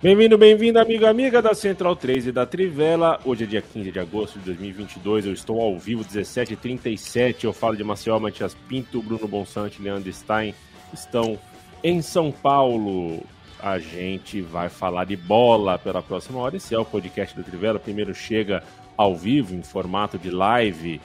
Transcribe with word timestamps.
Bem-vindo, 0.00 0.38
bem-vindo, 0.38 0.78
amigo, 0.78 1.04
amiga 1.06 1.42
da 1.42 1.52
Central 1.54 1.96
3 1.96 2.28
e 2.28 2.32
da 2.32 2.46
Trivela. 2.46 3.18
Hoje 3.24 3.42
é 3.42 3.46
dia 3.48 3.60
15 3.60 3.90
de 3.90 3.98
agosto 3.98 4.38
de 4.38 4.44
2022, 4.44 5.26
eu 5.26 5.32
estou 5.32 5.60
ao 5.60 5.76
vivo, 5.76 6.04
17h37. 6.04 7.42
Eu 7.42 7.52
falo 7.52 7.76
de 7.76 7.82
Maceió, 7.82 8.16
Matias 8.20 8.54
Pinto, 8.68 9.02
Bruno 9.02 9.26
Bonsante, 9.26 9.82
Leandro 9.82 10.12
Stein 10.12 10.54
estão 10.94 11.36
em 11.82 12.00
São 12.00 12.30
Paulo. 12.30 13.24
A 13.58 13.80
gente 13.80 14.40
vai 14.40 14.68
falar 14.68 15.04
de 15.04 15.16
bola 15.16 15.76
pela 15.80 16.00
próxima 16.00 16.38
hora. 16.38 16.56
Esse 16.56 16.76
é 16.76 16.78
o 16.78 16.84
podcast 16.84 17.36
da 17.36 17.42
Trivela. 17.42 17.80
Primeiro 17.80 18.14
chega 18.14 18.62
ao 18.96 19.16
vivo, 19.16 19.52
em 19.52 19.64
formato 19.64 20.16
de 20.16 20.30
live, 20.30 21.00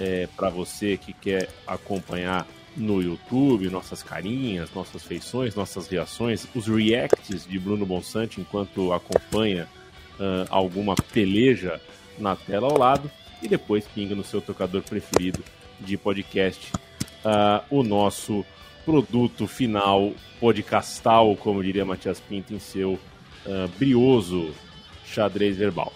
é, 0.00 0.28
para 0.36 0.50
você 0.50 0.96
que 0.96 1.12
quer 1.12 1.48
acompanhar 1.64 2.44
no 2.76 3.00
YouTube, 3.00 3.70
nossas 3.70 4.02
carinhas, 4.02 4.72
nossas 4.74 5.02
feições, 5.02 5.54
nossas 5.54 5.88
reações, 5.88 6.46
os 6.54 6.66
reacts 6.66 7.46
de 7.46 7.58
Bruno 7.58 7.86
Bonsante 7.86 8.40
enquanto 8.40 8.92
acompanha 8.92 9.66
uh, 10.18 10.46
alguma 10.50 10.94
peleja 10.94 11.80
na 12.18 12.36
tela 12.36 12.68
ao 12.68 12.78
lado 12.78 13.10
e 13.42 13.48
depois 13.48 13.86
pinga 13.86 14.14
no 14.14 14.24
seu 14.24 14.40
tocador 14.40 14.82
preferido 14.82 15.42
de 15.80 15.96
podcast 15.96 16.72
uh, 17.24 17.64
o 17.70 17.82
nosso 17.82 18.44
produto 18.84 19.46
final 19.46 20.12
podcastal, 20.38 21.34
como 21.36 21.62
diria 21.62 21.84
Matias 21.84 22.20
Pinto 22.20 22.54
em 22.54 22.58
seu 22.58 22.92
uh, 22.92 23.68
brioso 23.78 24.52
xadrez 25.04 25.56
verbal. 25.56 25.92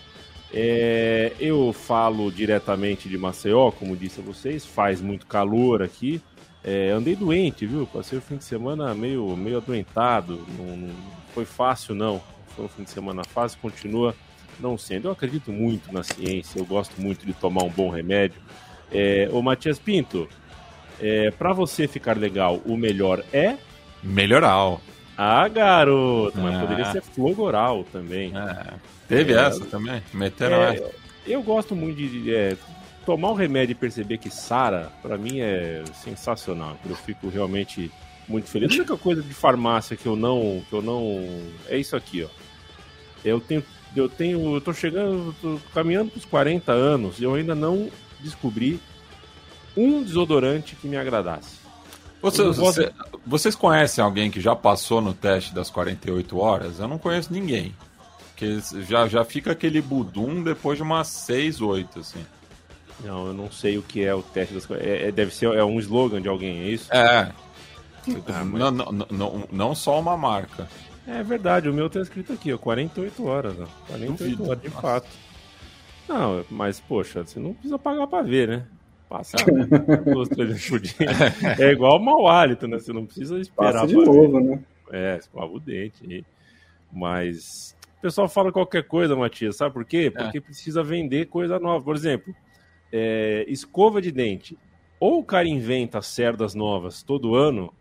É, 0.52 1.32
eu 1.38 1.72
falo 1.72 2.30
diretamente 2.30 3.08
de 3.08 3.16
Maceió, 3.16 3.70
como 3.70 3.96
disse 3.96 4.20
a 4.20 4.22
vocês, 4.22 4.66
faz 4.66 5.00
muito 5.00 5.26
calor 5.26 5.80
aqui, 5.80 6.20
é, 6.62 6.90
andei 6.90 7.16
doente, 7.16 7.66
viu? 7.66 7.86
Passei 7.86 8.18
o 8.18 8.22
fim 8.22 8.36
de 8.36 8.44
semana 8.44 8.94
meio, 8.94 9.36
meio 9.36 9.58
adoentado. 9.58 10.44
Não, 10.58 10.76
não 10.76 10.94
foi 11.34 11.44
fácil, 11.44 11.94
não. 11.94 12.20
Foi 12.54 12.64
um 12.66 12.68
fim 12.68 12.82
de 12.82 12.90
semana 12.90 13.24
fácil, 13.24 13.58
continua 13.60 14.14
não 14.58 14.76
sendo. 14.76 15.08
Eu 15.08 15.12
acredito 15.12 15.50
muito 15.50 15.92
na 15.92 16.02
ciência, 16.02 16.58
eu 16.58 16.66
gosto 16.66 17.00
muito 17.00 17.24
de 17.24 17.32
tomar 17.32 17.62
um 17.62 17.70
bom 17.70 17.88
remédio. 17.90 18.40
É, 18.92 19.28
ô 19.32 19.40
Matias 19.40 19.78
Pinto, 19.78 20.28
é, 21.00 21.30
para 21.30 21.52
você 21.52 21.88
ficar 21.88 22.16
legal, 22.16 22.60
o 22.66 22.76
melhor 22.76 23.24
é. 23.32 23.56
Melhoral. 24.02 24.80
Ah, 25.16 25.46
garoto, 25.48 26.38
mas 26.38 26.54
ah. 26.54 26.60
poderia 26.60 26.84
ser 26.92 27.02
flogoral 27.02 27.84
também. 27.84 28.32
É. 28.36 28.74
Teve 29.08 29.32
é, 29.32 29.36
essa 29.36 29.64
também? 29.66 30.02
Meteram 30.12 30.56
é. 30.62 30.90
Eu 31.26 31.42
gosto 31.42 31.76
muito 31.76 31.96
de. 31.96 32.34
É, 32.34 32.56
tomar 33.04 33.30
um 33.30 33.34
remédio 33.34 33.72
e 33.72 33.74
perceber 33.74 34.18
que 34.18 34.30
sara, 34.30 34.90
para 35.02 35.16
mim 35.16 35.40
é 35.40 35.82
sensacional. 35.94 36.76
Eu 36.88 36.96
fico 36.96 37.28
realmente 37.28 37.90
muito 38.28 38.48
feliz. 38.48 38.70
A 38.70 38.74
única 38.74 38.96
coisa 38.96 39.22
de 39.22 39.34
farmácia 39.34 39.96
que 39.96 40.06
eu 40.06 40.16
não, 40.16 40.62
que 40.68 40.74
eu 40.74 40.82
não, 40.82 41.26
é 41.68 41.76
isso 41.76 41.96
aqui, 41.96 42.22
ó. 42.22 42.28
Eu 43.24 43.40
tenho, 43.40 43.62
eu 43.94 44.08
tenho, 44.08 44.54
eu 44.54 44.60
tô 44.60 44.72
chegando, 44.72 45.34
tô 45.42 45.58
caminhando 45.74 46.10
pros 46.10 46.24
40 46.24 46.72
anos 46.72 47.18
e 47.18 47.24
eu 47.24 47.34
ainda 47.34 47.54
não 47.54 47.90
descobri 48.20 48.80
um 49.76 50.02
desodorante 50.02 50.76
que 50.76 50.88
me 50.88 50.96
agradasse. 50.96 51.60
Você, 52.22 52.44
você, 52.44 52.92
vocês 53.26 53.54
conhecem 53.54 54.04
alguém 54.04 54.30
que 54.30 54.40
já 54.40 54.54
passou 54.54 55.00
no 55.00 55.14
teste 55.14 55.54
das 55.54 55.70
48 55.70 56.38
horas? 56.38 56.78
Eu 56.78 56.86
não 56.86 56.98
conheço 56.98 57.32
ninguém. 57.32 57.74
Que 58.36 58.58
já, 58.88 59.08
já 59.08 59.24
fica 59.24 59.52
aquele 59.52 59.80
budum 59.80 60.42
depois 60.42 60.76
de 60.76 60.82
umas 60.82 61.08
6, 61.08 61.60
8, 61.60 62.00
assim. 62.00 62.24
Não, 63.04 63.28
eu 63.28 63.34
não 63.34 63.50
sei 63.50 63.78
o 63.78 63.82
que 63.82 64.04
é 64.04 64.14
o 64.14 64.22
teste 64.22 64.54
das 64.54 64.70
é, 64.72 65.08
é 65.08 65.12
Deve 65.12 65.34
ser 65.34 65.46
é 65.46 65.64
um 65.64 65.78
slogan 65.78 66.20
de 66.20 66.28
alguém, 66.28 66.60
é 66.60 66.68
isso? 66.68 66.92
É. 66.92 67.32
Ah, 68.28 68.44
mas... 68.44 68.60
não, 68.60 68.70
não, 68.70 69.06
não, 69.10 69.48
não 69.50 69.74
só 69.74 70.00
uma 70.00 70.16
marca. 70.16 70.68
É 71.06 71.22
verdade, 71.22 71.68
o 71.68 71.74
meu 71.74 71.88
tá 71.88 72.00
escrito 72.00 72.32
aqui, 72.32 72.52
ó, 72.52 72.58
48 72.58 73.26
horas, 73.26 73.54
ó. 73.58 73.66
48 73.88 74.18
Duvido. 74.18 74.50
horas, 74.50 74.62
de 74.62 74.68
Nossa. 74.68 74.80
fato. 74.80 75.08
Não, 76.08 76.44
mas, 76.50 76.80
poxa, 76.80 77.24
você 77.24 77.38
não 77.38 77.52
precisa 77.52 77.78
pagar 77.78 78.06
pra 78.06 78.22
ver, 78.22 78.48
né? 78.48 78.66
Passa 79.08 79.36
né? 79.50 79.66
duas, 80.06 80.28
três 80.28 80.68
por 80.68 80.80
dia. 80.80 80.94
É 81.58 81.72
igual 81.72 81.98
mau 81.98 82.28
hálito, 82.28 82.68
né? 82.68 82.78
Você 82.78 82.92
não 82.92 83.06
precisa 83.06 83.38
esperar. 83.38 83.72
Passa 83.72 83.86
de 83.88 83.94
novo, 83.94 84.38
ver. 84.38 84.40
né? 84.40 84.60
É, 84.92 85.16
escova 85.18 85.52
o 85.52 85.60
dente. 85.60 86.24
Mas 86.92 87.76
o 87.98 88.02
pessoal 88.02 88.28
fala 88.28 88.52
qualquer 88.52 88.84
coisa, 88.84 89.16
Matias, 89.16 89.56
sabe 89.56 89.74
por 89.74 89.84
quê? 89.84 90.10
Porque 90.10 90.38
é. 90.38 90.40
precisa 90.40 90.82
vender 90.82 91.26
coisa 91.26 91.58
nova. 91.58 91.84
Por 91.84 91.94
exemplo, 91.94 92.34
é, 92.92 93.44
escova 93.48 94.00
de 94.00 94.10
dente. 94.10 94.58
Ou 94.98 95.20
o 95.20 95.24
cara 95.24 95.48
inventa 95.48 96.02
cerdas 96.02 96.54
novas 96.54 97.02
todo 97.02 97.34
ano 97.34 97.72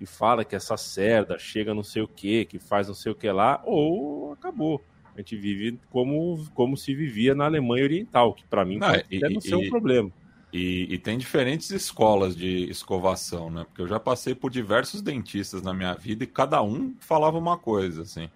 e 0.00 0.06
fala 0.06 0.44
que 0.44 0.56
essa 0.56 0.76
cerda 0.76 1.38
chega 1.38 1.74
não 1.74 1.82
sei 1.82 2.02
o 2.02 2.08
que, 2.08 2.44
que 2.44 2.58
faz 2.58 2.88
não 2.88 2.94
sei 2.94 3.12
o 3.12 3.14
que 3.14 3.30
lá, 3.30 3.62
ou 3.64 4.32
acabou. 4.32 4.82
A 5.14 5.18
gente 5.18 5.36
vive 5.36 5.78
como, 5.90 6.46
como 6.54 6.76
se 6.76 6.94
vivia 6.94 7.34
na 7.34 7.46
Alemanha 7.46 7.84
Oriental, 7.84 8.34
que 8.34 8.44
para 8.44 8.64
mim 8.64 8.78
não, 8.78 8.88
pode 8.88 9.04
e, 9.10 9.18
não 9.20 9.40
ser 9.40 9.54
um 9.54 9.68
problema. 9.68 10.10
E, 10.52 10.94
e, 10.94 10.98
tem 10.98 11.18
diferentes 11.18 11.70
escolas 11.70 12.36
de 12.36 12.70
escovação, 12.70 13.50
né? 13.50 13.64
Porque 13.64 13.82
eu 13.82 13.88
já 13.88 13.98
passei 13.98 14.34
por 14.34 14.50
diversos 14.50 15.02
dentistas 15.02 15.60
na 15.62 15.74
minha 15.74 15.94
vida 15.94 16.24
e 16.24 16.26
cada 16.26 16.62
um 16.62 16.94
falava 17.00 17.36
uma 17.36 17.58
coisa, 17.58 18.02
assim. 18.02 18.30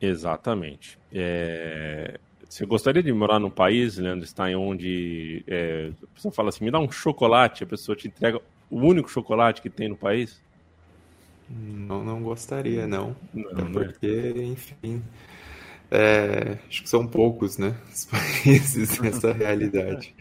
Exatamente. 0.00 0.98
É... 1.12 2.18
Você 2.54 2.64
gostaria 2.64 3.02
de 3.02 3.12
morar 3.12 3.40
num 3.40 3.50
país, 3.50 3.98
Leandro 3.98 4.24
Stein, 4.24 4.54
onde 4.54 5.42
é, 5.44 5.90
a 6.00 6.06
pessoa 6.14 6.30
fala 6.30 6.50
assim, 6.50 6.64
me 6.64 6.70
dá 6.70 6.78
um 6.78 6.88
chocolate, 6.88 7.64
a 7.64 7.66
pessoa 7.66 7.96
te 7.96 8.06
entrega 8.06 8.40
o 8.70 8.78
único 8.78 9.10
chocolate 9.10 9.60
que 9.60 9.68
tem 9.68 9.88
no 9.88 9.96
país? 9.96 10.40
Não, 11.50 12.04
não 12.04 12.22
gostaria, 12.22 12.86
não. 12.86 13.16
não 13.34 13.50
é 13.50 13.72
porque, 13.72 14.06
né? 14.06 14.44
enfim, 14.44 15.02
é, 15.90 16.56
acho 16.68 16.84
que 16.84 16.88
são 16.88 17.04
poucos, 17.08 17.58
né, 17.58 17.76
os 17.92 18.04
países 18.06 19.00
nessa 19.00 19.32
realidade. 19.32 20.14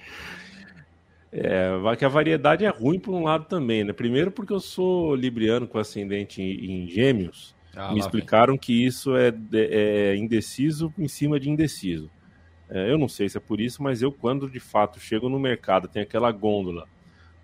É, 1.32 1.70
que 1.96 2.04
a 2.04 2.10
variedade 2.10 2.66
é 2.66 2.70
ruim 2.70 2.98
por 2.98 3.14
um 3.14 3.26
lado 3.26 3.46
também, 3.46 3.84
né? 3.84 3.94
Primeiro 3.94 4.32
porque 4.32 4.54
eu 4.54 4.60
sou 4.60 5.14
libriano 5.14 5.68
com 5.68 5.78
ascendente 5.78 6.42
em, 6.42 6.84
em 6.84 6.88
gêmeos, 6.88 7.54
ah, 7.76 7.94
me 7.94 8.00
explicaram 8.00 8.54
vem. 8.54 8.60
que 8.60 8.84
isso 8.84 9.16
é, 9.16 9.32
é 9.54 10.16
indeciso 10.16 10.92
em 10.98 11.08
cima 11.08 11.40
de 11.40 11.48
indeciso. 11.48 12.10
É, 12.74 12.92
eu 12.92 12.98
não 12.98 13.08
sei 13.08 13.30
se 13.30 13.38
é 13.38 13.40
por 13.40 13.62
isso, 13.62 13.84
mas 13.84 14.02
eu, 14.02 14.12
quando 14.12 14.50
de 14.50 14.60
fato 14.60 15.00
chego 15.00 15.30
no 15.30 15.40
mercado, 15.40 15.88
tem 15.88 16.02
aquela 16.02 16.32
gôndola 16.32 16.88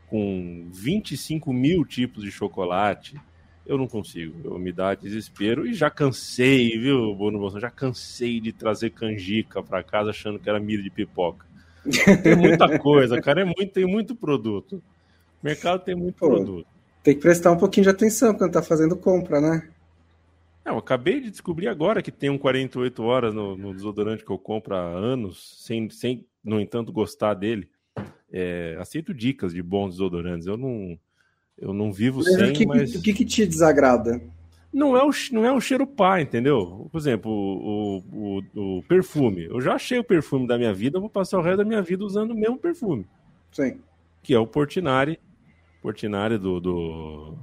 com 0.08 0.68
25 0.74 1.54
mil 1.54 1.86
tipos 1.86 2.24
de 2.24 2.32
chocolate, 2.32 3.16
eu 3.64 3.78
não 3.78 3.88
consigo. 3.88 4.42
Eu 4.44 4.58
me 4.58 4.72
dá 4.72 4.96
desespero 4.96 5.68
e 5.68 5.74
já 5.76 5.88
cansei, 5.92 6.72
viu, 6.80 7.16
Bruno 7.16 7.38
Bolsonaro? 7.38 7.62
Já 7.62 7.70
cansei 7.70 8.40
de 8.40 8.52
trazer 8.52 8.90
canjica 8.90 9.62
para 9.62 9.84
casa 9.84 10.10
achando 10.10 10.40
que 10.40 10.50
era 10.50 10.60
milho 10.60 10.82
de 10.82 10.90
pipoca. 10.90 11.46
Tem 12.24 12.36
muita 12.36 12.68
coisa, 12.80 13.22
cara, 13.22 13.42
é 13.42 13.46
muito, 13.46 13.68
tem 13.68 13.86
muito 13.86 14.16
produto. 14.16 14.82
O 15.44 15.46
mercado 15.46 15.84
tem 15.84 15.94
muito 15.94 16.16
Pô, 16.16 16.28
produto. 16.28 16.68
Tem 17.04 17.14
que 17.14 17.22
prestar 17.22 17.52
um 17.52 17.58
pouquinho 17.58 17.84
de 17.84 17.92
atenção 17.92 18.34
quando 18.34 18.52
tá 18.52 18.64
fazendo 18.64 18.98
compra, 18.98 19.40
né? 19.40 19.70
Não, 20.70 20.76
eu 20.76 20.80
acabei 20.80 21.20
de 21.20 21.32
descobrir 21.32 21.68
agora 21.68 22.00
que 22.00 22.12
tem 22.12 22.30
um 22.30 22.38
48 22.38 23.02
horas 23.02 23.34
no, 23.34 23.58
no 23.58 23.74
desodorante 23.74 24.24
que 24.24 24.30
eu 24.30 24.38
compro 24.38 24.76
há 24.76 24.80
anos, 24.80 25.66
sem, 25.66 25.90
sem 25.90 26.28
no 26.44 26.62
entanto, 26.62 26.92
gostar 26.92 27.34
dele. 27.34 27.68
É, 28.32 28.78
aceito 28.80 29.12
dicas 29.12 29.52
de 29.52 29.64
bons 29.64 29.94
desodorantes. 29.94 30.46
Eu 30.46 30.58
não, 30.58 30.96
eu 31.58 31.74
não 31.74 31.92
vivo 31.92 32.22
mas 32.24 32.36
sem, 32.36 32.54
que, 32.54 32.68
mas... 32.68 32.94
O 32.94 33.02
que, 33.02 33.14
que 33.14 33.26
te 33.26 33.48
desagrada? 33.48 34.22
Não 34.72 34.96
é, 34.96 35.04
o, 35.04 35.10
não 35.32 35.44
é 35.44 35.52
o 35.52 35.60
cheiro 35.60 35.88
pá, 35.88 36.22
entendeu? 36.22 36.88
Por 36.92 37.00
exemplo, 37.00 37.32
o, 37.32 37.98
o, 38.14 38.78
o, 38.78 38.84
perfume. 38.84 39.46
Eu 39.46 39.60
já 39.60 39.74
achei 39.74 39.98
o 39.98 40.04
perfume 40.04 40.46
da 40.46 40.56
minha 40.56 40.72
vida, 40.72 40.98
eu 40.98 41.02
vou 41.02 41.10
passar 41.10 41.40
o 41.40 41.42
resto 41.42 41.58
da 41.58 41.66
minha 41.66 41.82
vida 41.82 42.06
usando 42.06 42.30
o 42.30 42.36
mesmo 42.36 42.60
perfume. 42.60 43.08
Sim. 43.52 43.80
Que 44.22 44.36
é 44.36 44.40
o 44.40 44.46
Portinari. 44.46 45.20
Portinari 45.82 46.38
do, 46.38 46.60
do 46.60 47.38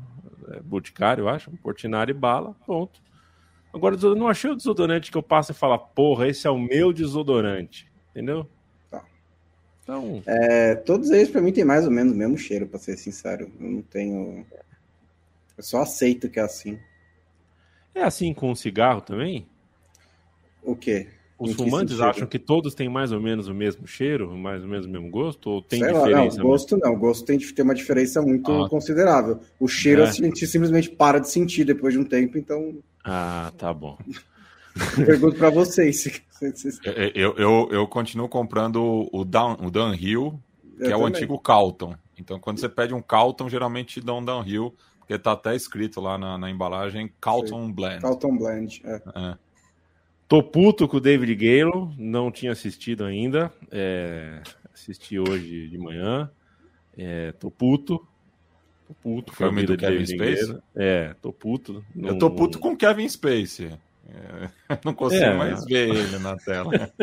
é, 0.52 0.60
Boticário, 0.60 1.22
eu 1.22 1.28
acho. 1.28 1.50
Portinari 1.60 2.12
bala, 2.12 2.54
ponto. 2.64 3.04
Agora, 3.76 3.94
eu 4.02 4.14
não 4.14 4.26
achei 4.26 4.50
o 4.50 4.56
desodorante 4.56 5.10
que 5.10 5.18
eu 5.18 5.22
passo 5.22 5.52
e 5.52 5.54
falo, 5.54 5.78
porra, 5.78 6.26
esse 6.26 6.46
é 6.46 6.50
o 6.50 6.58
meu 6.58 6.94
desodorante. 6.94 7.86
Entendeu? 8.10 8.48
Tá. 8.90 9.04
Então... 9.82 10.22
É, 10.26 10.74
todos 10.76 11.10
eles, 11.10 11.28
para 11.28 11.42
mim, 11.42 11.52
tem 11.52 11.62
mais 11.62 11.84
ou 11.84 11.90
menos 11.90 12.14
o 12.14 12.16
mesmo 12.16 12.38
cheiro, 12.38 12.66
para 12.66 12.78
ser 12.78 12.96
sincero. 12.96 13.52
Eu 13.60 13.70
não 13.70 13.82
tenho. 13.82 14.46
Eu 15.58 15.62
só 15.62 15.82
aceito 15.82 16.30
que 16.30 16.40
é 16.40 16.42
assim. 16.42 16.78
É 17.94 18.02
assim 18.02 18.32
com 18.32 18.50
o 18.50 18.56
cigarro 18.56 19.02
também? 19.02 19.46
O 20.62 20.74
quê? 20.74 21.08
Os 21.38 21.52
fumantes 21.52 22.00
acham 22.00 22.26
que 22.26 22.38
todos 22.38 22.74
têm 22.74 22.88
mais 22.88 23.12
ou 23.12 23.20
menos 23.20 23.46
o 23.46 23.52
mesmo 23.52 23.86
cheiro, 23.86 24.34
mais 24.34 24.62
ou 24.62 24.68
menos 24.68 24.86
o 24.86 24.88
mesmo 24.88 25.10
gosto? 25.10 25.50
Ou 25.50 25.62
tem 25.62 25.80
Sei 25.80 25.92
diferença? 25.92 26.38
Lá, 26.38 26.42
não, 26.42 26.50
gosto 26.50 26.78
não. 26.78 26.94
O 26.94 26.98
gosto 26.98 27.26
tem 27.26 27.36
de 27.36 27.52
ter 27.52 27.60
uma 27.60 27.74
diferença 27.74 28.22
muito 28.22 28.50
ah. 28.50 28.70
considerável. 28.70 29.38
O 29.60 29.68
cheiro 29.68 30.00
é. 30.00 30.08
a 30.08 30.10
gente 30.10 30.46
simplesmente 30.46 30.88
para 30.88 31.18
de 31.18 31.28
sentir 31.28 31.64
depois 31.64 31.92
de 31.92 32.00
um 32.00 32.04
tempo, 32.04 32.38
então. 32.38 32.78
Ah, 33.06 33.52
tá 33.56 33.72
bom. 33.72 33.96
Pergunto 34.96 35.38
para 35.38 35.48
vocês. 35.50 36.20
eu, 37.14 37.36
eu, 37.36 37.68
eu 37.70 37.86
continuo 37.86 38.28
comprando 38.28 39.08
o, 39.12 39.24
down, 39.24 39.56
o 39.60 39.70
Downhill, 39.70 40.38
que 40.76 40.82
eu 40.82 40.86
é 40.86 40.90
também. 40.90 41.02
o 41.02 41.06
antigo 41.06 41.38
Calton. 41.38 41.94
Então, 42.18 42.40
quando 42.40 42.58
você 42.58 42.68
pede 42.68 42.92
um 42.92 43.00
Calton, 43.00 43.48
geralmente 43.48 44.00
te 44.00 44.04
dão 44.04 44.18
um 44.18 44.24
Downhill, 44.24 44.74
porque 44.98 45.16
tá 45.16 45.32
até 45.32 45.54
escrito 45.54 46.00
lá 46.00 46.18
na, 46.18 46.36
na 46.36 46.50
embalagem 46.50 47.12
Calton 47.20 47.72
Blend. 47.72 48.00
Calton 48.00 48.36
Blend, 48.36 48.82
é. 48.84 48.94
é. 49.14 49.38
Tô 50.26 50.42
puto 50.42 50.88
com 50.88 50.96
o 50.96 51.00
David 51.00 51.34
Gale, 51.36 51.94
não 51.96 52.32
tinha 52.32 52.50
assistido 52.50 53.04
ainda. 53.04 53.52
É, 53.70 54.42
assisti 54.74 55.18
hoje 55.20 55.68
de 55.68 55.78
manhã. 55.78 56.28
É, 56.98 57.30
tô 57.32 57.50
puto. 57.50 58.04
Tô 58.86 58.94
puto. 58.94 59.32
O 59.32 59.36
filme 59.36 59.64
do 59.64 59.76
Kevin 59.76 60.06
Spacey? 60.06 60.58
É, 60.74 61.14
tô 61.20 61.32
puto. 61.32 61.84
Não, 61.94 62.10
Eu 62.10 62.18
tô 62.18 62.30
puto 62.30 62.58
com 62.58 62.72
o 62.72 62.76
Kevin 62.76 63.08
Spacey. 63.08 63.72
É, 64.08 64.48
não 64.84 64.94
consigo 64.94 65.24
é. 65.24 65.34
mais 65.34 65.64
ver 65.64 65.88
ele 65.88 66.18
na 66.18 66.36
tela. 66.36 66.70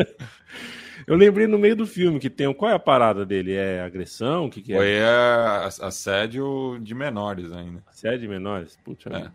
Eu 1.06 1.16
lembrei 1.16 1.46
no 1.46 1.58
meio 1.58 1.76
do 1.76 1.86
filme 1.86 2.18
que 2.18 2.30
tem. 2.30 2.52
Qual 2.54 2.70
é 2.70 2.74
a 2.74 2.78
parada 2.78 3.26
dele? 3.26 3.52
É 3.52 3.82
agressão? 3.82 4.46
O 4.46 4.50
que, 4.50 4.62
que 4.62 4.72
é? 4.72 4.76
Foi 4.76 4.90
é 4.92 5.86
assédio 5.86 6.78
de 6.80 6.94
menores 6.94 7.52
ainda. 7.52 7.82
Assédio 7.86 8.20
de 8.20 8.28
menores? 8.28 8.78
Putz, 8.82 9.04
é. 9.06 9.30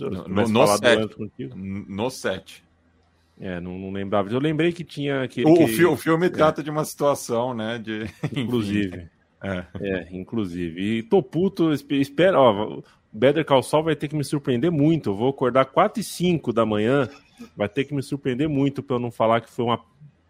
no, 0.00 0.28
no, 0.28 0.48
no, 0.48 0.66
set. 0.78 1.16
no 1.60 2.10
set. 2.10 2.64
É, 3.38 3.60
não, 3.60 3.78
não, 3.78 3.90
lembrava. 3.90 4.30
Eu 4.30 4.38
lembrei 4.38 4.72
que 4.72 4.84
tinha. 4.84 5.26
Que, 5.28 5.42
o, 5.44 5.54
que... 5.54 5.84
o 5.84 5.96
filme 5.96 6.26
é. 6.26 6.30
trata 6.30 6.62
de 6.62 6.70
uma 6.70 6.84
situação, 6.84 7.52
né? 7.52 7.78
De... 7.78 8.06
Inclusive. 8.34 9.08
É. 9.42 9.64
é, 9.80 10.08
inclusive. 10.12 10.98
E 10.98 11.02
tô 11.02 11.22
puto, 11.22 11.72
espera, 11.72 12.40
ó. 12.40 12.80
Better 13.12 13.44
Call 13.44 13.62
Saul 13.62 13.84
vai 13.84 13.96
ter 13.96 14.08
que 14.08 14.14
me 14.14 14.24
surpreender 14.24 14.70
muito. 14.70 15.10
Eu 15.10 15.16
vou 15.16 15.30
acordar 15.30 15.64
4 15.64 16.00
e 16.00 16.04
5 16.04 16.52
da 16.52 16.64
manhã. 16.64 17.08
Vai 17.56 17.68
ter 17.68 17.84
que 17.84 17.94
me 17.94 18.02
surpreender 18.02 18.48
muito 18.48 18.82
para 18.82 18.96
eu 18.96 19.00
não 19.00 19.10
falar 19.10 19.40
que 19.40 19.50
foi 19.50 19.64
uma 19.64 19.80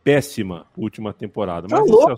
péssima 0.03 0.67
última 0.77 1.13
temporada. 1.13 1.69
Tá 1.69 1.81
Mas 1.81 1.91
louco? 1.91 2.17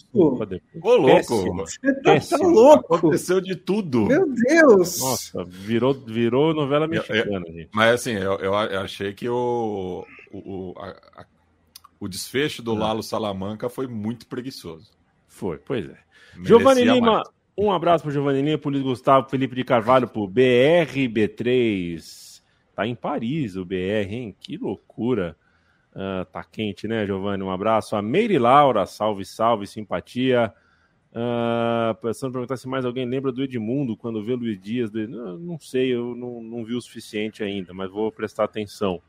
Ô, 0.82 0.96
louco! 0.96 1.66
Você 1.66 1.94
tá, 2.02 2.20
tá, 2.20 2.36
louco! 2.46 2.94
Aconteceu 2.94 3.40
de 3.40 3.56
tudo. 3.56 4.06
Meu 4.06 4.28
Deus! 4.32 5.00
Nossa, 5.00 5.44
virou, 5.44 5.92
virou 5.94 6.54
novela 6.54 6.86
mexicana, 6.86 7.44
eu, 7.48 7.58
eu, 7.58 7.68
Mas 7.72 7.94
assim, 7.94 8.12
eu, 8.12 8.38
eu 8.38 8.54
achei 8.54 9.12
que 9.12 9.28
o, 9.28 10.06
o, 10.32 10.74
a, 10.76 11.22
a, 11.22 11.26
o 11.98 12.06
desfecho 12.06 12.62
do 12.62 12.74
Lalo 12.74 13.02
Salamanca 13.02 13.68
foi 13.68 13.86
muito 13.86 14.26
preguiçoso. 14.26 14.90
Foi, 15.26 15.58
pois 15.58 15.88
é. 15.88 15.96
Giovanni 16.40 16.84
Lima, 16.84 17.12
mais. 17.12 17.28
um 17.56 17.72
abraço 17.72 18.04
para 18.04 18.12
Giovanni 18.12 18.42
Lima, 18.42 18.58
por 18.58 18.76
Gustavo, 18.80 19.28
Felipe 19.28 19.54
de 19.54 19.64
Carvalho, 19.64 20.08
por 20.08 20.28
BRB3. 20.28 22.40
Tá 22.74 22.86
em 22.86 22.94
Paris 22.94 23.56
o 23.56 23.64
BR, 23.64 24.10
hein? 24.10 24.34
Que 24.38 24.56
loucura. 24.56 25.36
Uh, 25.92 26.24
tá 26.32 26.42
quente, 26.42 26.88
né, 26.88 27.04
Giovanni? 27.04 27.42
Um 27.42 27.50
abraço. 27.50 27.94
A 27.94 28.00
Meire 28.00 28.38
Laura, 28.38 28.86
salve, 28.86 29.24
salve, 29.24 29.66
simpatia. 29.66 30.52
Uh, 31.12 31.94
pensando 32.00 32.32
perguntar 32.32 32.56
se 32.56 32.66
mais 32.66 32.86
alguém 32.86 33.04
lembra 33.04 33.30
do 33.30 33.42
Edmundo 33.42 33.94
quando 33.94 34.24
vê 34.24 34.34
Luiz 34.34 34.58
Dias. 34.58 34.90
Do... 34.90 35.06
Não, 35.06 35.38
não 35.38 35.58
sei, 35.58 35.94
eu 35.94 36.14
não, 36.14 36.42
não 36.42 36.64
vi 36.64 36.74
o 36.74 36.80
suficiente 36.80 37.44
ainda, 37.44 37.74
mas 37.74 37.90
vou 37.90 38.10
prestar 38.10 38.44
atenção. 38.44 39.02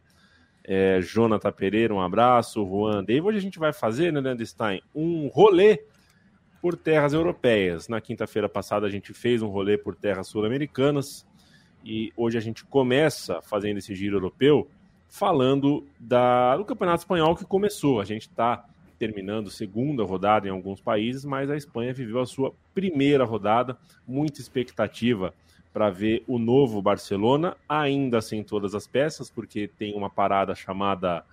É, 0.66 1.02
Jonathan 1.02 1.52
Pereira, 1.52 1.94
um 1.94 2.02
abraço. 2.02 2.66
Juan 2.66 3.04
Dave. 3.04 3.22
Hoje 3.22 3.38
a 3.38 3.42
gente 3.42 3.60
vai 3.60 3.72
fazer, 3.72 4.12
né, 4.12 4.20
Leandro 4.20 4.46
Stein, 4.46 4.82
um 4.94 5.28
rolê 5.28 5.86
por 6.64 6.78
terras 6.78 7.12
europeias. 7.12 7.90
Na 7.90 8.00
quinta-feira 8.00 8.48
passada 8.48 8.88
a 8.88 8.90
gente 8.90 9.14
fez 9.14 9.42
um 9.42 9.50
rolê 9.50 9.78
por 9.78 9.98
terras 9.98 10.30
sul-americanas 10.30 11.28
e 11.84 12.14
hoje 12.16 12.38
a 12.38 12.42
gente 12.42 12.64
começa 12.64 13.42
fazendo 13.42 13.80
esse 13.80 13.94
giro 13.94 14.16
europeu 14.16 14.70
falando 15.10 15.86
da, 16.00 16.56
do 16.56 16.64
Campeonato 16.64 17.00
Espanhol 17.00 17.36
que 17.36 17.44
começou. 17.44 18.00
A 18.00 18.06
gente 18.06 18.30
está 18.30 18.64
terminando 18.98 19.50
segunda 19.50 20.06
rodada 20.06 20.48
em 20.48 20.52
alguns 20.52 20.80
países, 20.80 21.26
mas 21.26 21.52
a 21.52 21.58
Espanha 21.58 21.94
viveu 21.94 22.22
a 22.22 22.26
sua 22.26 22.54
primeira 22.74 23.26
rodada, 23.26 23.78
muita 24.08 24.40
expectativa 24.40 25.34
para 25.74 25.90
ver 25.90 26.24
o 26.30 26.40
novo 26.40 26.82
Barcelona, 26.82 27.58
ainda 27.68 28.22
sem 28.22 28.42
todas 28.42 28.74
as 28.74 28.88
peças, 28.88 29.30
porque 29.30 29.68
tem 29.68 29.94
uma 29.96 30.10
parada 30.10 30.56
chamada, 30.56 31.26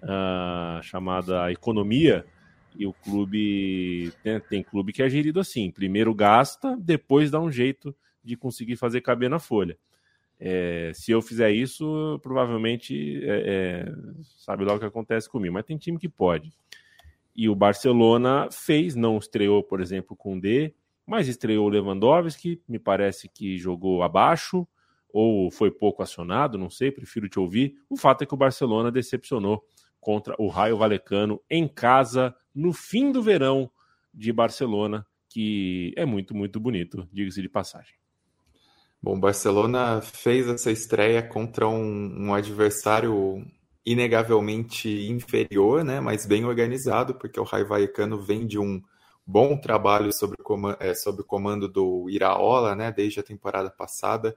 uh, 0.00 0.80
chamada 0.80 1.50
economia, 1.50 2.24
e 2.78 2.86
o 2.86 2.92
clube 2.92 4.12
tem, 4.22 4.40
tem, 4.40 4.62
clube 4.62 4.92
que 4.92 5.02
é 5.02 5.08
gerido 5.08 5.40
assim: 5.40 5.70
primeiro 5.70 6.14
gasta, 6.14 6.76
depois 6.76 7.30
dá 7.30 7.40
um 7.40 7.50
jeito 7.50 7.94
de 8.22 8.36
conseguir 8.36 8.76
fazer 8.76 9.00
caber 9.00 9.30
na 9.30 9.38
folha. 9.38 9.78
É, 10.38 10.92
se 10.94 11.12
eu 11.12 11.22
fizer 11.22 11.50
isso, 11.50 12.18
provavelmente 12.22 13.20
é, 13.24 13.86
é, 13.86 13.92
sabe 14.36 14.64
lá 14.64 14.74
o 14.74 14.78
que 14.78 14.84
acontece 14.84 15.28
comigo, 15.28 15.54
mas 15.54 15.64
tem 15.64 15.78
time 15.78 15.98
que 15.98 16.08
pode. 16.08 16.52
E 17.34 17.48
o 17.48 17.54
Barcelona 17.54 18.48
fez, 18.50 18.94
não 18.94 19.18
estreou, 19.18 19.62
por 19.62 19.80
exemplo, 19.80 20.16
com 20.16 20.38
D, 20.38 20.74
mas 21.06 21.28
estreou 21.28 21.66
o 21.66 21.68
Lewandowski, 21.68 22.60
me 22.68 22.78
parece 22.78 23.28
que 23.28 23.56
jogou 23.56 24.02
abaixo, 24.02 24.66
ou 25.12 25.50
foi 25.50 25.70
pouco 25.70 26.02
acionado, 26.02 26.58
não 26.58 26.68
sei, 26.68 26.90
prefiro 26.90 27.28
te 27.28 27.38
ouvir. 27.38 27.76
O 27.88 27.96
fato 27.96 28.22
é 28.22 28.26
que 28.26 28.34
o 28.34 28.36
Barcelona 28.36 28.90
decepcionou 28.90 29.64
contra 30.00 30.34
o 30.38 30.48
Raio 30.48 30.76
Valecano 30.76 31.40
em 31.50 31.66
casa, 31.66 32.34
no 32.54 32.72
fim 32.72 33.12
do 33.12 33.22
verão 33.22 33.70
de 34.12 34.32
Barcelona, 34.32 35.06
que 35.28 35.92
é 35.96 36.04
muito, 36.04 36.34
muito 36.34 36.58
bonito, 36.58 37.08
diga-se 37.12 37.42
de 37.42 37.48
passagem. 37.48 37.94
Bom, 39.02 39.20
Barcelona 39.20 40.00
fez 40.00 40.48
essa 40.48 40.70
estreia 40.70 41.22
contra 41.22 41.68
um, 41.68 42.26
um 42.26 42.34
adversário 42.34 43.44
inegavelmente 43.84 44.88
inferior, 45.08 45.84
né, 45.84 46.00
mas 46.00 46.26
bem 46.26 46.44
organizado, 46.44 47.14
porque 47.14 47.38
o 47.38 47.44
Raio 47.44 47.68
Vallecano 47.68 48.20
vem 48.20 48.46
de 48.46 48.58
um 48.58 48.82
bom 49.24 49.56
trabalho 49.56 50.10
o 50.10 50.42
comando, 50.42 50.76
é, 50.80 50.92
o 50.92 51.24
comando 51.24 51.68
do 51.68 52.08
Iraola, 52.08 52.74
né, 52.74 52.90
desde 52.90 53.20
a 53.20 53.22
temporada 53.22 53.70
passada. 53.70 54.36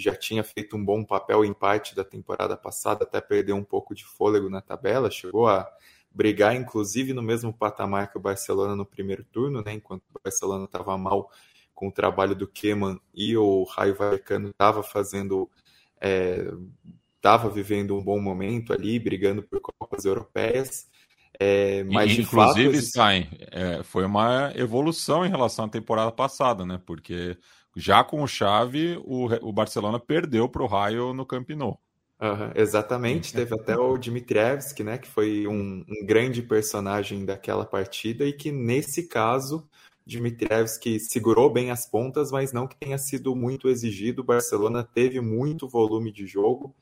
Já 0.00 0.14
tinha 0.14 0.44
feito 0.44 0.76
um 0.76 0.84
bom 0.84 1.04
papel 1.04 1.44
em 1.44 1.52
parte 1.52 1.94
da 1.94 2.04
temporada 2.04 2.56
passada, 2.56 3.02
até 3.02 3.20
perdeu 3.20 3.56
um 3.56 3.64
pouco 3.64 3.94
de 3.94 4.04
fôlego 4.04 4.48
na 4.48 4.60
tabela, 4.60 5.10
chegou 5.10 5.48
a 5.48 5.68
brigar, 6.10 6.54
inclusive, 6.54 7.12
no 7.12 7.22
mesmo 7.22 7.52
patamar 7.52 8.10
que 8.10 8.16
o 8.16 8.20
Barcelona 8.20 8.74
no 8.74 8.86
primeiro 8.86 9.24
turno, 9.24 9.62
né, 9.62 9.72
enquanto 9.74 10.02
o 10.02 10.20
Barcelona 10.22 10.64
estava 10.64 10.96
mal 10.96 11.30
com 11.74 11.88
o 11.88 11.92
trabalho 11.92 12.34
do 12.34 12.46
Keman 12.46 13.00
e 13.14 13.36
o 13.36 13.62
Raio 13.64 13.94
Vallecano 13.94 14.48
estava 14.48 14.82
fazendo, 14.82 15.48
estava 17.16 17.48
é, 17.48 17.52
vivendo 17.52 17.96
um 17.96 18.02
bom 18.02 18.20
momento 18.20 18.72
ali, 18.72 18.98
brigando 18.98 19.42
por 19.42 19.60
Copas 19.60 20.04
Europeias. 20.04 20.88
É, 21.38 21.84
mas 21.84 22.10
e, 22.10 22.22
inclusive, 22.22 22.74
fato, 22.74 22.84
Stein, 22.84 23.28
é, 23.52 23.82
foi 23.84 24.04
uma 24.04 24.52
evolução 24.56 25.24
em 25.24 25.28
relação 25.28 25.66
à 25.66 25.68
temporada 25.68 26.10
passada, 26.10 26.66
né? 26.66 26.80
Porque 26.84 27.38
já 27.78 28.02
com 28.02 28.22
o 28.22 28.26
Chave, 28.26 29.00
o, 29.04 29.26
o 29.48 29.52
Barcelona 29.52 30.00
perdeu 30.00 30.48
para 30.48 30.62
o 30.62 30.66
Raio 30.66 31.14
no 31.14 31.24
Camp 31.24 31.50
Nou. 31.50 31.80
Uhum, 32.20 32.50
exatamente, 32.56 33.32
teve 33.32 33.54
até 33.54 33.76
o 33.76 33.96
Dmitrievski, 33.96 34.82
né, 34.82 34.98
que 34.98 35.06
foi 35.06 35.46
um, 35.46 35.84
um, 35.88 36.04
grande 36.04 36.42
personagem 36.42 37.24
daquela 37.24 37.64
partida 37.64 38.24
e 38.24 38.32
que 38.32 38.50
nesse 38.50 39.06
caso 39.06 39.68
Dmitrievski 40.04 40.98
segurou 40.98 41.48
bem 41.48 41.70
as 41.70 41.88
pontas, 41.88 42.32
mas 42.32 42.52
não 42.52 42.66
que 42.66 42.74
tenha 42.74 42.98
sido 42.98 43.36
muito 43.36 43.68
exigido. 43.68 44.22
O 44.22 44.24
Barcelona 44.24 44.82
teve 44.82 45.20
muito 45.20 45.68
volume 45.68 46.10
de 46.10 46.26
jogo, 46.26 46.74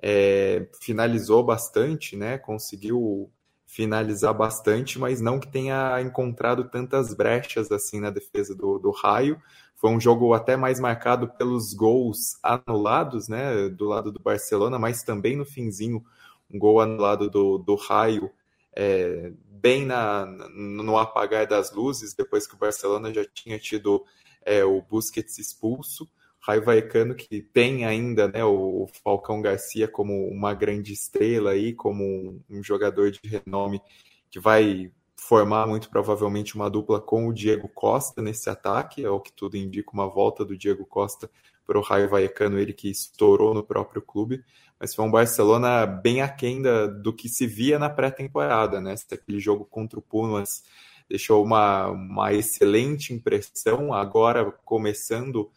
é, 0.00 0.66
finalizou 0.80 1.44
bastante, 1.44 2.16
né, 2.16 2.38
conseguiu 2.38 3.30
finalizar 3.66 4.32
bastante, 4.32 4.98
mas 4.98 5.20
não 5.20 5.38
que 5.38 5.46
tenha 5.46 6.00
encontrado 6.00 6.70
tantas 6.70 7.12
brechas 7.12 7.70
assim 7.70 8.00
na 8.00 8.08
defesa 8.08 8.54
do, 8.54 8.78
do 8.78 8.90
Raio. 8.90 9.38
Foi 9.78 9.90
um 9.90 10.00
jogo 10.00 10.34
até 10.34 10.56
mais 10.56 10.80
marcado 10.80 11.28
pelos 11.28 11.72
gols 11.72 12.36
anulados, 12.42 13.28
né, 13.28 13.68
do 13.68 13.84
lado 13.84 14.10
do 14.10 14.18
Barcelona, 14.18 14.78
mas 14.78 15.04
também 15.04 15.36
no 15.36 15.44
finzinho 15.44 16.04
um 16.52 16.58
gol 16.58 16.80
anulado 16.80 17.30
do, 17.30 17.58
do 17.58 17.76
Raio, 17.76 18.30
é, 18.74 19.32
bem 19.46 19.86
na, 19.86 20.26
no 20.26 20.98
apagar 20.98 21.46
das 21.46 21.72
luzes, 21.72 22.14
depois 22.14 22.46
que 22.46 22.54
o 22.54 22.58
Barcelona 22.58 23.12
já 23.12 23.24
tinha 23.24 23.58
tido 23.58 24.04
é, 24.44 24.64
o 24.64 24.82
Busquets 24.82 25.38
expulso. 25.38 26.08
Raio 26.40 26.64
Vallecano 26.64 27.14
que 27.14 27.42
tem 27.42 27.84
ainda 27.84 28.28
né, 28.28 28.44
o 28.44 28.88
Falcão 29.04 29.42
Garcia 29.42 29.86
como 29.86 30.28
uma 30.28 30.54
grande 30.54 30.92
estrela 30.92 31.50
aí, 31.50 31.74
como 31.74 32.02
um, 32.02 32.40
um 32.48 32.62
jogador 32.62 33.10
de 33.10 33.20
renome 33.24 33.80
que 34.30 34.40
vai 34.40 34.90
formar 35.28 35.66
muito 35.66 35.90
provavelmente 35.90 36.54
uma 36.56 36.70
dupla 36.70 36.98
com 37.02 37.28
o 37.28 37.34
Diego 37.34 37.68
Costa 37.68 38.22
nesse 38.22 38.48
ataque, 38.48 39.04
é 39.04 39.10
o 39.10 39.20
que 39.20 39.30
tudo 39.30 39.58
indica 39.58 39.90
uma 39.92 40.08
volta 40.08 40.42
do 40.42 40.56
Diego 40.56 40.86
Costa 40.86 41.30
para 41.66 41.78
o 41.78 41.82
Raio 41.82 42.08
Vallecano, 42.08 42.58
ele 42.58 42.72
que 42.72 42.88
estourou 42.88 43.52
no 43.52 43.62
próprio 43.62 44.00
clube, 44.00 44.42
mas 44.80 44.94
foi 44.94 45.04
um 45.04 45.10
Barcelona 45.10 45.84
bem 45.84 46.22
aquém 46.22 46.62
da, 46.62 46.86
do 46.86 47.12
que 47.12 47.28
se 47.28 47.46
via 47.46 47.78
na 47.78 47.90
pré-temporada, 47.90 48.80
né? 48.80 48.94
Aquele 49.12 49.38
jogo 49.38 49.66
contra 49.66 49.98
o 49.98 50.02
Pumas 50.02 50.64
deixou 51.06 51.44
uma, 51.44 51.88
uma 51.88 52.32
excelente 52.32 53.12
impressão, 53.12 53.92
agora 53.92 54.50
começando 54.64 55.50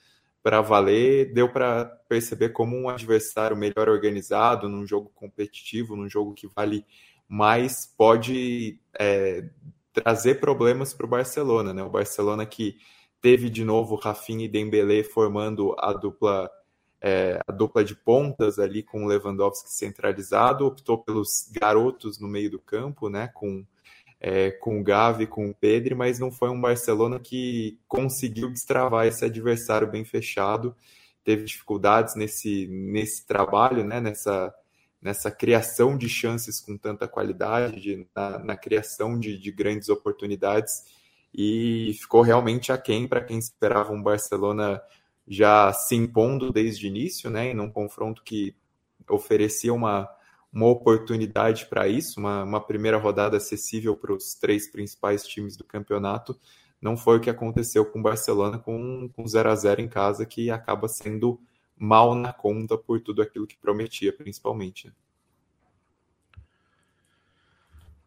para 0.43 0.59
valer, 0.59 1.31
deu 1.31 1.47
para 1.47 1.85
perceber 2.09 2.49
como 2.49 2.75
um 2.75 2.89
adversário 2.89 3.55
melhor 3.55 3.87
organizado, 3.87 4.67
num 4.67 4.85
jogo 4.85 5.09
competitivo, 5.15 5.95
num 5.95 6.09
jogo 6.09 6.33
que 6.33 6.47
vale 6.47 6.85
mais, 7.31 7.85
pode 7.97 8.77
é, 8.99 9.45
trazer 9.93 10.41
problemas 10.41 10.93
para 10.93 11.05
o 11.05 11.09
Barcelona, 11.09 11.73
né? 11.73 11.81
O 11.81 11.89
Barcelona 11.89 12.45
que 12.45 12.75
teve 13.21 13.49
de 13.49 13.63
novo 13.63 13.95
Rafinha 13.95 14.43
e 14.43 14.49
Dembélé 14.49 15.01
formando 15.01 15.73
a 15.79 15.93
dupla 15.93 16.51
é, 16.99 17.39
a 17.47 17.51
dupla 17.53 17.85
de 17.85 17.95
pontas 17.95 18.59
ali 18.59 18.83
com 18.83 19.05
o 19.05 19.07
Lewandowski 19.07 19.71
centralizado, 19.71 20.65
optou 20.65 20.97
pelos 20.97 21.49
garotos 21.53 22.19
no 22.19 22.27
meio 22.27 22.51
do 22.51 22.59
campo, 22.59 23.07
né? 23.07 23.29
Com 23.33 23.65
é, 24.19 24.51
com 24.51 24.81
o 24.81 24.83
Gavi, 24.83 25.25
com 25.25 25.49
o 25.49 25.53
Pedri, 25.55 25.95
mas 25.95 26.19
não 26.19 26.31
foi 26.31 26.49
um 26.49 26.59
Barcelona 26.59 27.17
que 27.17 27.79
conseguiu 27.87 28.49
destravar 28.51 29.07
esse 29.07 29.23
adversário 29.23 29.89
bem 29.89 30.03
fechado. 30.03 30.75
Teve 31.23 31.45
dificuldades 31.45 32.13
nesse, 32.15 32.67
nesse 32.67 33.25
trabalho, 33.25 33.83
né, 33.83 34.01
nessa, 34.01 34.53
nessa 35.01 35.31
criação 35.31 35.97
de 35.97 36.07
chances 36.07 36.59
com 36.59 36.77
tanta 36.77 37.07
qualidade, 37.07 37.81
de, 37.81 38.07
na, 38.15 38.39
na, 38.39 38.55
criação 38.55 39.19
de, 39.19 39.37
de, 39.37 39.51
grandes 39.51 39.89
oportunidades, 39.89 40.85
e 41.33 41.97
ficou 41.99 42.21
realmente 42.21 42.71
aquém 42.71 43.07
para 43.07 43.23
quem 43.23 43.37
esperava 43.39 43.91
um 43.91 44.01
Barcelona 44.01 44.81
já 45.27 45.71
se 45.73 45.95
impondo 45.95 46.51
desde 46.51 46.85
o 46.85 46.87
início, 46.87 47.29
né, 47.29 47.51
em 47.51 47.59
um 47.59 47.71
confronto 47.71 48.21
que 48.23 48.55
oferecia 49.09 49.73
uma 49.73 50.09
uma 50.51 50.67
oportunidade 50.67 51.65
para 51.67 51.87
isso, 51.87 52.19
uma, 52.19 52.43
uma, 52.43 52.59
primeira 52.59 52.97
rodada 52.97 53.37
acessível 53.37 53.95
para 53.95 54.13
os 54.13 54.33
três 54.35 54.69
principais 54.69 55.25
times 55.25 55.55
do 55.55 55.63
campeonato. 55.63 56.37
Não 56.81 56.97
foi 56.97 57.17
o 57.17 57.21
que 57.21 57.29
aconteceu 57.29 57.85
com 57.85 57.99
o 57.99 58.03
Barcelona 58.03 58.59
com, 58.59 59.09
com 59.15 59.25
0 59.25 59.49
a 59.49 59.55
0 59.55 59.81
em 59.81 59.87
casa, 59.87 60.25
que 60.25 60.51
acaba 60.51 60.89
sendo 60.89 61.39
mal 61.81 62.13
na 62.13 62.31
conta 62.31 62.77
por 62.77 63.01
tudo 63.01 63.23
aquilo 63.23 63.47
que 63.47 63.57
prometia, 63.57 64.13
principalmente. 64.13 64.93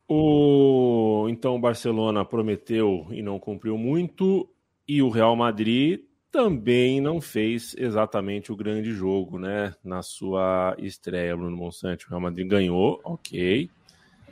O 0.07 1.26
então 1.28 1.57
o 1.57 1.59
Barcelona 1.59 2.25
prometeu 2.25 3.09
e 3.11 3.21
não 3.21 3.37
cumpriu 3.40 3.76
muito, 3.76 4.49
e 4.87 5.02
o 5.02 5.09
Real 5.09 5.35
Madrid 5.35 6.04
também 6.31 7.00
não 7.00 7.21
fez 7.21 7.75
exatamente 7.76 8.52
o 8.52 8.57
grande 8.57 8.93
jogo, 8.93 9.40
né? 9.40 9.75
Na 9.83 10.02
sua 10.02 10.76
estreia, 10.78 11.37
Bruno 11.37 11.57
Monsanto. 11.57 12.07
O 12.07 12.11
Real 12.11 12.21
Madrid 12.21 12.47
ganhou, 12.47 13.00
ok. 13.02 13.69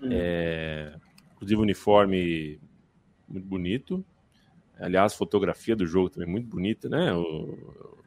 Hum. 0.01 0.09
É, 0.13 0.95
inclusive, 1.35 1.59
o 1.59 1.63
uniforme 1.63 2.61
muito 3.29 3.47
bonito. 3.47 4.05
Aliás, 4.79 5.15
fotografia 5.15 5.75
do 5.75 5.87
jogo 5.87 6.11
também 6.11 6.29
muito 6.29 6.49
bonita, 6.49 6.89
né? 6.89 7.13
O 7.15 8.02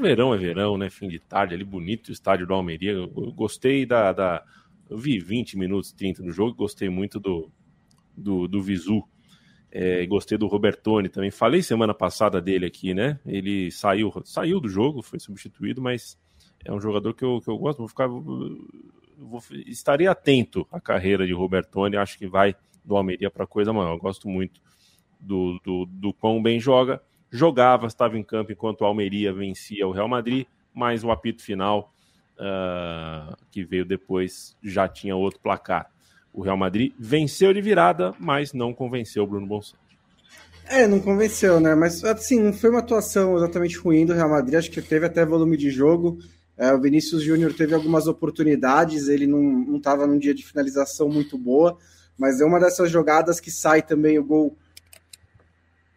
verão 0.00 0.34
é 0.34 0.36
verão, 0.36 0.76
né? 0.76 0.90
Fim 0.90 1.08
de 1.08 1.18
tarde 1.18 1.54
ali, 1.54 1.64
bonito 1.64 2.08
o 2.08 2.12
estádio 2.12 2.46
do 2.46 2.54
Almeria. 2.54 2.92
Eu, 2.92 3.12
eu 3.16 3.32
gostei 3.32 3.86
da, 3.86 4.12
da. 4.12 4.44
Eu 4.88 4.98
vi 4.98 5.18
20 5.18 5.58
minutos, 5.58 5.92
30 5.92 6.22
no 6.22 6.30
jogo, 6.30 6.54
gostei 6.54 6.88
muito 6.88 7.18
do, 7.18 7.50
do, 8.16 8.46
do 8.46 8.62
Visu 8.62 9.02
é, 9.74 10.06
gostei 10.06 10.38
do 10.38 10.46
Robertoni 10.46 11.08
também. 11.08 11.32
Falei 11.32 11.60
semana 11.60 11.92
passada 11.92 12.40
dele 12.40 12.64
aqui, 12.64 12.94
né? 12.94 13.18
Ele 13.26 13.72
saiu, 13.72 14.12
saiu 14.24 14.60
do 14.60 14.68
jogo, 14.68 15.02
foi 15.02 15.18
substituído, 15.18 15.82
mas 15.82 16.16
é 16.64 16.72
um 16.72 16.80
jogador 16.80 17.12
que 17.12 17.24
eu, 17.24 17.40
que 17.40 17.50
eu 17.50 17.58
gosto. 17.58 17.78
Vou 17.78 17.88
ficar, 17.88 18.06
vou, 18.06 19.42
estarei 19.66 20.06
atento 20.06 20.64
à 20.70 20.80
carreira 20.80 21.26
de 21.26 21.32
Robertoni. 21.32 21.96
Acho 21.96 22.16
que 22.16 22.28
vai 22.28 22.54
do 22.84 22.96
Almeria 22.96 23.28
para 23.32 23.48
coisa 23.48 23.72
maior. 23.72 23.94
Eu 23.94 23.98
gosto 23.98 24.28
muito 24.28 24.60
do, 25.18 25.58
do, 25.64 25.86
do 25.86 26.14
quão 26.14 26.40
bem 26.40 26.60
joga. 26.60 27.02
Jogava, 27.34 27.88
estava 27.88 28.16
em 28.16 28.22
campo 28.22 28.52
enquanto 28.52 28.82
o 28.82 28.84
Almeria 28.84 29.32
vencia 29.32 29.88
o 29.88 29.90
Real 29.90 30.06
Madrid, 30.06 30.46
mas 30.72 31.02
o 31.02 31.10
apito 31.10 31.42
final 31.42 31.92
uh, 32.38 33.36
que 33.50 33.64
veio 33.64 33.84
depois 33.84 34.56
já 34.62 34.86
tinha 34.86 35.16
outro 35.16 35.40
placar. 35.40 35.90
O 36.32 36.42
Real 36.42 36.56
Madrid 36.56 36.92
venceu 36.96 37.52
de 37.52 37.60
virada, 37.60 38.14
mas 38.20 38.52
não 38.52 38.72
convenceu 38.72 39.24
o 39.24 39.26
Bruno 39.26 39.48
Bonsante. 39.48 39.98
É, 40.68 40.86
não 40.86 41.00
convenceu, 41.00 41.58
né? 41.58 41.74
Mas 41.74 42.04
assim, 42.04 42.40
não 42.40 42.52
foi 42.52 42.70
uma 42.70 42.78
atuação 42.78 43.36
exatamente 43.36 43.76
ruim 43.78 44.06
do 44.06 44.14
Real 44.14 44.30
Madrid. 44.30 44.54
Acho 44.54 44.70
que 44.70 44.80
teve 44.80 45.04
até 45.04 45.26
volume 45.26 45.56
de 45.56 45.70
jogo. 45.70 46.18
É, 46.56 46.72
o 46.72 46.80
Vinícius 46.80 47.24
Júnior 47.24 47.52
teve 47.52 47.74
algumas 47.74 48.06
oportunidades, 48.06 49.08
ele 49.08 49.26
não 49.26 49.76
estava 49.76 50.06
num 50.06 50.20
dia 50.20 50.32
de 50.32 50.46
finalização 50.46 51.08
muito 51.08 51.36
boa, 51.36 51.76
mas 52.16 52.40
é 52.40 52.44
uma 52.44 52.60
dessas 52.60 52.92
jogadas 52.92 53.40
que 53.40 53.50
sai 53.50 53.82
também 53.82 54.20
o 54.20 54.24
gol 54.24 54.56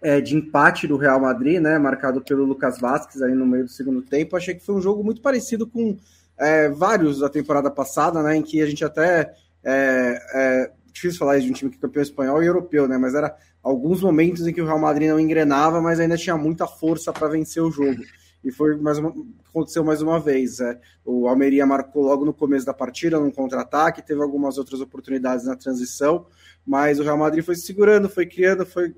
é, 0.02 0.22
de 0.22 0.36
empate 0.36 0.88
do 0.88 0.98
Real 0.98 1.20
Madrid, 1.20 1.60
né? 1.60 1.78
Marcado 1.78 2.22
pelo 2.22 2.46
Lucas 2.46 2.80
Vasquez 2.80 3.22
aí 3.22 3.34
no 3.34 3.46
meio 3.46 3.66
do 3.66 3.72
segundo 3.72 4.02
tempo. 4.02 4.36
Achei 4.36 4.56
que 4.56 4.66
foi 4.66 4.76
um 4.76 4.82
jogo 4.82 5.04
muito 5.04 5.22
parecido 5.22 5.66
com 5.66 5.98
é, 6.38 6.70
vários 6.70 7.20
da 7.20 7.30
temporada 7.30 7.72
passada, 7.72 8.22
né? 8.22 8.36
Em 8.36 8.44
que 8.44 8.62
a 8.62 8.66
gente 8.66 8.86
até 8.86 9.34
é, 9.64 10.20
é, 10.34 10.72
difícil 10.92 11.18
falar 11.18 11.40
de 11.40 11.50
um 11.50 11.54
time 11.54 11.72
que 11.72 11.78
é 11.78 11.82
campeão 11.82 12.04
espanhol 12.04 12.44
e 12.44 12.46
europeu, 12.46 12.88
né? 12.88 12.98
Mas 12.98 13.16
era 13.16 13.36
alguns 13.62 14.02
momentos 14.02 14.48
em 14.48 14.54
que 14.54 14.62
o 14.62 14.66
Real 14.66 14.80
Madrid 14.80 15.10
não 15.10 15.20
engrenava, 15.20 15.82
mas 15.82 16.00
ainda 16.00 16.18
tinha 16.18 16.38
muita 16.38 16.68
força 16.68 17.12
para 17.12 17.28
vencer 17.28 17.62
o 17.64 17.72
jogo. 17.72 18.02
E 18.44 18.52
foi 18.52 18.78
mais 18.78 18.98
uma, 19.00 19.14
aconteceu 19.50 19.84
mais 19.84 20.02
uma 20.02 20.20
vez. 20.20 20.60
É. 20.60 20.80
O 21.04 21.28
Almeria 21.28 21.66
marcou 21.66 22.04
logo 22.04 22.24
no 22.24 22.34
começo 22.34 22.66
da 22.66 22.74
partida, 22.74 23.20
num 23.20 23.32
contra-ataque, 23.32 24.06
teve 24.06 24.22
algumas 24.22 24.58
outras 24.58 24.80
oportunidades 24.80 25.46
na 25.46 25.56
transição, 25.56 26.28
mas 26.66 27.00
o 27.00 27.04
Real 27.04 27.18
Madrid 27.18 27.44
foi 27.44 27.56
se 27.56 27.64
segurando, 27.64 28.08
foi 28.08 28.26
criando, 28.26 28.66
foi 28.66 28.96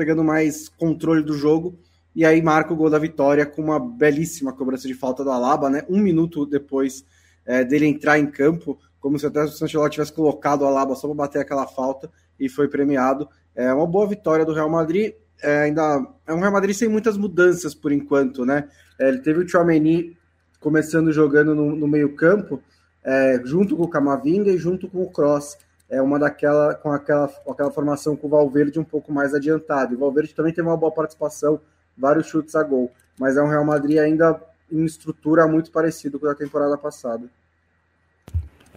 pegando 0.00 0.24
mais 0.24 0.66
controle 0.66 1.22
do 1.22 1.34
jogo. 1.34 1.78
E 2.16 2.24
aí 2.24 2.40
marca 2.40 2.72
o 2.72 2.76
gol 2.76 2.88
da 2.88 2.98
vitória 2.98 3.44
com 3.44 3.60
uma 3.60 3.78
belíssima 3.78 4.50
cobrança 4.50 4.88
de 4.88 4.94
falta 4.94 5.22
do 5.22 5.30
Alaba, 5.30 5.68
né? 5.68 5.82
Um 5.90 6.00
minuto 6.00 6.46
depois 6.46 7.04
é, 7.44 7.62
dele 7.62 7.84
entrar 7.84 8.18
em 8.18 8.26
campo, 8.26 8.78
como 8.98 9.18
se 9.18 9.26
até 9.26 9.42
o 9.42 9.48
Sancelotti 9.48 9.96
tivesse 9.96 10.14
colocado 10.14 10.62
o 10.62 10.64
Alaba 10.64 10.94
só 10.94 11.06
para 11.06 11.16
bater 11.18 11.38
aquela 11.42 11.66
falta 11.66 12.10
e 12.38 12.48
foi 12.48 12.66
premiado. 12.66 13.28
É 13.54 13.70
uma 13.74 13.86
boa 13.86 14.08
vitória 14.08 14.42
do 14.42 14.54
Real 14.54 14.70
Madrid. 14.70 15.12
É, 15.42 15.64
ainda 15.64 16.02
é 16.26 16.32
um 16.32 16.40
Real 16.40 16.52
Madrid 16.52 16.74
sem 16.74 16.88
muitas 16.88 17.18
mudanças 17.18 17.74
por 17.74 17.92
enquanto, 17.92 18.46
né? 18.46 18.68
É, 18.98 19.08
ele 19.08 19.18
teve 19.18 19.40
o 19.40 19.48
Chouameni 19.48 20.16
começando 20.58 21.12
jogando 21.12 21.54
no, 21.54 21.76
no 21.76 21.86
meio 21.86 22.16
campo, 22.16 22.62
é, 23.04 23.38
junto 23.44 23.76
com 23.76 23.82
o 23.82 23.88
Camavinga 23.88 24.50
e 24.50 24.56
junto 24.56 24.88
com 24.88 25.02
o 25.02 25.10
Cross. 25.10 25.58
É 25.90 26.00
uma 26.00 26.18
daquela 26.18 26.74
com 26.74 26.92
aquela, 26.92 27.28
com 27.28 27.52
aquela 27.52 27.70
formação 27.70 28.16
com 28.16 28.28
o 28.28 28.30
Valverde 28.30 28.78
um 28.78 28.84
pouco 28.84 29.12
mais 29.12 29.34
adiantado. 29.34 29.92
E 29.92 29.96
o 29.96 30.00
Valverde 30.00 30.34
também 30.34 30.52
teve 30.52 30.66
uma 30.66 30.76
boa 30.76 30.92
participação, 30.92 31.60
vários 31.98 32.26
chutes 32.26 32.54
a 32.54 32.62
gol. 32.62 32.90
Mas 33.18 33.36
é 33.36 33.42
um 33.42 33.48
Real 33.48 33.64
Madrid 33.64 33.98
ainda 33.98 34.40
em 34.70 34.84
estrutura 34.84 35.48
muito 35.48 35.70
parecido 35.70 36.18
com 36.18 36.28
a 36.28 36.34
temporada 36.34 36.78
passada. 36.78 37.28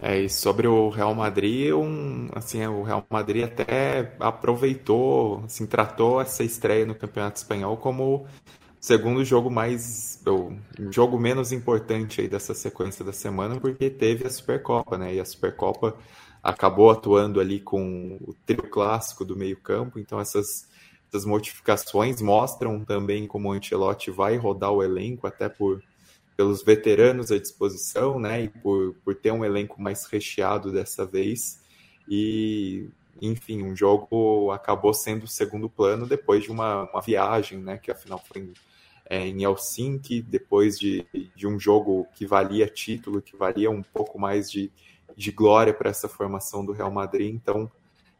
É, 0.02 0.20
e 0.20 0.28
sobre 0.28 0.66
o 0.66 0.88
Real 0.88 1.14
Madrid, 1.14 1.72
um, 1.72 2.28
assim, 2.34 2.66
o 2.66 2.82
Real 2.82 3.06
Madrid 3.08 3.44
até 3.44 4.12
aproveitou, 4.20 5.42
assim, 5.44 5.66
tratou 5.66 6.20
essa 6.20 6.42
estreia 6.42 6.84
no 6.84 6.94
Campeonato 6.94 7.38
Espanhol 7.38 7.76
como 7.76 8.16
o 8.16 8.26
segundo 8.80 9.24
jogo 9.24 9.50
mais, 9.50 10.20
o 10.26 10.52
jogo 10.90 11.18
menos 11.18 11.52
importante 11.52 12.20
aí 12.20 12.28
dessa 12.28 12.52
sequência 12.54 13.04
da 13.04 13.12
semana, 13.12 13.58
porque 13.58 13.88
teve 13.88 14.26
a 14.26 14.30
Supercopa, 14.30 14.98
né? 14.98 15.14
E 15.14 15.20
a 15.20 15.24
Supercopa 15.24 15.96
acabou 16.44 16.90
atuando 16.90 17.40
ali 17.40 17.58
com 17.58 18.18
o 18.20 18.34
trio 18.44 18.68
clássico 18.68 19.24
do 19.24 19.34
meio-campo, 19.34 19.98
então 19.98 20.20
essas, 20.20 20.68
essas 21.08 21.24
modificações 21.24 22.20
mostram 22.20 22.84
também 22.84 23.26
como 23.26 23.48
o 23.48 23.52
Ancelotti 23.52 24.10
vai 24.10 24.36
rodar 24.36 24.70
o 24.70 24.82
elenco, 24.82 25.26
até 25.26 25.48
por 25.48 25.82
pelos 26.36 26.64
veteranos 26.64 27.30
à 27.30 27.38
disposição, 27.38 28.18
né, 28.18 28.42
e 28.42 28.48
por, 28.48 28.94
por 29.04 29.14
ter 29.14 29.32
um 29.32 29.44
elenco 29.44 29.80
mais 29.80 30.04
recheado 30.06 30.72
dessa 30.72 31.06
vez. 31.06 31.60
E, 32.08 32.88
enfim, 33.22 33.62
um 33.62 33.74
jogo 33.74 34.50
acabou 34.50 34.92
sendo 34.92 35.28
segundo 35.28 35.70
plano 35.70 36.08
depois 36.08 36.42
de 36.42 36.50
uma, 36.50 36.90
uma 36.90 37.00
viagem, 37.00 37.58
né, 37.58 37.78
que 37.78 37.90
afinal 37.90 38.18
foi 38.18 38.42
em, 38.42 38.52
é, 39.08 39.28
em 39.28 39.44
Helsinki, 39.44 40.20
depois 40.20 40.76
de, 40.76 41.06
de 41.36 41.46
um 41.46 41.58
jogo 41.58 42.04
que 42.16 42.26
valia 42.26 42.66
título, 42.66 43.22
que 43.22 43.36
valia 43.36 43.70
um 43.70 43.82
pouco 43.82 44.18
mais 44.18 44.50
de, 44.50 44.72
de 45.16 45.30
glória 45.30 45.72
para 45.72 45.90
essa 45.90 46.08
formação 46.08 46.64
do 46.64 46.72
Real 46.72 46.90
Madrid. 46.90 47.34
Então, 47.34 47.70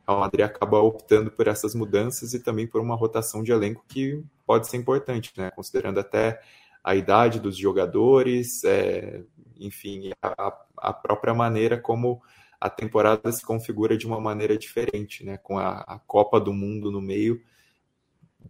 o 0.07 0.11
Real 0.11 0.21
Madrid 0.21 0.45
acaba 0.45 0.79
optando 0.81 1.31
por 1.31 1.49
essas 1.49 1.75
mudanças 1.75 2.35
e 2.35 2.41
também 2.41 2.67
por 2.67 2.81
uma 2.81 2.95
rotação 2.95 3.43
de 3.43 3.53
elenco 3.53 3.85
que 3.89 4.23
pode 4.47 4.69
ser 4.69 4.77
importante, 4.77 5.33
né, 5.37 5.51
considerando 5.51 5.99
até 5.99 6.41
a 6.83 6.95
idade 6.95 7.41
dos 7.41 7.57
jogadores, 7.57 8.63
é, 8.65 9.23
enfim, 9.59 10.11
a, 10.23 10.55
a, 10.77 10.93
própria 10.93 11.33
maneira 11.33 11.79
como 11.79 12.21
a 12.61 12.69
temporada 12.69 13.33
se 13.33 13.43
configura 13.43 13.97
de 13.97 14.07
uma 14.07 14.21
maneira 14.21 14.57
diferente, 14.59 15.25
né? 15.25 15.39
Com 15.39 15.59
a, 15.59 15.79
a 15.81 15.99
Copa 15.99 16.39
do 16.39 16.53
Mundo 16.53 16.91
no 16.91 17.01
meio, 17.01 17.43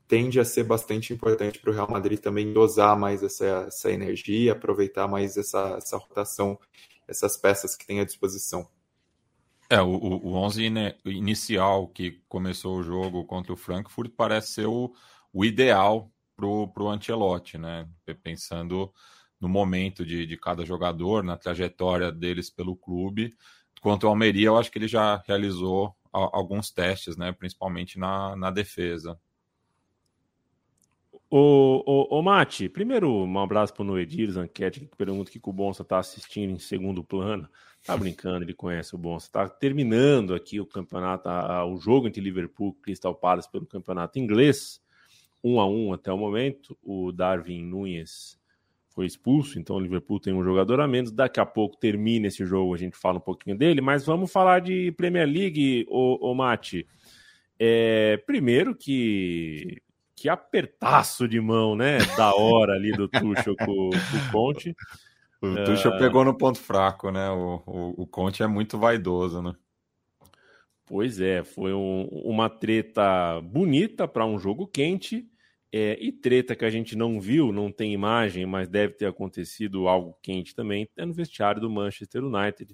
tende 0.08 0.40
a 0.40 0.44
ser 0.44 0.64
bastante 0.64 1.12
importante 1.12 1.60
para 1.60 1.70
o 1.70 1.74
Real 1.74 1.88
Madrid 1.88 2.18
também 2.18 2.52
dosar 2.52 2.98
mais 2.98 3.22
essa, 3.22 3.66
essa 3.68 3.90
energia, 3.90 4.52
aproveitar 4.52 5.06
mais 5.06 5.36
essa, 5.36 5.76
essa 5.78 5.96
rotação, 5.96 6.58
essas 7.08 7.36
peças 7.36 7.76
que 7.76 7.86
tem 7.86 8.00
à 8.00 8.04
disposição. 8.04 8.68
É, 9.70 9.80
o, 9.80 9.88
o 9.88 10.34
11 10.34 10.70
inicial 11.06 11.88
que 11.88 12.22
começou 12.28 12.78
o 12.78 12.82
jogo 12.82 13.24
contra 13.24 13.52
o 13.52 13.56
Frankfurt 13.56 14.12
parece 14.14 14.52
ser 14.52 14.66
o, 14.66 14.94
o 15.32 15.44
ideal 15.44 16.10
para 16.36 16.46
o 16.46 16.88
Ancelotti, 16.88 17.56
né? 17.56 17.88
Pensando 18.22 18.92
no 19.40 19.48
momento 19.48 20.04
de, 20.04 20.26
de 20.26 20.36
cada 20.36 20.64
jogador, 20.64 21.22
na 21.22 21.36
trajetória 21.36 22.12
deles 22.12 22.50
pelo 22.50 22.76
clube. 22.76 23.34
Quanto 23.80 24.06
ao 24.06 24.12
Almeria, 24.12 24.46
eu 24.46 24.56
acho 24.56 24.70
que 24.70 24.78
ele 24.78 24.88
já 24.88 25.22
realizou 25.26 25.94
alguns 26.12 26.70
testes, 26.70 27.16
né? 27.16 27.32
Principalmente 27.32 27.98
na, 27.98 28.36
na 28.36 28.50
defesa. 28.50 29.18
Ô, 31.36 31.82
ô, 31.84 32.18
ô, 32.18 32.22
Mate, 32.22 32.68
primeiro 32.68 33.10
um 33.10 33.38
abraço 33.40 33.74
para 33.74 33.82
o 33.82 33.84
Noedir 33.84 34.30
Zanquete, 34.30 34.78
que 34.78 34.96
pergunta 34.96 35.32
que 35.32 35.40
o 35.42 35.52
Bonsa 35.52 35.82
está 35.82 35.98
assistindo 35.98 36.52
em 36.52 36.60
segundo 36.60 37.02
plano. 37.02 37.48
Tá 37.84 37.96
brincando, 37.98 38.44
ele 38.44 38.54
conhece 38.54 38.94
o 38.94 38.98
Bonsa. 38.98 39.26
Está 39.26 39.48
terminando 39.48 40.32
aqui 40.32 40.60
o 40.60 40.64
campeonato, 40.64 41.28
a, 41.28 41.56
a, 41.56 41.66
o 41.66 41.76
jogo 41.76 42.06
entre 42.06 42.20
Liverpool 42.20 42.76
e 42.78 42.82
Crystal 42.84 43.12
Palace 43.12 43.50
pelo 43.50 43.66
campeonato 43.66 44.16
inglês. 44.16 44.80
Um 45.42 45.58
a 45.58 45.66
um 45.66 45.92
até 45.92 46.12
o 46.12 46.16
momento. 46.16 46.78
O 46.80 47.10
Darwin 47.10 47.64
Nunes 47.64 48.38
foi 48.90 49.04
expulso, 49.04 49.58
então 49.58 49.74
o 49.74 49.80
Liverpool 49.80 50.20
tem 50.20 50.32
um 50.32 50.44
jogador 50.44 50.78
a 50.78 50.86
menos. 50.86 51.10
Daqui 51.10 51.40
a 51.40 51.46
pouco 51.46 51.76
termina 51.76 52.28
esse 52.28 52.46
jogo, 52.46 52.72
a 52.72 52.78
gente 52.78 52.96
fala 52.96 53.18
um 53.18 53.20
pouquinho 53.20 53.58
dele, 53.58 53.80
mas 53.80 54.06
vamos 54.06 54.30
falar 54.30 54.60
de 54.60 54.92
Premier 54.92 55.26
League, 55.26 55.84
o, 55.88 56.30
o 56.30 56.32
Mate. 56.32 56.86
É, 57.58 58.18
primeiro 58.24 58.72
que 58.72 59.82
que 60.24 60.28
apertaço 60.30 61.28
de 61.28 61.38
mão, 61.38 61.76
né? 61.76 61.98
Da 62.16 62.34
hora 62.34 62.72
ali 62.72 62.92
do 62.92 63.06
Tuchel 63.06 63.54
com, 63.58 63.66
com 63.66 63.88
o 63.90 64.32
Conte. 64.32 64.74
O 65.38 65.64
Tuchel 65.66 65.92
uh... 65.92 65.98
pegou 65.98 66.24
no 66.24 66.34
ponto 66.34 66.58
fraco, 66.58 67.10
né? 67.10 67.28
O, 67.28 67.62
o, 67.66 68.02
o 68.04 68.06
Conte 68.06 68.42
é 68.42 68.46
muito 68.46 68.78
vaidoso, 68.78 69.42
né? 69.42 69.52
Pois 70.86 71.20
é, 71.20 71.44
foi 71.44 71.74
um, 71.74 72.08
uma 72.24 72.48
treta 72.48 73.38
bonita 73.42 74.08
para 74.08 74.24
um 74.24 74.38
jogo 74.38 74.66
quente. 74.66 75.28
É, 75.70 75.98
e 76.00 76.10
treta 76.10 76.56
que 76.56 76.64
a 76.64 76.70
gente 76.70 76.96
não 76.96 77.20
viu, 77.20 77.52
não 77.52 77.70
tem 77.70 77.92
imagem, 77.92 78.46
mas 78.46 78.66
deve 78.66 78.94
ter 78.94 79.04
acontecido 79.04 79.88
algo 79.88 80.16
quente 80.22 80.54
também, 80.54 80.88
é 80.96 81.04
no 81.04 81.12
vestiário 81.12 81.60
do 81.60 81.68
Manchester 81.68 82.24
United. 82.24 82.72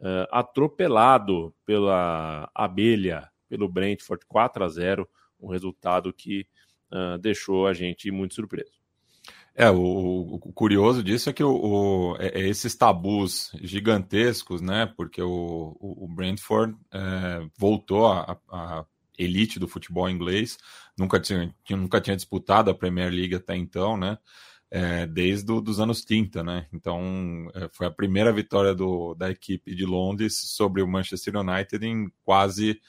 Uh, 0.00 0.26
atropelado 0.32 1.54
pela 1.64 2.50
abelha, 2.52 3.30
pelo 3.48 3.68
Brentford 3.68 4.26
4 4.26 4.64
a 4.64 4.68
0 4.68 5.08
um 5.40 5.46
resultado 5.46 6.12
que 6.12 6.44
uh, 6.92 7.18
deixou 7.18 7.66
a 7.66 7.72
gente 7.72 8.10
muito 8.10 8.34
surpreso. 8.34 8.78
É, 9.54 9.68
o, 9.68 10.38
o, 10.40 10.52
curioso 10.52 11.02
disso 11.02 11.28
é 11.28 11.32
que 11.32 11.42
o, 11.42 11.50
o 11.50 12.16
é, 12.20 12.42
é 12.42 12.48
esses 12.48 12.76
tabus 12.76 13.50
gigantescos, 13.60 14.60
né? 14.60 14.86
Porque 14.96 15.20
o, 15.20 15.76
o 15.80 16.06
Brentford 16.06 16.76
é, 16.92 17.44
voltou 17.58 18.06
à, 18.06 18.86
elite 19.18 19.58
do 19.58 19.66
futebol 19.66 20.08
inglês, 20.08 20.56
nunca 20.96 21.18
tinha, 21.18 21.52
nunca 21.70 22.00
tinha 22.00 22.14
disputado 22.14 22.70
a 22.70 22.74
Premier 22.74 23.12
League 23.12 23.34
até 23.34 23.56
então, 23.56 23.96
né? 23.96 24.16
É, 24.70 25.06
desde 25.06 25.50
os 25.50 25.80
anos 25.80 26.04
30, 26.04 26.44
né? 26.44 26.68
Então 26.72 27.50
é, 27.52 27.68
foi 27.72 27.88
a 27.88 27.90
primeira 27.90 28.32
vitória 28.32 28.72
do, 28.72 29.12
da 29.14 29.28
equipe 29.28 29.74
de 29.74 29.84
Londres 29.84 30.36
sobre 30.36 30.82
o 30.82 30.86
Manchester 30.86 31.36
United 31.36 31.84
em 31.84 32.12
quase 32.22 32.80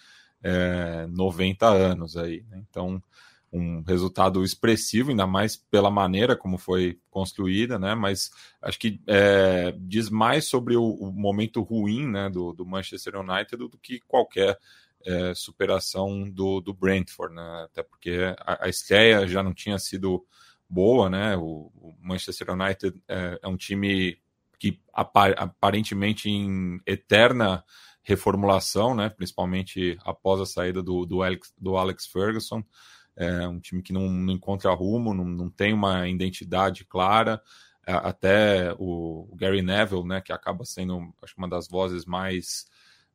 é, 0.43 1.07
90 1.07 1.67
anos 1.67 2.15
aí. 2.15 2.45
Né? 2.47 2.63
Então 2.69 3.01
um 3.51 3.81
resultado 3.81 4.43
expressivo, 4.43 5.09
ainda 5.09 5.25
mais 5.25 5.55
pela 5.55 5.89
maneira 5.89 6.35
como 6.35 6.57
foi 6.57 6.99
construída, 7.09 7.79
né? 7.79 7.95
Mas 7.95 8.29
acho 8.61 8.79
que 8.79 9.01
é, 9.07 9.73
diz 9.79 10.09
mais 10.09 10.45
sobre 10.45 10.75
o, 10.75 10.83
o, 10.83 11.11
momento 11.11 11.61
ruim 11.61 12.07
né, 12.07 12.29
do, 12.29 12.53
do 12.53 12.65
Manchester 12.65 13.15
United 13.15 13.57
do 13.57 13.77
que 13.77 13.99
qualquer 14.01 14.57
é, 15.05 15.33
superação 15.33 16.29
do, 16.29 16.59
do 16.61 16.73
Brentford, 16.73 17.33
né? 17.33 17.63
Até 17.65 17.83
porque 17.83 18.35
a, 18.39 18.65
a 18.65 18.69
estreia 18.69 19.27
já 19.27 19.41
não 19.41 19.53
tinha 19.53 19.79
sido 19.79 20.25
boa, 20.69 21.09
né? 21.09 21.35
O, 21.35 21.71
o 21.75 21.95
Manchester 22.01 22.51
United 22.51 23.01
é, 23.07 23.39
é, 23.41 23.47
um 23.47 23.57
time 23.57 24.17
que 24.59 24.79
aparentemente 24.93 26.29
em 26.29 26.79
eterna 26.85 27.63
reformulação, 28.03 28.93
né? 28.93 29.09
Principalmente 29.09 29.97
após 30.03 30.41
a 30.41 30.45
saída 30.45 30.83
do, 30.83 31.05
do, 31.05 31.23
Alex, 31.23 31.53
do 31.57 31.77
Alex 31.77 32.05
Ferguson 32.05 32.63
é 33.19 33.45
um 33.45 33.59
time 33.59 33.81
que 33.81 33.91
não, 33.91 34.09
não 34.09 34.33
encontra 34.33 34.73
rumo, 34.73 35.13
não, 35.13 35.25
não 35.25 35.49
tem 35.49 35.73
uma 35.73 36.07
identidade 36.07 36.85
clara. 36.85 37.41
É, 37.85 37.91
até 37.91 38.73
o, 38.79 39.27
o, 39.29 39.35
Gary 39.35 39.61
Neville, 39.61 40.07
né, 40.07 40.21
que 40.21 40.31
acaba 40.31 40.63
sendo 40.63 41.13
acho, 41.21 41.33
uma 41.37 41.49
das 41.49 41.67
vozes 41.67 42.05
mais 42.05 42.65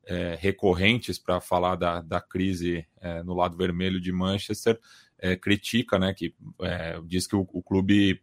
é, 0.04 0.36
recorrentes 0.38 1.18
para 1.18 1.40
falar 1.40 1.76
da, 1.76 2.02
da 2.02 2.20
crise 2.20 2.86
é, 3.00 3.22
no 3.22 3.32
lado 3.32 3.56
vermelho 3.56 3.98
de 3.98 4.12
Manchester, 4.12 4.78
é, 5.18 5.36
critica, 5.36 5.98
né, 5.98 6.12
que 6.12 6.34
é, 6.60 7.00
diz 7.06 7.26
que 7.26 7.34
o, 7.34 7.48
o, 7.50 7.62
clube 7.62 8.20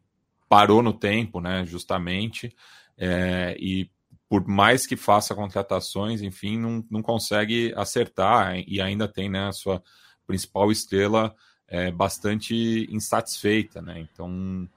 parou 0.48 0.84
no 0.84 0.94
tempo, 0.94 1.42
né, 1.42 1.66
justamente, 1.66 2.56
é, 2.96 3.58
e 3.60 3.90
por 4.30 4.48
mais 4.48 4.86
que 4.86 4.96
faça 4.96 5.34
contratações, 5.34 6.22
enfim, 6.22 6.60
não, 6.60 6.86
não 6.92 7.02
consegue 7.02 7.74
acertar 7.76 8.56
e 8.68 8.80
ainda 8.80 9.08
tem 9.08 9.30
né, 9.30 9.48
a 9.48 9.52
sua 9.52 9.82
principal 10.28 10.72
estrela 10.72 11.36
é, 11.72 11.90
bastante 11.90 12.86
insatisfeita, 12.92 13.82
né? 13.82 14.00
Então 14.02 14.68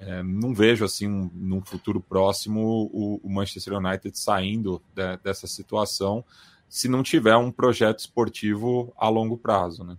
é, 0.00 0.20
não 0.22 0.52
vejo 0.52 0.84
assim 0.84 1.06
um, 1.06 1.30
num 1.32 1.62
futuro 1.62 2.00
próximo 2.00 2.90
o, 2.92 3.20
o 3.22 3.30
Manchester 3.30 3.74
United 3.74 4.18
saindo 4.18 4.82
de, 4.92 5.16
dessa 5.18 5.46
situação 5.46 6.24
se 6.68 6.88
não 6.88 7.02
tiver 7.02 7.36
um 7.36 7.52
projeto 7.52 8.00
esportivo 8.00 8.92
a 8.96 9.08
longo 9.08 9.36
prazo, 9.36 9.84
né? 9.84 9.96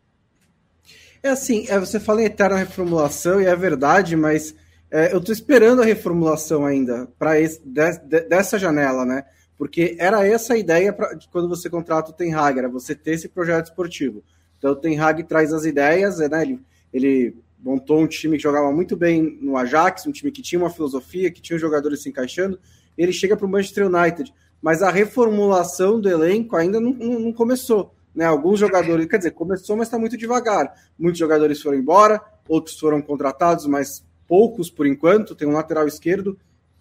É 1.24 1.30
assim, 1.30 1.66
é, 1.70 1.80
você 1.80 2.00
fala 2.00 2.22
em 2.22 2.26
eterna 2.26 2.58
reformulação 2.58 3.40
e 3.40 3.46
é 3.46 3.56
verdade, 3.56 4.16
mas 4.16 4.56
é, 4.90 5.14
eu 5.14 5.20
estou 5.20 5.34
esperando 5.34 5.82
a 5.82 5.86
reformulação 5.86 6.66
ainda 6.66 7.08
para 7.18 7.40
de, 7.40 7.58
de, 8.06 8.22
dessa 8.22 8.60
janela, 8.60 9.06
né? 9.06 9.24
Porque 9.58 9.96
era 10.00 10.26
essa 10.26 10.54
a 10.54 10.58
ideia 10.58 10.92
pra, 10.92 11.16
quando 11.32 11.48
você 11.48 11.70
contrata 11.70 12.10
o 12.10 12.14
Ten 12.14 12.34
Hag, 12.34 12.58
era 12.58 12.68
você 12.68 12.96
ter 12.96 13.12
esse 13.12 13.30
projeto 13.30 13.68
esportivo. 13.68 14.24
Então 14.62 14.74
o 14.74 14.76
Ten 14.76 15.00
Hag 15.00 15.24
traz 15.24 15.52
as 15.52 15.66
ideias, 15.66 16.20
né? 16.20 16.44
Ele, 16.44 16.60
ele 16.94 17.36
montou 17.60 18.00
um 18.00 18.06
time 18.06 18.38
que 18.38 18.44
jogava 18.44 18.72
muito 18.72 18.96
bem 18.96 19.40
no 19.42 19.58
Ajax, 19.58 20.06
um 20.06 20.12
time 20.12 20.32
que 20.32 20.44
tinha 20.44 20.62
uma 20.62 20.70
filosofia, 20.70 21.32
que 21.32 21.42
tinha 21.42 21.56
os 21.56 21.62
jogadores 21.62 22.04
se 22.04 22.10
encaixando. 22.10 22.60
Ele 22.96 23.12
chega 23.12 23.36
para 23.36 23.48
o 23.48 23.50
Manchester 23.50 23.88
United, 23.88 24.32
mas 24.62 24.84
a 24.84 24.92
reformulação 24.92 26.00
do 26.00 26.08
elenco 26.08 26.56
ainda 26.56 26.80
não, 26.80 26.94
não, 26.94 27.20
não 27.20 27.34
começou. 27.34 27.92
Né? 28.14 28.24
Alguns 28.24 28.60
jogadores, 28.60 29.08
quer 29.08 29.18
dizer, 29.18 29.32
começou, 29.32 29.76
mas 29.76 29.88
está 29.88 29.98
muito 29.98 30.16
devagar. 30.16 30.72
Muitos 30.96 31.18
jogadores 31.18 31.60
foram 31.60 31.80
embora, 31.80 32.22
outros 32.48 32.78
foram 32.78 33.02
contratados, 33.02 33.66
mas 33.66 34.06
poucos 34.28 34.70
por 34.70 34.86
enquanto. 34.86 35.34
Tem 35.34 35.48
um 35.48 35.54
lateral 35.54 35.88
esquerdo, 35.88 36.38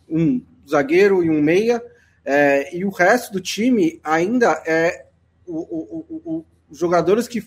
um 0.06 0.42
zagueiro 0.68 1.24
e 1.24 1.30
um 1.30 1.40
meia, 1.40 1.82
é, 2.26 2.76
e 2.76 2.84
o 2.84 2.90
resto 2.90 3.32
do 3.32 3.40
time 3.40 3.98
ainda 4.04 4.62
é 4.66 5.06
o, 5.46 5.56
o, 5.56 6.04
o, 6.10 6.44
os 6.70 6.78
jogadores 6.78 7.26
que 7.26 7.42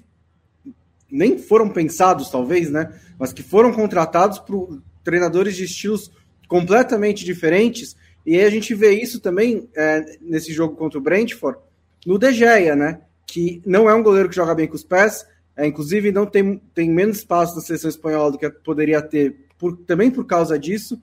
nem 1.14 1.38
foram 1.38 1.70
pensados, 1.70 2.30
talvez, 2.30 2.72
né? 2.72 2.92
Mas 3.20 3.32
que 3.32 3.44
foram 3.44 3.72
contratados 3.72 4.40
por 4.40 4.82
treinadores 5.04 5.56
de 5.56 5.66
estilos 5.66 6.12
completamente 6.48 7.24
diferentes. 7.24 7.96
E 8.26 8.40
a 8.40 8.50
gente 8.50 8.74
vê 8.74 8.92
isso 8.92 9.20
também 9.20 9.70
é, 9.76 10.18
nesse 10.20 10.52
jogo 10.52 10.76
contra 10.76 10.98
o 10.98 11.02
Brentford, 11.02 11.60
no 12.06 12.18
De 12.18 12.32
Gea, 12.32 12.76
né? 12.76 13.02
Que 13.28 13.62
não 13.66 13.88
é 13.88 13.94
um 13.94 14.02
goleiro 14.02 14.28
que 14.28 14.36
joga 14.36 14.56
bem 14.56 14.68
com 14.68 14.76
os 14.76 14.84
pés, 14.84 15.26
é, 15.56 15.68
inclusive 15.68 16.12
não 16.12 16.26
tem, 16.26 16.60
tem 16.74 16.90
menos 16.90 17.18
espaço 17.18 17.56
na 17.56 17.62
seleção 17.62 17.90
espanhola 17.90 18.32
do 18.32 18.38
que 18.40 18.50
poderia 18.50 19.02
ter, 19.02 19.36
por, 19.58 19.78
também 19.78 20.10
por 20.10 20.26
causa 20.26 20.58
disso. 20.58 21.00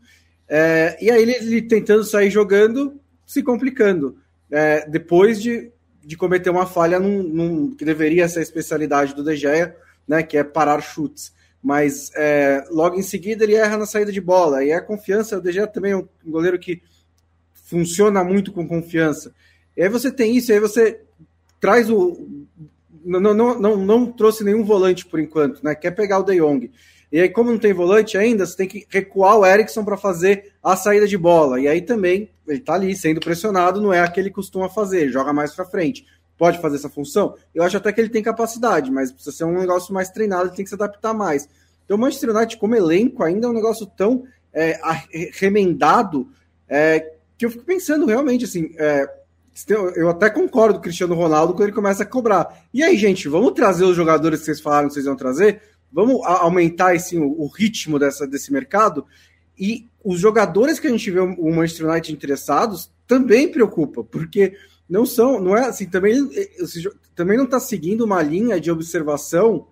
É, 0.49 0.99
e 1.01 1.09
aí 1.09 1.23
ele, 1.23 1.33
ele, 1.33 1.63
tentando 1.63 2.03
sair 2.03 2.31
jogando, 2.31 2.99
se 3.25 3.45
complicando. 3.45 4.17
É, 4.51 4.89
depois 4.89 5.41
de, 5.41 5.71
de 6.05 6.17
cometer 6.17 6.51
uma 6.51 6.67
falha 6.67 6.99
num, 6.99 7.23
num, 7.23 7.71
que 7.77 7.85
deveria 7.85 8.29
ser 8.29 8.41
a 8.41 8.43
especialidade 8.43 9.15
do 9.15 9.23
De 9.23 9.37
Gea, 9.37 9.77
né, 10.11 10.25
que 10.25 10.37
é 10.37 10.43
parar 10.43 10.81
chutes. 10.81 11.33
Mas 11.63 12.11
é, 12.17 12.65
logo 12.69 12.99
em 12.99 13.03
seguida 13.03 13.45
ele 13.45 13.55
erra 13.55 13.77
na 13.77 13.87
saída 13.87 14.11
de 14.11 14.21
bola. 14.21 14.65
E 14.65 14.73
a 14.73 14.81
confiança, 14.81 15.39
o 15.39 15.41
DG 15.41 15.69
também 15.69 15.93
é 15.93 15.97
um 15.97 16.09
goleiro 16.27 16.59
que 16.59 16.83
funciona 17.55 18.25
muito 18.25 18.51
com 18.51 18.67
confiança. 18.67 19.33
E 19.77 19.83
aí 19.85 19.89
você 19.89 20.11
tem 20.11 20.37
isso, 20.37 20.53
aí 20.53 20.59
você 20.59 21.01
traz 21.61 21.89
o. 21.89 22.27
Não, 23.05 23.21
não, 23.21 23.61
não, 23.61 23.77
não 23.77 24.07
trouxe 24.13 24.43
nenhum 24.43 24.65
volante 24.65 25.07
por 25.07 25.21
enquanto, 25.21 25.63
né? 25.63 25.77
Quer 25.77 25.93
pegar 25.93 26.19
o 26.19 26.25
De 26.25 26.37
Jong. 26.41 26.73
E 27.13 27.21
aí, 27.21 27.29
como 27.29 27.51
não 27.51 27.59
tem 27.59 27.73
volante 27.73 28.19
ainda, 28.19 28.45
você 28.45 28.57
tem 28.57 28.69
que 28.69 28.87
recuar 28.89 29.39
o 29.39 29.47
Erickson 29.47 29.85
para 29.85 29.97
fazer 29.97 30.53
a 30.63 30.77
saída 30.77 31.07
de 31.07 31.17
bola. 31.17 31.61
E 31.61 31.69
aí 31.69 31.83
também 31.83 32.31
ele 32.49 32.59
está 32.59 32.75
ali 32.75 32.97
sendo 32.97 33.21
pressionado, 33.21 33.81
não 33.81 33.93
é 33.93 34.01
aquele 34.01 34.29
que 34.29 34.35
costuma 34.35 34.69
fazer, 34.69 35.09
joga 35.09 35.33
mais 35.33 35.55
para 35.55 35.65
frente. 35.65 36.05
Pode 36.41 36.59
fazer 36.59 36.77
essa 36.77 36.89
função? 36.89 37.35
Eu 37.55 37.63
acho 37.63 37.77
até 37.77 37.93
que 37.93 38.01
ele 38.01 38.09
tem 38.09 38.23
capacidade, 38.23 38.91
mas 38.91 39.13
precisa 39.13 39.37
ser 39.37 39.45
um 39.45 39.61
negócio 39.61 39.93
mais 39.93 40.09
treinado, 40.09 40.47
ele 40.47 40.57
tem 40.57 40.65
que 40.65 40.71
se 40.71 40.75
adaptar 40.75 41.13
mais. 41.13 41.47
Então, 41.85 41.99
o 41.99 42.01
Manchester 42.01 42.35
United, 42.35 42.57
como 42.57 42.75
elenco, 42.75 43.23
ainda 43.23 43.47
é 43.47 43.51
um 43.51 43.53
negócio 43.53 43.85
tão 43.85 44.25
é, 44.51 44.81
remendado 45.35 46.31
é, 46.67 47.13
que 47.37 47.45
eu 47.45 47.51
fico 47.51 47.63
pensando 47.63 48.07
realmente 48.07 48.47
assim. 48.47 48.73
É, 48.79 49.07
eu 49.95 50.09
até 50.09 50.31
concordo 50.31 50.77
com 50.77 50.81
o 50.81 50.83
Cristiano 50.85 51.15
Ronaldo 51.15 51.53
quando 51.53 51.65
ele 51.65 51.73
começa 51.77 52.05
a 52.05 52.07
cobrar. 52.07 52.65
E 52.73 52.83
aí, 52.83 52.97
gente, 52.97 53.29
vamos 53.29 53.53
trazer 53.53 53.85
os 53.85 53.95
jogadores 53.95 54.39
que 54.39 54.47
vocês 54.47 54.63
falaram 54.63 54.89
que 54.89 54.95
vocês 54.95 55.05
iam 55.05 55.17
trazer? 55.17 55.61
Vamos 55.93 56.25
aumentar 56.25 56.95
esse, 56.95 57.19
o 57.19 57.47
ritmo 57.49 57.99
dessa, 57.99 58.27
desse 58.27 58.51
mercado? 58.51 59.05
E 59.59 59.87
os 60.03 60.19
jogadores 60.19 60.81
que 60.81 60.87
a 60.87 60.91
gente 60.91 61.11
vê 61.11 61.21
o 61.21 61.55
Manchester 61.55 61.87
United 61.87 62.15
interessados 62.15 62.91
também 63.07 63.53
preocupa, 63.53 64.03
porque 64.03 64.55
não 64.91 65.07
são, 65.07 65.41
não 65.41 65.57
é 65.57 65.67
assim, 65.67 65.87
também, 65.87 66.29
também 67.15 67.39
não 67.39 67.45
está 67.45 67.61
seguindo 67.61 68.05
uma 68.05 68.21
linha 68.21 68.61
de 68.61 68.73
observação 68.73 69.69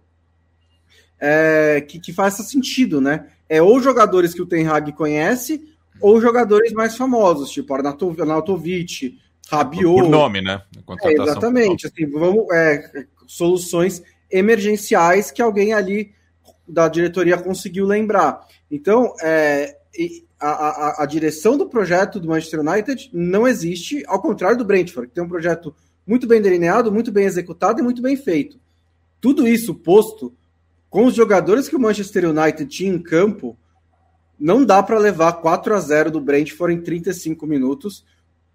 é, 1.18 1.80
que, 1.80 1.98
que 1.98 2.12
faça 2.12 2.44
sentido, 2.44 3.00
né? 3.00 3.26
É 3.48 3.60
ou 3.60 3.80
jogadores 3.80 4.32
que 4.32 4.40
o 4.40 4.46
Ten 4.46 4.68
Hag 4.68 4.92
conhece, 4.92 5.60
ou 6.00 6.20
jogadores 6.20 6.72
mais 6.72 6.96
famosos, 6.96 7.50
tipo 7.50 7.74
Arnautovic, 7.74 9.18
Rabiot. 9.50 10.02
Por 10.02 10.08
nome, 10.08 10.40
né? 10.40 10.62
É, 11.02 11.12
exatamente. 11.12 11.88
Assim, 11.88 12.06
vamos, 12.06 12.46
é, 12.52 13.04
soluções 13.26 14.00
emergenciais 14.30 15.32
que 15.32 15.42
alguém 15.42 15.72
ali 15.72 16.12
da 16.66 16.86
diretoria 16.86 17.38
conseguiu 17.38 17.86
lembrar. 17.86 18.46
Então, 18.70 19.14
é, 19.20 19.76
a, 20.40 20.48
a, 20.48 21.02
a, 21.02 21.06
direção 21.06 21.58
do 21.58 21.68
projeto 21.68 22.20
do 22.20 22.28
Manchester 22.28 22.60
United 22.60 23.10
não 23.12 23.46
existe, 23.46 24.04
ao 24.06 24.22
contrário 24.22 24.56
do 24.56 24.64
Brentford, 24.64 25.08
que 25.08 25.14
tem 25.14 25.24
um 25.24 25.28
projeto 25.28 25.74
muito 26.06 26.26
bem 26.26 26.40
delineado, 26.40 26.92
muito 26.92 27.10
bem 27.10 27.26
executado 27.26 27.80
e 27.80 27.82
muito 27.82 28.00
bem 28.00 28.16
feito. 28.16 28.58
Tudo 29.20 29.46
isso 29.48 29.74
posto, 29.74 30.32
com 30.88 31.06
os 31.06 31.14
jogadores 31.14 31.68
que 31.68 31.76
o 31.76 31.80
Manchester 31.80 32.30
United 32.30 32.66
tinha 32.70 32.92
em 32.92 33.02
campo, 33.02 33.58
não 34.38 34.64
dá 34.64 34.82
para 34.82 34.98
levar 34.98 35.32
4 35.32 35.74
a 35.74 35.80
0 35.80 36.10
do 36.12 36.20
Brentford 36.20 36.74
em 36.74 36.80
35 36.80 37.46
minutos, 37.46 38.04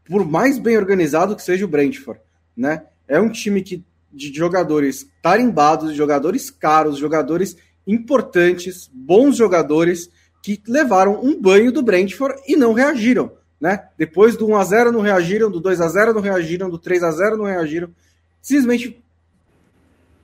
por 0.06 0.26
mais 0.26 0.58
bem 0.58 0.78
organizado 0.78 1.36
que 1.36 1.44
seja 1.44 1.66
o 1.66 1.68
Brentford, 1.68 2.22
né? 2.56 2.86
É 3.08 3.20
um 3.20 3.30
time 3.30 3.62
que 3.62 3.84
de 4.12 4.34
jogadores 4.34 5.08
tarimbados, 5.22 5.96
jogadores 5.96 6.50
caros, 6.50 6.98
jogadores 6.98 7.58
importantes, 7.86 8.90
bons 8.94 9.36
jogadores 9.36 10.10
que 10.44 10.62
levaram 10.68 11.24
um 11.24 11.42
banho 11.42 11.72
do 11.72 11.82
Brentford 11.82 12.36
e 12.46 12.58
não 12.58 12.74
reagiram, 12.74 13.32
né? 13.60 13.88
Depois 13.98 14.36
do 14.36 14.46
1 14.46 14.58
a 14.58 14.64
0 14.66 14.92
não 14.92 15.00
reagiram, 15.00 15.50
do 15.50 15.62
2 15.62 15.80
a 15.80 15.88
0 15.88 16.14
não 16.14 16.22
reagiram, 16.22 16.70
do 16.70 16.78
3 16.78 17.02
a 17.02 17.12
0 17.12 17.38
não 17.38 17.46
reagiram, 17.46 17.90
simplesmente 18.42 19.02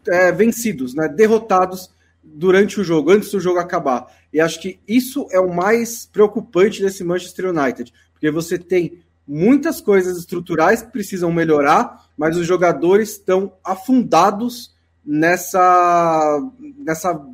é, 0.09 0.29
vencidos, 0.29 0.93
né? 0.93 1.07
Derrotados 1.07 1.89
durante 2.21 2.81
o 2.81 2.83
jogo, 2.83 3.11
antes 3.11 3.31
do 3.31 3.39
jogo 3.39 3.59
acabar. 3.59 4.07
E 4.33 4.41
acho 4.41 4.59
que 4.59 4.77
isso 4.85 5.25
é 5.31 5.39
o 5.39 5.55
mais 5.55 6.05
preocupante 6.05 6.81
desse 6.81 7.01
Manchester 7.01 7.55
United, 7.55 7.93
porque 8.11 8.29
você 8.29 8.57
tem 8.57 9.01
muitas 9.25 9.79
coisas 9.79 10.17
estruturais 10.17 10.81
que 10.81 10.91
precisam 10.91 11.31
melhorar, 11.31 12.09
mas 12.17 12.35
os 12.35 12.45
jogadores 12.45 13.11
estão 13.11 13.53
afundados 13.63 14.75
nessa, 15.05 16.41
nessa, 16.77 17.25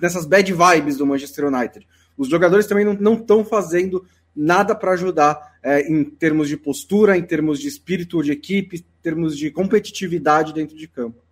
nessas 0.00 0.26
bad 0.26 0.52
vibes 0.52 0.96
do 0.96 1.06
Manchester 1.06 1.46
United. 1.46 1.86
Os 2.22 2.28
jogadores 2.28 2.66
também 2.66 2.84
não 2.84 3.14
estão 3.14 3.44
fazendo 3.44 4.04
nada 4.34 4.74
para 4.74 4.92
ajudar 4.92 5.58
é, 5.62 5.80
em 5.90 6.04
termos 6.04 6.48
de 6.48 6.56
postura, 6.56 7.16
em 7.16 7.22
termos 7.22 7.58
de 7.60 7.68
espírito 7.68 8.22
de 8.22 8.32
equipe, 8.32 8.78
em 8.78 9.02
termos 9.02 9.36
de 9.36 9.50
competitividade 9.50 10.52
dentro 10.52 10.76
de 10.76 10.88
campo. 10.88 11.22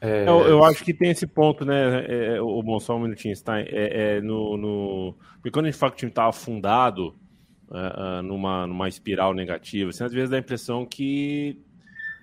É... 0.00 0.28
Eu, 0.28 0.40
eu, 0.42 0.64
acho 0.64 0.84
que 0.84 0.92
tem 0.92 1.10
esse 1.10 1.26
ponto, 1.26 1.64
né? 1.64 2.04
É, 2.06 2.40
o 2.40 2.62
bom, 2.62 2.78
só 2.78 2.96
um 2.96 3.00
minutinho, 3.00 3.34
Stein. 3.34 3.64
É, 3.68 4.16
é, 4.16 4.20
no, 4.20 4.56
no... 4.56 5.14
Porque 5.36 5.50
quando 5.50 5.66
a 5.66 5.70
gente 5.70 5.78
fala 5.78 5.92
que 5.92 5.96
o 5.96 6.00
time 6.00 6.10
está 6.10 6.28
afundado 6.28 7.14
uh, 7.68 8.18
uh, 8.18 8.22
numa, 8.22 8.66
numa 8.66 8.88
espiral 8.88 9.32
negativa, 9.32 9.90
assim, 9.90 10.04
às 10.04 10.12
vezes 10.12 10.28
dá 10.28 10.36
a 10.36 10.40
impressão 10.40 10.84
que 10.84 11.58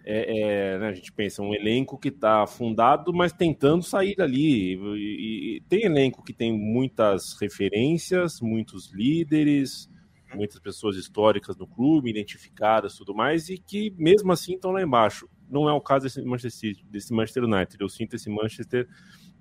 é, 0.03 0.73
é, 0.73 0.79
né, 0.79 0.87
a 0.87 0.93
gente 0.93 1.11
pensa 1.11 1.41
um 1.41 1.53
elenco 1.53 1.97
que 1.97 2.09
está 2.09 2.43
afundado, 2.43 3.13
mas 3.13 3.31
tentando 3.31 3.83
sair 3.83 4.15
dali. 4.15 4.75
E, 4.75 5.57
e, 5.57 5.61
tem 5.69 5.83
elenco 5.83 6.23
que 6.23 6.33
tem 6.33 6.51
muitas 6.51 7.33
referências, 7.39 8.41
muitos 8.41 8.91
líderes, 8.91 9.89
muitas 10.33 10.59
pessoas 10.59 10.95
históricas 10.95 11.57
no 11.57 11.67
clube, 11.67 12.09
identificadas, 12.09 12.95
tudo 12.95 13.13
mais, 13.13 13.49
e 13.49 13.57
que 13.57 13.93
mesmo 13.97 14.31
assim 14.31 14.53
estão 14.53 14.71
lá 14.71 14.81
embaixo 14.81 15.29
não 15.51 15.67
é 15.67 15.73
o 15.73 15.81
caso 15.81 16.05
desse 16.05 16.21
Manchester, 16.21 16.75
desse 16.89 17.13
Manchester 17.13 17.43
United. 17.43 17.77
Eu 17.79 17.89
sinto 17.89 18.15
esse 18.15 18.29
Manchester 18.29 18.87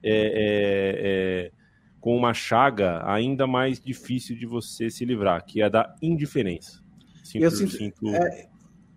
é, 0.03 0.11
é, 0.13 1.47
é, 1.47 1.53
com 2.01 2.17
uma 2.17 2.35
chaga 2.35 3.09
ainda 3.09 3.47
mais 3.47 3.81
difícil 3.81 4.37
de 4.37 4.45
você 4.45 4.91
se 4.91 5.05
livrar, 5.05 5.45
que 5.47 5.63
é 5.63 5.71
da 5.71 5.95
indiferença. 6.03 6.83
Sinto, 7.23 7.45
eu 7.45 7.51
sinto, 7.51 7.71
sinto... 7.71 8.09
É, 8.09 8.50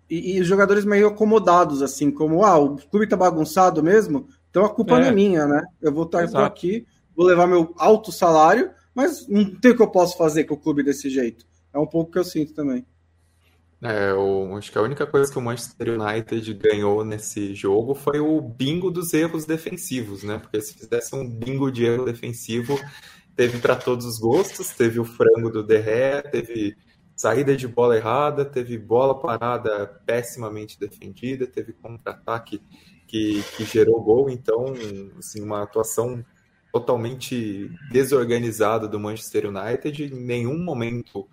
e, 0.08 0.36
e, 0.36 0.40
os 0.40 0.46
jogadores 0.46 0.84
meio 0.84 1.08
acomodados, 1.08 1.82
assim, 1.82 2.10
como 2.10 2.44
ah, 2.44 2.58
o 2.58 2.76
clube 2.76 3.06
tá 3.06 3.16
bagunçado 3.16 3.82
mesmo, 3.82 4.28
então 4.50 4.64
a 4.64 4.68
culpa 4.68 4.98
não 4.98 5.06
é, 5.06 5.08
é 5.08 5.12
minha, 5.12 5.46
né? 5.46 5.62
Eu 5.80 5.92
vou 5.92 6.04
estar 6.04 6.24
aqui, 6.44 6.86
vou 7.16 7.26
levar 7.26 7.46
meu 7.46 7.74
alto 7.78 8.12
salário, 8.12 8.70
mas 8.94 9.26
não 9.26 9.44
tem 9.44 9.72
o 9.72 9.76
que 9.76 9.82
eu 9.82 9.90
posso 9.90 10.16
fazer 10.16 10.44
com 10.44 10.54
o 10.54 10.60
clube 10.60 10.82
desse 10.82 11.10
jeito. 11.10 11.46
É 11.72 11.78
um 11.78 11.86
pouco 11.86 12.12
que 12.12 12.18
eu 12.18 12.24
sinto 12.24 12.54
também. 12.54 12.86
É, 13.82 14.12
eu 14.12 14.56
acho 14.56 14.72
que 14.72 14.78
a 14.78 14.82
única 14.82 15.06
coisa 15.06 15.30
que 15.30 15.38
o 15.38 15.42
Manchester 15.42 16.00
United 16.00 16.54
ganhou 16.54 17.04
nesse 17.04 17.54
jogo 17.54 17.94
foi 17.94 18.18
o 18.18 18.40
bingo 18.40 18.90
dos 18.90 19.12
erros 19.12 19.44
defensivos, 19.44 20.22
né? 20.22 20.38
Porque 20.38 20.60
se 20.60 20.74
fizesse 20.74 21.14
um 21.14 21.28
bingo 21.28 21.70
de 21.70 21.84
erro 21.84 22.04
defensivo, 22.04 22.80
teve 23.36 23.58
para 23.58 23.76
todos 23.76 24.06
os 24.06 24.18
gostos, 24.18 24.70
teve 24.70 24.98
o 25.00 25.04
frango 25.04 25.50
do 25.50 25.62
Derré, 25.62 26.22
teve 26.22 26.76
saída 27.16 27.56
de 27.56 27.68
bola 27.68 27.96
errada, 27.96 28.44
teve 28.44 28.76
bola 28.76 29.18
parada 29.18 29.86
pessimamente 30.04 30.78
defendida, 30.78 31.46
teve 31.46 31.72
contra-ataque 31.72 32.60
que, 33.06 33.42
que 33.56 33.64
gerou 33.64 34.02
gol, 34.02 34.30
então, 34.30 34.74
assim, 35.18 35.42
uma 35.42 35.62
atuação 35.62 36.24
totalmente 36.72 37.70
desorganizada 37.90 38.88
do 38.88 38.98
Manchester 38.98 39.46
United, 39.46 40.04
em 40.04 40.24
nenhum 40.24 40.58
momento 40.58 41.28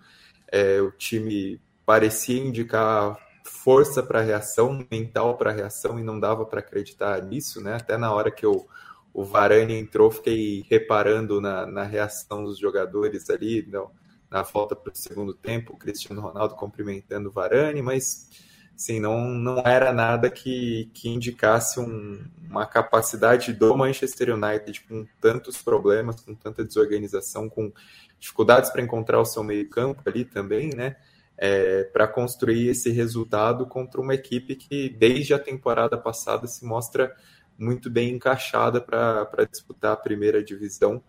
é, 0.52 0.80
o 0.80 0.92
time 0.92 1.60
parecia 1.84 2.38
indicar 2.38 3.18
força 3.44 4.02
para 4.02 4.20
reação, 4.20 4.86
mental 4.90 5.36
para 5.36 5.50
reação, 5.50 5.98
e 5.98 6.02
não 6.04 6.20
dava 6.20 6.46
para 6.46 6.60
acreditar 6.60 7.20
nisso, 7.22 7.60
né? 7.60 7.74
Até 7.74 7.96
na 7.96 8.12
hora 8.12 8.30
que 8.30 8.46
eu, 8.46 8.66
o 9.12 9.24
Varane 9.24 9.74
entrou, 9.74 10.10
fiquei 10.10 10.64
reparando 10.70 11.40
na, 11.40 11.66
na 11.66 11.82
reação 11.82 12.44
dos 12.44 12.58
jogadores 12.58 13.28
ali, 13.28 13.66
não, 13.68 13.90
na 14.32 14.42
volta 14.42 14.74
para 14.74 14.92
o 14.92 14.96
segundo 14.96 15.34
tempo, 15.34 15.74
o 15.74 15.76
Cristiano 15.76 16.20
Ronaldo 16.20 16.54
cumprimentando 16.54 17.28
o 17.28 17.32
Varane, 17.32 17.82
mas 17.82 18.28
assim, 18.74 18.98
não, 18.98 19.28
não 19.28 19.58
era 19.58 19.92
nada 19.92 20.30
que, 20.30 20.90
que 20.94 21.08
indicasse 21.08 21.78
um, 21.78 22.24
uma 22.48 22.66
capacidade 22.66 23.52
do 23.52 23.76
Manchester 23.76 24.34
United 24.34 24.80
com 24.88 25.06
tantos 25.20 25.60
problemas, 25.62 26.20
com 26.20 26.34
tanta 26.34 26.64
desorganização, 26.64 27.48
com 27.48 27.72
dificuldades 28.18 28.70
para 28.70 28.82
encontrar 28.82 29.20
o 29.20 29.24
seu 29.24 29.44
meio 29.44 29.68
campo 29.68 30.02
ali 30.06 30.24
também, 30.24 30.70
né? 30.74 30.96
é, 31.42 31.82
para 31.84 32.06
construir 32.06 32.68
esse 32.68 32.88
resultado 32.90 33.66
contra 33.66 34.00
uma 34.00 34.14
equipe 34.14 34.54
que, 34.54 34.88
desde 34.88 35.34
a 35.34 35.38
temporada 35.40 35.98
passada, 35.98 36.46
se 36.46 36.64
mostra 36.64 37.14
muito 37.58 37.90
bem 37.90 38.14
encaixada 38.14 38.80
para 38.80 39.44
disputar 39.50 39.92
a 39.92 39.96
primeira 39.96 40.40
divisão. 40.40 41.02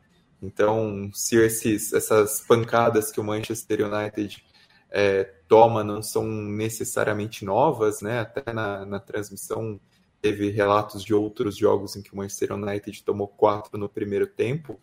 Então, 0.44 1.10
se 1.14 1.38
esses, 1.38 1.94
essas 1.94 2.42
pancadas 2.42 3.12
que 3.12 3.20
o 3.20 3.24
Manchester 3.24 3.88
United 3.88 4.44
é, 4.92 5.24
toma 5.48 5.84
não 5.84 6.04
são 6.04 6.26
necessariamente 6.26 7.46
novas, 7.46 8.02
né? 8.02 8.20
Até 8.20 8.52
na, 8.54 8.86
na 8.86 9.00
transmissão 9.00 9.80
teve 10.22 10.50
relatos 10.50 11.04
de 11.04 11.14
outros 11.14 11.58
jogos 11.58 11.96
em 11.96 12.02
que 12.02 12.14
o 12.14 12.18
Manchester 12.18 12.54
United 12.54 13.04
tomou 13.04 13.28
quatro 13.28 13.78
no 13.78 13.90
primeiro 13.90 14.28
tempo 14.28 14.80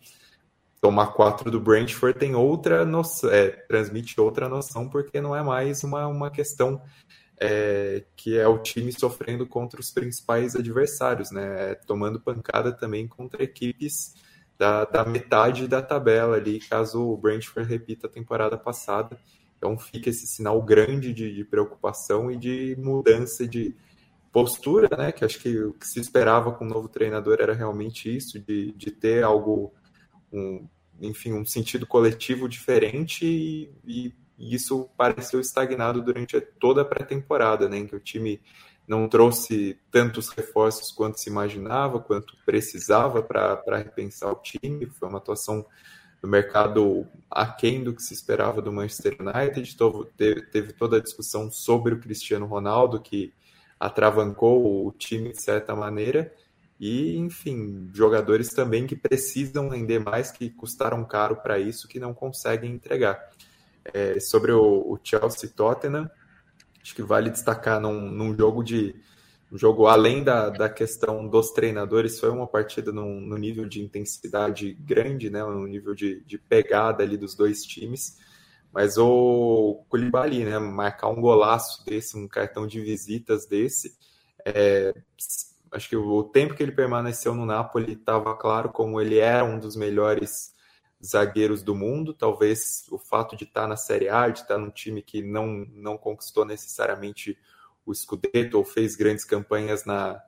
tomar 0.81 1.13
quatro 1.13 1.51
do 1.51 1.61
Brentford 1.61 2.17
tem 2.17 2.33
outra 2.33 2.83
noção, 2.83 3.29
é, 3.29 3.49
transmite 3.49 4.19
outra 4.19 4.49
noção, 4.49 4.89
porque 4.89 5.21
não 5.21 5.35
é 5.35 5.43
mais 5.43 5.83
uma, 5.83 6.07
uma 6.07 6.31
questão 6.31 6.81
é, 7.39 8.03
que 8.15 8.35
é 8.37 8.47
o 8.47 8.57
time 8.57 8.91
sofrendo 8.91 9.45
contra 9.45 9.79
os 9.79 9.91
principais 9.91 10.55
adversários, 10.55 11.29
né? 11.31 11.71
É, 11.71 11.75
tomando 11.75 12.19
pancada 12.19 12.71
também 12.71 13.07
contra 13.07 13.43
equipes 13.43 14.15
da, 14.61 14.85
da 14.85 15.03
metade 15.03 15.67
da 15.67 15.81
tabela 15.81 16.37
ali, 16.37 16.59
caso 16.59 17.01
o 17.01 17.17
Brentford 17.17 17.67
repita 17.67 18.05
a 18.05 18.09
temporada 18.09 18.55
passada. 18.55 19.19
Então 19.57 19.75
fica 19.75 20.11
esse 20.11 20.27
sinal 20.27 20.61
grande 20.61 21.11
de, 21.11 21.33
de 21.33 21.43
preocupação 21.43 22.29
e 22.29 22.37
de 22.37 22.75
mudança 22.77 23.47
de 23.47 23.75
postura, 24.31 24.87
né? 24.95 25.11
Que 25.11 25.25
acho 25.25 25.39
que 25.39 25.59
o 25.59 25.73
que 25.73 25.87
se 25.87 25.99
esperava 25.99 26.51
com 26.51 26.63
o 26.63 26.67
novo 26.67 26.87
treinador 26.87 27.37
era 27.39 27.55
realmente 27.55 28.15
isso, 28.15 28.39
de, 28.39 28.71
de 28.73 28.91
ter 28.91 29.23
algo 29.23 29.73
um, 30.31 30.67
enfim, 31.01 31.33
um 31.33 31.43
sentido 31.43 31.87
coletivo 31.87 32.47
diferente 32.47 33.25
e, 33.25 33.73
e 33.83 34.13
isso 34.37 34.87
pareceu 34.95 35.39
estagnado 35.39 36.03
durante 36.03 36.39
toda 36.39 36.83
a 36.83 36.85
pré-temporada, 36.85 37.67
né, 37.67 37.79
em 37.79 37.87
que 37.87 37.95
o 37.95 37.99
time 37.99 38.39
não 38.87 39.07
trouxe 39.07 39.79
tantos 39.89 40.29
reforços 40.29 40.91
quanto 40.91 41.19
se 41.19 41.29
imaginava, 41.29 41.99
quanto 41.99 42.35
precisava 42.45 43.21
para 43.21 43.77
repensar 43.77 44.31
o 44.31 44.35
time. 44.35 44.85
Foi 44.85 45.07
uma 45.07 45.17
atuação 45.17 45.65
do 46.21 46.27
mercado 46.27 47.07
aquém 47.29 47.83
do 47.83 47.93
que 47.93 48.03
se 48.03 48.13
esperava 48.13 48.61
do 48.61 48.71
Manchester 48.71 49.17
United. 49.19 49.77
Teve, 50.17 50.41
teve 50.43 50.73
toda 50.73 50.97
a 50.97 51.01
discussão 51.01 51.49
sobre 51.51 51.93
o 51.93 51.99
Cristiano 51.99 52.45
Ronaldo, 52.45 52.99
que 52.99 53.33
atravancou 53.79 54.85
o 54.85 54.91
time 54.91 55.31
de 55.31 55.41
certa 55.41 55.75
maneira. 55.75 56.31
E, 56.79 57.15
enfim, 57.17 57.89
jogadores 57.93 58.49
também 58.49 58.87
que 58.87 58.95
precisam 58.95 59.69
render 59.69 59.99
mais, 59.99 60.31
que 60.31 60.49
custaram 60.49 61.03
caro 61.05 61.35
para 61.35 61.59
isso, 61.59 61.87
que 61.87 61.99
não 61.99 62.13
conseguem 62.13 62.71
entregar. 62.71 63.19
É, 63.83 64.19
sobre 64.19 64.51
o, 64.51 64.61
o 64.61 64.99
Chelsea 65.03 65.49
Tottenham, 65.49 66.09
acho 66.81 66.95
que 66.95 67.01
vale 67.03 67.29
destacar 67.29 67.79
num, 67.79 68.09
num 68.09 68.35
jogo 68.35 68.63
de 68.63 68.95
um 69.51 69.57
jogo 69.57 69.87
além 69.87 70.23
da, 70.23 70.49
da 70.49 70.69
questão 70.69 71.27
dos 71.27 71.51
treinadores, 71.51 72.19
foi 72.19 72.29
uma 72.29 72.47
partida 72.47 72.91
no, 72.91 73.19
no 73.19 73.37
nível 73.37 73.67
de 73.67 73.81
intensidade 73.81 74.73
grande, 74.73 75.29
né, 75.29 75.43
no 75.43 75.67
nível 75.67 75.93
de, 75.93 76.21
de 76.21 76.37
pegada 76.37 77.03
ali 77.03 77.17
dos 77.17 77.35
dois 77.35 77.65
times. 77.65 78.17
Mas 78.71 78.97
o 78.97 79.83
Koulibaly, 79.89 80.45
né, 80.45 80.57
marcar 80.57 81.09
um 81.09 81.19
golaço 81.19 81.85
desse, 81.85 82.17
um 82.17 82.29
cartão 82.29 82.65
de 82.65 82.79
visitas 82.79 83.45
desse, 83.45 83.93
é, 84.45 84.95
acho 85.69 85.89
que 85.89 85.97
o 85.97 86.23
tempo 86.23 86.53
que 86.53 86.63
ele 86.63 86.71
permaneceu 86.71 87.35
no 87.35 87.45
Napoli 87.45 87.91
estava 87.93 88.33
claro 88.37 88.69
como 88.69 89.01
ele 89.01 89.17
era 89.17 89.43
um 89.43 89.59
dos 89.59 89.75
melhores 89.75 90.53
zagueiros 91.03 91.63
do 91.63 91.75
mundo. 91.75 92.13
Talvez 92.13 92.85
o 92.91 92.97
fato 92.97 93.35
de 93.35 93.43
estar 93.43 93.67
na 93.67 93.75
Série 93.75 94.09
A, 94.09 94.29
de 94.29 94.41
estar 94.41 94.57
num 94.57 94.69
time 94.69 95.01
que 95.01 95.21
não, 95.21 95.65
não 95.73 95.97
conquistou 95.97 96.45
necessariamente 96.45 97.37
o 97.85 97.93
Scudetto 97.93 98.57
ou 98.57 98.63
fez 98.63 98.95
grandes 98.95 99.25
campanhas 99.25 99.85
na, 99.85 100.21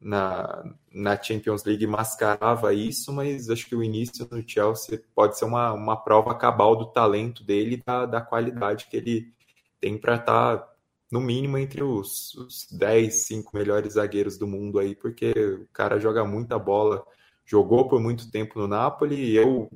na, 0.00 0.64
na 0.92 1.22
Champions 1.22 1.64
League 1.64 1.86
mascarava 1.86 2.72
isso, 2.72 3.12
mas 3.12 3.50
acho 3.50 3.66
que 3.66 3.76
o 3.76 3.82
início 3.82 4.26
no 4.30 4.42
Chelsea 4.46 5.02
pode 5.14 5.38
ser 5.38 5.44
uma, 5.44 5.72
uma 5.72 5.96
prova 5.96 6.34
cabal 6.34 6.76
do 6.76 6.86
talento 6.86 7.44
dele 7.44 7.82
da, 7.84 8.06
da 8.06 8.20
qualidade 8.20 8.86
que 8.86 8.96
ele 8.96 9.32
tem 9.80 9.98
para 9.98 10.16
estar, 10.16 10.58
tá, 10.58 10.72
no 11.10 11.20
mínimo, 11.20 11.56
entre 11.56 11.82
os, 11.82 12.34
os 12.34 12.66
10, 12.70 13.26
5 13.26 13.56
melhores 13.56 13.94
zagueiros 13.94 14.36
do 14.36 14.46
mundo 14.46 14.78
aí, 14.78 14.94
porque 14.94 15.30
o 15.30 15.66
cara 15.72 15.98
joga 15.98 16.24
muita 16.24 16.58
bola, 16.58 17.04
jogou 17.44 17.88
por 17.88 18.00
muito 18.00 18.30
tempo 18.30 18.58
no 18.58 18.68
Napoli 18.68 19.16
e 19.16 19.36
eu 19.36 19.70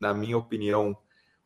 na 0.00 0.12
minha 0.12 0.36
opinião, 0.36 0.96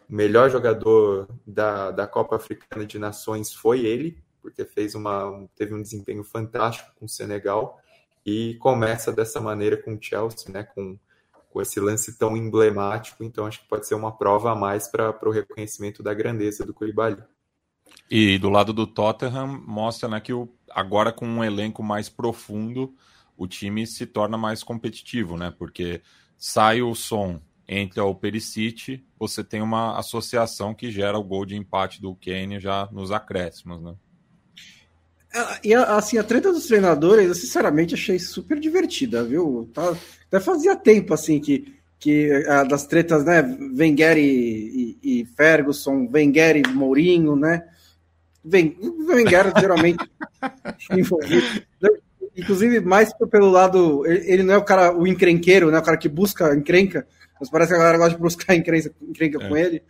o 0.08 0.14
melhor 0.14 0.50
jogador 0.50 1.28
da, 1.46 1.90
da 1.90 2.06
Copa 2.06 2.36
Africana 2.36 2.84
de 2.84 2.98
Nações 2.98 3.52
foi 3.52 3.80
ele, 3.80 4.22
porque 4.42 4.64
fez 4.64 4.94
uma, 4.94 5.46
teve 5.54 5.74
um 5.74 5.82
desempenho 5.82 6.24
fantástico 6.24 6.90
com 6.98 7.04
o 7.04 7.08
Senegal 7.08 7.78
e 8.24 8.54
começa 8.54 9.12
dessa 9.12 9.40
maneira 9.40 9.76
com 9.76 9.94
o 9.94 9.98
Chelsea, 10.00 10.52
né, 10.52 10.62
com, 10.62 10.98
com 11.50 11.60
esse 11.60 11.78
lance 11.80 12.18
tão 12.18 12.36
emblemático. 12.36 13.22
Então, 13.22 13.46
acho 13.46 13.60
que 13.60 13.68
pode 13.68 13.86
ser 13.86 13.94
uma 13.94 14.12
prova 14.12 14.52
a 14.52 14.54
mais 14.54 14.88
para 14.88 15.16
o 15.28 15.30
reconhecimento 15.30 16.02
da 16.02 16.14
grandeza 16.14 16.64
do 16.64 16.74
Koulibaly. 16.74 17.22
E 18.10 18.38
do 18.38 18.48
lado 18.48 18.72
do 18.72 18.86
Tottenham, 18.86 19.62
mostra 19.66 20.08
né, 20.08 20.20
que 20.20 20.32
o, 20.32 20.48
agora 20.70 21.12
com 21.12 21.26
um 21.26 21.44
elenco 21.44 21.82
mais 21.82 22.08
profundo, 22.08 22.94
o 23.36 23.46
time 23.46 23.86
se 23.86 24.06
torna 24.06 24.36
mais 24.36 24.62
competitivo, 24.62 25.36
né? 25.36 25.52
Porque 25.56 26.02
sai 26.36 26.82
o 26.82 26.94
som 26.94 27.40
entre 27.72 28.00
o 28.00 28.12
Perisic, 28.12 29.00
você 29.16 29.44
tem 29.44 29.62
uma 29.62 29.96
associação 29.96 30.74
que 30.74 30.90
gera 30.90 31.16
o 31.16 31.22
gol 31.22 31.46
de 31.46 31.54
empate 31.54 32.02
do 32.02 32.16
Kane 32.16 32.58
já 32.58 32.88
nos 32.90 33.12
acréscimos, 33.12 33.80
né? 33.80 33.94
É, 35.32 35.68
e 35.68 35.72
assim, 35.72 36.18
a 36.18 36.24
treta 36.24 36.52
dos 36.52 36.66
treinadores, 36.66 37.28
eu 37.28 37.34
sinceramente 37.36 37.94
achei 37.94 38.18
super 38.18 38.58
divertida, 38.58 39.22
viu? 39.22 39.70
Tá, 39.72 39.96
até 40.26 40.40
fazia 40.40 40.74
tempo 40.74 41.14
assim 41.14 41.38
que, 41.38 41.72
que 41.96 42.42
das 42.68 42.88
tretas, 42.88 43.24
né? 43.24 43.40
Wenger 43.78 44.18
e, 44.18 44.98
e, 45.00 45.20
e 45.20 45.24
Ferguson, 45.24 46.08
Wenger 46.12 46.56
e 46.56 46.66
Mourinho, 46.72 47.36
né? 47.36 47.64
Wenger 48.44 49.52
geralmente 49.60 50.04
envolvido. 50.90 51.62
Inclusive, 52.36 52.80
mais 52.80 53.12
pelo 53.30 53.48
lado. 53.48 54.04
Ele 54.06 54.42
não 54.42 54.54
é 54.54 54.58
o 54.58 54.64
cara, 54.64 54.92
o 54.92 55.06
encrenqueiro, 55.06 55.70
né? 55.70 55.78
O 55.78 55.82
cara 55.82 55.96
que 55.96 56.08
busca 56.08 56.52
encrenca 56.52 57.06
mas 57.40 57.50
parece 57.50 57.70
que 57.70 57.76
a 57.76 57.78
galera 57.78 57.98
gosta 57.98 58.14
de 58.14 58.20
buscar 58.20 58.54
encrenca, 58.56 58.92
encrenca 59.02 59.42
é. 59.42 59.48
com 59.48 59.56
ele. 59.56 59.82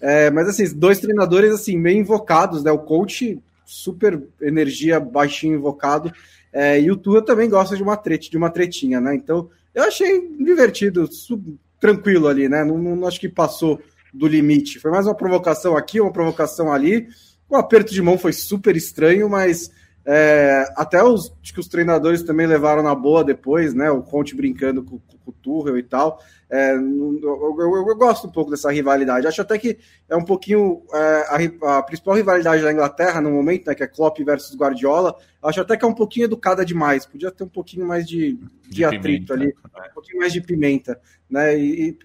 É, 0.00 0.30
mas 0.30 0.48
assim, 0.48 0.64
dois 0.74 0.98
treinadores 0.98 1.52
assim, 1.52 1.76
meio 1.76 1.98
invocados, 1.98 2.64
né? 2.64 2.72
O 2.72 2.78
coach, 2.78 3.38
super 3.64 4.20
energia, 4.40 4.98
baixinho 4.98 5.56
invocado. 5.56 6.12
É, 6.52 6.80
e 6.80 6.90
o 6.90 6.96
Tua 6.96 7.24
também 7.24 7.48
gosta 7.48 7.76
de 7.76 7.82
uma 7.82 7.96
trete, 7.96 8.30
de 8.30 8.36
uma 8.36 8.50
tretinha, 8.50 9.00
né? 9.00 9.14
Então, 9.14 9.50
eu 9.74 9.84
achei 9.84 10.28
divertido, 10.38 11.12
sub, 11.12 11.58
tranquilo 11.80 12.28
ali, 12.28 12.48
né? 12.48 12.64
Não, 12.64 12.78
não, 12.78 13.06
acho 13.06 13.20
que 13.20 13.28
passou 13.28 13.80
do 14.12 14.26
limite. 14.26 14.78
Foi 14.78 14.90
mais 14.90 15.06
uma 15.06 15.14
provocação 15.14 15.76
aqui, 15.76 16.00
uma 16.00 16.12
provocação 16.12 16.72
ali. 16.72 17.08
O 17.48 17.56
aperto 17.56 17.92
de 17.92 18.00
mão 18.00 18.16
foi 18.16 18.32
super 18.32 18.76
estranho, 18.76 19.28
mas 19.28 19.70
é, 20.06 20.64
até 20.76 21.02
os, 21.02 21.32
que 21.42 21.58
os 21.58 21.66
treinadores 21.66 22.22
também 22.22 22.46
levaram 22.46 22.82
na 22.82 22.94
boa 22.94 23.24
depois, 23.24 23.74
né? 23.74 23.90
O 23.90 24.02
Conte 24.02 24.36
brincando 24.36 24.82
com, 24.82 25.00
com 25.24 25.30
o 25.30 25.34
Tuchel 25.34 25.78
e 25.78 25.82
tal. 25.82 26.20
É, 26.50 26.74
eu, 26.74 27.20
eu, 27.22 27.86
eu, 27.88 27.96
gosto 27.96 28.26
um 28.26 28.30
pouco 28.30 28.50
dessa 28.50 28.70
rivalidade. 28.70 29.26
Acho 29.26 29.42
até 29.42 29.58
que 29.58 29.78
é 30.08 30.14
um 30.14 30.24
pouquinho 30.24 30.82
é, 30.92 31.58
a, 31.62 31.78
a, 31.78 31.82
principal 31.82 32.14
rivalidade 32.14 32.62
da 32.62 32.72
Inglaterra 32.72 33.20
no 33.20 33.30
momento, 33.30 33.66
né, 33.66 33.74
que 33.74 33.82
é 33.82 33.86
Klopp 33.86 34.18
versus 34.20 34.56
Guardiola. 34.56 35.16
Acho 35.42 35.60
até 35.60 35.76
que 35.76 35.84
é 35.84 35.88
um 35.88 35.94
pouquinho 35.94 36.24
educada 36.24 36.64
demais. 36.64 37.06
Podia 37.06 37.30
ter 37.30 37.44
um 37.44 37.48
pouquinho 37.48 37.86
mais 37.86 38.06
de, 38.06 38.34
de, 38.34 38.70
de 38.70 38.84
atrito 38.84 39.32
pimenta, 39.32 39.34
ali, 39.34 39.46
né? 39.46 39.88
um 39.90 39.94
pouquinho 39.94 40.18
mais 40.18 40.32
de 40.32 40.40
pimenta, 40.40 41.00
né? 41.28 41.58
E, 41.58 41.88
e, 41.88 41.98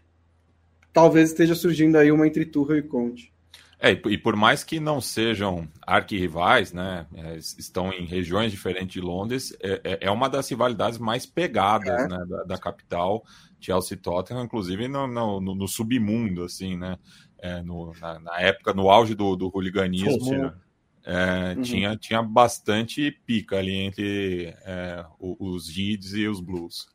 talvez 0.91 1.29
esteja 1.29 1.55
surgindo 1.55 1.97
aí 1.97 2.11
uma 2.11 2.25
entre 2.25 2.45
Tuchel 2.45 2.77
e 2.77 2.83
Conte. 2.83 3.28
É, 3.81 3.91
e 3.91 4.17
por 4.17 4.35
mais 4.35 4.61
que 4.61 4.77
não 4.77 4.99
sejam 4.99 5.65
arquirrivais, 5.87 6.73
né, 6.73 7.07
é, 7.15 7.37
estão 7.37 7.93
em 7.93 8.05
regiões 8.05 8.51
diferentes 8.51 8.91
de 8.91 8.99
Londres, 8.99 9.55
é, 9.61 9.81
é, 9.85 9.97
é 10.01 10.11
uma 10.11 10.29
das 10.29 10.49
rivalidades 10.49 10.99
mais 10.99 11.25
pegadas 11.25 11.87
é. 11.87 12.07
né, 12.09 12.25
da, 12.27 12.43
da, 12.43 12.57
capital, 12.57 13.23
Chelsea 13.57 13.97
Tottenham, 13.97 14.43
inclusive 14.43 14.89
no, 14.89 15.07
no, 15.07 15.39
no 15.39 15.67
submundo, 15.67 16.43
assim, 16.43 16.77
né, 16.77 16.97
é, 17.37 17.61
no, 17.61 17.93
na, 18.01 18.19
na, 18.19 18.41
época, 18.41 18.73
no 18.73 18.89
auge 18.89 19.15
do, 19.15 19.33
do 19.37 19.49
hooliganismo, 19.49 20.51
é, 21.05 21.53
uhum. 21.55 21.61
tinha, 21.61 21.95
tinha 21.95 22.21
bastante 22.21 23.09
pica 23.25 23.59
ali 23.59 23.75
entre 23.75 24.53
os 25.17 25.69
Reds 25.69 26.13
e 26.13 26.27
os 26.27 26.41
Blues. 26.41 26.85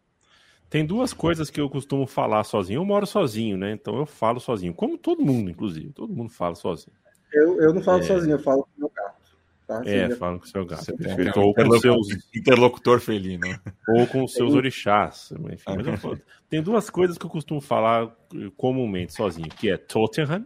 Tem 0.75 0.85
duas 0.85 1.13
coisas 1.13 1.51
que 1.51 1.61
eu 1.61 1.71
costumo 1.71 2.05
falar 2.05 2.43
sozinho. 2.43 2.79
Eu 2.79 2.85
moro 2.85 3.07
sozinho, 3.07 3.57
né? 3.57 3.71
Então 3.71 3.97
eu 3.97 4.05
falo 4.05 4.41
sozinho. 4.41 4.75
Como 4.75 4.99
todo 4.99 5.25
mundo, 5.25 5.49
inclusive. 5.49 5.93
Todo 5.93 6.13
mundo 6.13 6.31
fala 6.31 6.57
sozinho. 6.57 6.97
Eu, 7.33 7.63
eu 7.63 7.73
não 7.73 7.81
falo 7.81 8.01
é... 8.01 8.03
sozinho, 8.03 8.35
eu 8.35 8.41
falo 8.41 8.65
com 8.65 8.81
meu 8.81 8.91
gato. 8.93 9.39
Tá? 9.69 9.83
É, 9.87 10.11
falo 10.17 10.41
com 10.41 10.47
seu 10.47 10.67
gato. 10.67 10.97
Perfeito. 10.97 11.41
Ou 11.41 11.55
com 11.55 11.79
seus 11.79 12.09
interlocutor 12.35 12.99
felino. 12.99 13.47
Ou 13.89 14.05
com 14.09 14.27
seus 14.27 14.53
orixás. 14.53 15.33
Enfim, 15.53 15.77
mas 15.77 16.01
falo... 16.01 16.21
Tem 16.51 16.61
duas 16.61 16.91
coisas 16.91 17.17
que 17.17 17.25
eu 17.25 17.31
costumo 17.31 17.61
falar 17.61 18.13
comumente 18.57 19.13
sozinho, 19.13 19.51
que 19.51 19.71
é 19.71 19.77
Tottenham. 19.77 20.45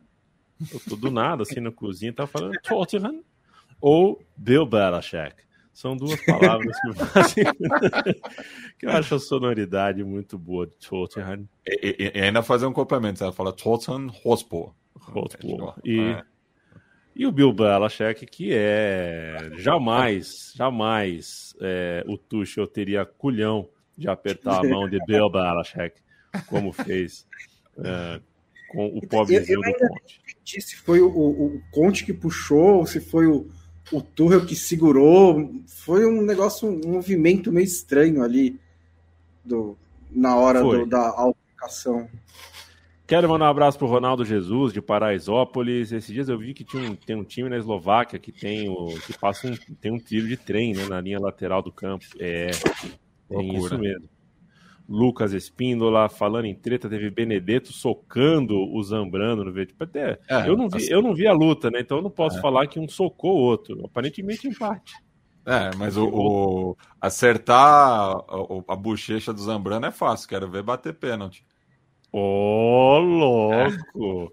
Eu 0.71 0.81
tô 0.91 0.95
do 0.95 1.11
nada, 1.11 1.43
assim, 1.43 1.59
na 1.59 1.73
cozinha, 1.73 2.13
tá 2.13 2.27
falando 2.27 2.53
Tottenham. 2.63 3.25
Ou 3.81 4.23
Bill 4.37 4.67
Belichick. 4.67 5.48
São 5.79 5.97
duas 5.97 6.21
palavras 6.27 6.77
que 6.81 6.93
fazem. 6.93 7.45
que 8.77 8.85
eu 8.85 8.91
acho 8.91 9.15
a 9.15 9.21
sonoridade 9.21 10.03
muito 10.03 10.37
boa 10.37 10.67
de 10.67 10.75
Tottenham. 10.75 11.49
E, 11.65 11.97
e, 11.97 12.19
e, 12.19 12.21
ainda 12.21 12.43
fazer 12.43 12.67
um 12.67 12.73
complemento, 12.73 13.23
ela 13.23 13.33
fala 13.33 13.53
Tottenham 13.53 14.13
Hotspur. 14.25 14.73
Hotspur. 15.15 15.75
E, 15.85 16.01
é. 16.01 16.23
e 17.15 17.25
o 17.25 17.31
Bill 17.31 17.53
Belichick, 17.53 18.27
que 18.27 18.51
é 18.53 19.53
jamais, 19.59 20.53
jamais 20.57 21.55
é, 21.61 22.03
o 22.09 22.19
Tuchel 22.19 22.67
teria 22.67 23.07
culhão 23.07 23.69
de 23.97 24.09
apertar 24.09 24.59
a 24.59 24.69
mão 24.69 24.89
de 24.89 24.99
Bill 25.07 25.31
Belichick, 25.31 26.01
como 26.49 26.73
fez 26.73 27.25
é, 27.79 28.21
com 28.73 28.85
o 28.85 29.07
pobrezinho 29.07 29.61
do 29.61 29.73
Conte. 29.75 30.61
Se 30.61 30.75
foi 30.75 31.01
o, 31.01 31.09
o, 31.09 31.47
o 31.55 31.63
Conte 31.71 32.05
que 32.05 32.13
puxou, 32.13 32.85
se 32.85 32.99
foi 32.99 33.29
o 33.29 33.49
o 33.93 34.01
Tuchel 34.01 34.45
que 34.45 34.55
segurou. 34.55 35.51
Foi 35.67 36.07
um 36.07 36.23
negócio, 36.23 36.69
um 36.69 36.93
movimento 36.93 37.53
meio 37.53 37.65
estranho 37.65 38.23
ali 38.23 38.59
do, 39.45 39.77
na 40.11 40.37
hora 40.37 40.63
do, 40.63 40.87
da 40.87 41.09
aplicação. 41.11 42.09
Quero 43.07 43.27
mandar 43.27 43.47
um 43.47 43.51
abraço 43.51 43.79
para 43.79 43.87
o 43.87 43.91
Ronaldo 43.91 44.23
Jesus, 44.23 44.71
de 44.71 44.83
Paraisópolis. 44.83 45.93
Esses 45.93 46.13
dias 46.13 46.29
eu 46.29 46.39
vi 46.39 46.53
que 46.53 46.63
tinha 46.63 46.91
um, 46.91 46.95
tem 46.95 47.17
um 47.17 47.25
time 47.25 47.49
na 47.49 47.57
Eslováquia 47.57 48.19
que 48.19 48.31
tem 48.31 48.69
o 48.69 48.89
que 49.07 49.17
passa 49.19 49.49
um, 49.49 49.57
tem 49.81 49.91
um 49.91 49.99
tiro 49.99 50.29
de 50.29 50.37
trem 50.37 50.75
né, 50.75 50.87
na 50.87 51.01
linha 51.01 51.19
lateral 51.19 51.63
do 51.63 51.73
campo. 51.73 52.05
É, 52.21 52.51
tem 53.31 53.57
isso 53.57 53.79
mesmo. 53.79 54.07
Lucas 54.89 55.35
Espíndola, 55.35 56.09
falando 56.09 56.47
em 56.47 56.55
treta, 56.55 56.89
teve 56.89 57.11
Benedetto 57.11 57.73
socando 57.73 58.57
o 58.57 58.83
Zambrano 58.83 59.45
no 59.45 59.53
vídeo. 59.53 59.75
Até, 59.79 60.19
é, 60.29 60.49
eu, 60.49 60.57
não 60.57 60.69
vi, 60.69 60.79
assim... 60.79 60.93
eu 60.93 61.03
não 61.03 61.15
vi 61.15 61.27
a 61.27 61.33
luta, 61.33 61.71
né? 61.71 61.81
Então 61.81 61.99
eu 61.99 62.03
não 62.03 62.11
posso 62.11 62.39
é. 62.39 62.41
falar 62.41 62.67
que 62.67 62.81
um 62.81 62.89
socou 62.89 63.37
o 63.37 63.41
outro. 63.41 63.85
Aparentemente 63.85 64.49
empate. 64.49 64.95
É, 65.45 65.71
mas 65.77 65.97
o, 65.97 66.07
o 66.07 66.77
acertar 67.01 67.57
a, 67.57 68.25
a, 68.69 68.77
bochecha 68.77 69.33
do 69.33 69.41
Zambrano 69.41 69.87
é 69.87 69.91
fácil, 69.91 70.29
quero 70.29 70.51
ver 70.51 70.63
bater 70.63 70.95
pênalti. 70.95 71.45
Ô, 72.13 72.19
oh, 72.19 72.99
louco! 72.99 74.33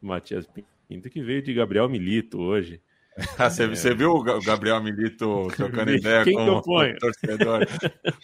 Matias 0.00 0.48
Pinto 0.88 1.10
que 1.10 1.20
veio 1.20 1.42
de 1.42 1.52
Gabriel 1.52 1.88
Milito 1.88 2.40
hoje. 2.40 2.80
você, 3.38 3.64
é. 3.64 3.68
você, 3.68 3.94
viu 3.94 4.12
o 4.12 4.22
Gabriel 4.22 4.80
Milito 4.82 5.48
trocando 5.56 5.90
ideia 5.90 6.22
quem 6.22 6.34
com 6.34 6.48
o 6.48 6.62
torcedor? 6.62 7.66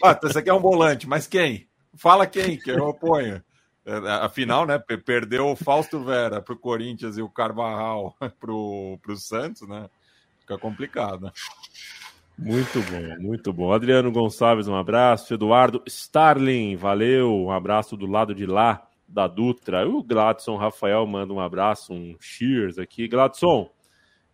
ah, 0.02 0.20
esse 0.22 0.38
aqui 0.38 0.50
é 0.50 0.54
um 0.54 0.60
volante, 0.60 1.08
mas 1.08 1.26
quem? 1.26 1.66
Fala 1.94 2.26
quem 2.26 2.58
que 2.58 2.70
eu 2.70 2.88
oponho. 2.88 3.42
É, 3.84 3.96
afinal, 4.24 4.64
né, 4.64 4.78
perdeu 4.78 5.48
o 5.48 5.56
Fausto 5.56 6.04
Vera 6.04 6.40
para 6.40 6.54
o 6.54 6.58
Corinthians 6.58 7.18
e 7.18 7.22
o 7.22 7.28
Carvajal 7.28 8.14
para 8.40 8.52
o 8.52 8.98
Santos, 9.16 9.68
né? 9.68 9.88
Fica 10.40 10.56
complicado. 10.58 11.32
Muito 12.38 12.80
bom, 12.80 13.20
muito 13.20 13.52
bom. 13.52 13.72
Adriano 13.72 14.10
Gonçalves, 14.10 14.66
um 14.66 14.74
abraço. 14.74 15.34
Eduardo 15.34 15.82
Starling, 15.86 16.76
valeu. 16.76 17.32
Um 17.32 17.50
abraço 17.50 17.96
do 17.96 18.06
lado 18.06 18.34
de 18.34 18.46
lá 18.46 18.88
da 19.06 19.26
Dutra. 19.26 19.86
O 19.86 20.02
Gladson 20.02 20.56
Rafael 20.56 21.06
manda 21.06 21.32
um 21.32 21.40
abraço, 21.40 21.92
um 21.92 22.16
cheers 22.18 22.78
aqui. 22.78 23.06
Gladson, 23.06 23.70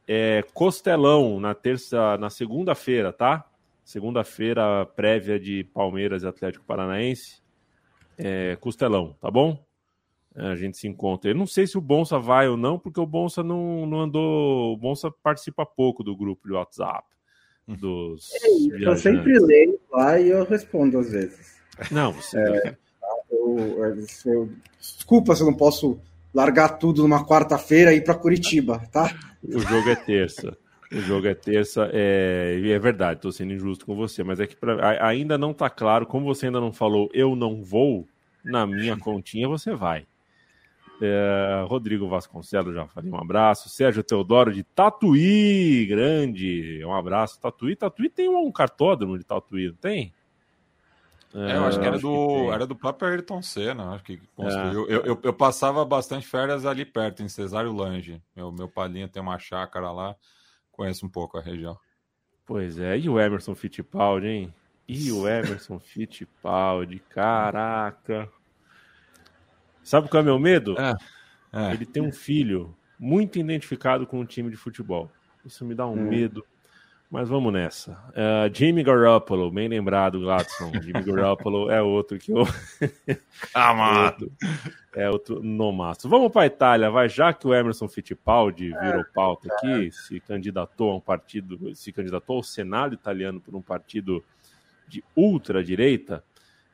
é, 0.07 0.43
Costelão 0.55 1.41
na 1.41 1.55
terça, 1.55 2.17
na 2.17 2.31
segunda-feira, 2.31 3.13
tá? 3.13 3.45
Segunda-feira 3.85 4.87
prévia 4.87 5.39
de 5.39 5.65
Palmeiras 5.65 6.23
e 6.23 6.27
Atlético 6.27 6.65
Paranaense. 6.65 7.43
É, 8.19 8.57
Costelão, 8.57 9.15
tá 9.21 9.31
bom? 9.31 9.65
É, 10.35 10.49
a 10.49 10.57
gente 10.57 10.77
se 10.77 10.87
encontra. 10.89 11.31
Eu 11.31 11.35
não 11.35 11.47
sei 11.47 11.67
se 11.67 11.79
o 11.79 11.81
Bonsa 11.81 12.19
vai 12.19 12.49
ou 12.49 12.57
não, 12.57 12.79
porque 12.79 13.01
o 13.01 13.07
Bonsa 13.07 13.43
não, 13.43 13.87
não 13.87 14.01
andou. 14.01 14.73
O 14.73 14.77
Bonsa 14.77 15.11
participa 15.23 15.65
pouco 15.65 16.03
do 16.03 16.17
grupo 16.17 16.47
de 16.47 16.55
WhatsApp. 16.55 17.07
Dos 17.67 18.31
é, 18.35 18.89
eu 18.89 18.97
sempre 18.97 19.39
leio 19.39 19.79
lá 19.91 20.19
e 20.19 20.31
eu 20.31 20.45
respondo 20.45 20.99
às 20.99 21.11
vezes. 21.11 21.59
Não, 21.91 22.13
você. 22.13 22.39
É, 22.39 22.77
eu, 23.31 23.85
eu, 23.85 24.49
desculpa 24.81 25.37
se 25.37 25.43
eu 25.43 25.47
não 25.47 25.55
posso 25.55 26.01
largar 26.33 26.79
tudo 26.79 27.03
numa 27.03 27.27
quarta-feira 27.27 27.93
e 27.93 27.99
ir 27.99 28.05
para 28.05 28.15
Curitiba, 28.15 28.83
tá? 28.91 29.15
O 29.43 29.59
jogo 29.61 29.89
é 29.91 29.97
terça. 29.97 30.57
O 30.91 31.01
jogo 31.01 31.27
é 31.27 31.35
terça, 31.35 31.91
é, 31.93 32.61
é 32.65 32.79
verdade, 32.79 33.19
estou 33.19 33.31
sendo 33.31 33.53
injusto 33.53 33.85
com 33.85 33.95
você, 33.95 34.25
mas 34.25 34.41
é 34.41 34.47
que 34.47 34.57
pra, 34.57 35.07
ainda 35.07 35.37
não 35.37 35.51
está 35.51 35.69
claro, 35.69 36.07
como 36.07 36.25
você 36.25 36.47
ainda 36.47 36.61
não 36.61 36.73
falou, 36.73 37.11
eu 37.13 37.37
não 37.37 37.63
vou, 37.63 38.09
na 38.43 38.67
minha 38.67 38.97
continha 38.99 39.47
você 39.47 39.75
vai. 39.75 40.07
É, 41.01 41.65
Rodrigo 41.69 42.09
Vasconcelos, 42.09 42.75
já 42.75 42.87
falei 42.89 43.11
um 43.11 43.19
abraço. 43.19 43.69
Sérgio 43.69 44.03
Teodoro 44.03 44.53
de 44.53 44.65
Tatuí, 44.65 45.87
grande, 45.87 46.85
um 46.85 46.93
abraço. 46.93 47.41
Tatuí, 47.41 47.77
Tatuí 47.77 48.09
tem 48.09 48.29
um 48.29 48.51
cartódromo 48.51 49.17
de 49.17 49.25
Tatuí, 49.25 49.69
não 49.69 49.75
tem? 49.75 50.13
É, 51.35 51.57
eu 51.57 51.65
acho 51.67 51.79
que 51.79 51.87
era, 51.87 51.97
acho 51.97 52.07
do, 52.07 52.27
que 52.27 52.51
era 52.51 52.67
do 52.67 52.75
próprio 52.75 53.09
Ayrton 53.11 53.43
Senna, 53.43 53.91
acho 53.91 54.03
que 54.03 54.19
construiu. 54.35 54.89
É. 54.89 54.95
Eu, 54.95 55.05
eu, 55.05 55.21
eu, 55.23 55.33
passava 55.33 55.85
bastante 55.85 56.27
férias 56.27 56.65
ali 56.65 56.85
perto, 56.87 57.23
em 57.23 57.29
Cesário 57.29 57.73
Lange. 57.73 58.21
Meu, 58.35 58.51
meu 58.51 58.67
padrinho 58.67 59.09
tem 59.09 59.23
uma 59.23 59.39
chácara 59.39 59.93
lá, 59.93 60.17
conheço 60.79 61.05
um 61.05 61.09
pouco 61.09 61.37
a 61.37 61.43
região. 61.43 61.77
Pois 62.47 62.79
é, 62.79 62.97
e 62.97 63.09
o 63.09 63.21
Emerson 63.21 63.55
Fittipaldi, 63.55 64.29
hein? 64.29 64.55
E 64.87 65.11
o 65.11 65.27
Emerson 65.29 65.81
Fittipaldi, 65.81 67.01
caraca. 67.11 68.31
Sabe 69.83 70.09
qual 70.09 70.21
é 70.21 70.23
o 70.23 70.25
meu 70.25 70.39
medo? 70.39 70.77
É, 70.79 70.95
é. 71.53 71.75
Ele 71.75 71.85
tem 71.85 72.03
um 72.03 72.13
filho 72.13 72.77
muito 72.99 73.39
identificado 73.39 74.07
com 74.07 74.21
o 74.21 74.25
time 74.25 74.51
de 74.51 74.57
futebol. 74.57 75.11
Isso 75.45 75.65
me 75.65 75.75
dá 75.75 75.87
um 75.87 75.95
hum. 75.95 76.09
medo 76.09 76.47
mas 77.11 77.29
vamos 77.29 77.53
nessa. 77.53 77.93
Uh, 78.11 78.55
Jimmy 78.55 78.83
Garoppolo, 78.83 79.51
bem 79.51 79.67
lembrado, 79.67 80.21
Gladson. 80.21 80.71
Jimmy 80.83 81.03
Garoppolo 81.03 81.71
é 81.71 81.81
outro 81.81 82.19
que 82.19 82.33
eu. 82.33 82.47
Amado. 83.55 84.31
é 84.95 85.09
outro 85.09 85.43
nomaço. 85.43 86.09
Vamos 86.09 86.31
para 86.31 86.43
a 86.43 86.47
Itália, 86.47 86.91
vai. 86.91 87.09
Já 87.09 87.33
que 87.33 87.47
o 87.47 87.55
Emerson 87.55 87.89
Fittipaldi 87.89 88.73
virou 88.79 89.05
pauta 89.15 89.49
aqui, 89.53 89.91
se 89.91 90.21
candidatou 90.21 90.91
a 90.91 90.97
um 90.97 91.01
partido, 91.01 91.75
se 91.75 91.91
candidatou 91.93 92.37
ao 92.37 92.43
Senado 92.43 92.95
italiano 92.95 93.41
por 93.41 93.57
um 93.57 93.63
partido 93.63 94.23
de 94.87 95.03
ultradireita, 95.17 96.23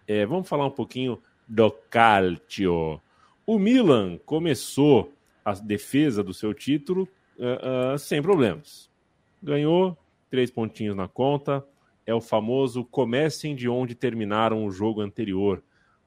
é, 0.06 0.26
vamos 0.26 0.48
falar 0.48 0.66
um 0.66 0.70
pouquinho 0.70 1.22
do 1.46 1.70
Calcio. 1.70 3.00
O 3.46 3.58
Milan 3.58 4.18
começou 4.24 5.12
a 5.44 5.52
defesa 5.52 6.24
do 6.24 6.32
seu 6.32 6.54
título 6.54 7.08
uh, 7.38 7.94
uh, 7.94 7.98
sem 7.98 8.22
problemas. 8.22 8.90
Ganhou 9.42 9.96
três 10.30 10.50
pontinhos 10.50 10.96
na 10.96 11.08
conta. 11.08 11.64
É 12.06 12.14
o 12.14 12.20
famoso 12.20 12.84
comecem 12.84 13.54
de 13.54 13.68
onde 13.68 13.94
terminaram 13.94 14.64
o 14.66 14.70
jogo 14.70 15.00
anterior, 15.00 15.62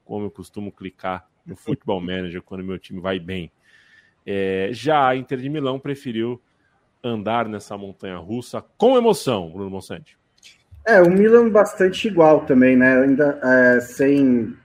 como 0.06 0.26
eu 0.26 0.32
costumo 0.32 0.72
clicar 0.72 1.28
no 1.46 1.56
Football 1.56 2.02
Manager 2.02 2.42
quando 2.42 2.64
meu 2.64 2.78
time 2.78 3.00
vai 3.00 3.20
bem. 3.20 3.52
É, 4.26 4.70
já 4.72 5.08
a 5.08 5.16
Inter 5.16 5.40
de 5.40 5.50
Milão 5.50 5.80
preferiu 5.80 6.42
andar 7.04 7.48
nessa 7.48 7.78
montanha 7.78 8.18
russa 8.18 8.64
com 8.78 8.98
emoção, 8.98 9.50
Bruno 9.50 9.70
Monsante. 9.70 10.18
É, 10.86 11.02
o 11.02 11.10
Milan 11.10 11.50
bastante 11.50 12.08
igual 12.08 12.46
também, 12.46 12.78
né? 12.78 13.02
Ainda 13.02 13.40
é, 13.44 13.82
sem 13.82 14.56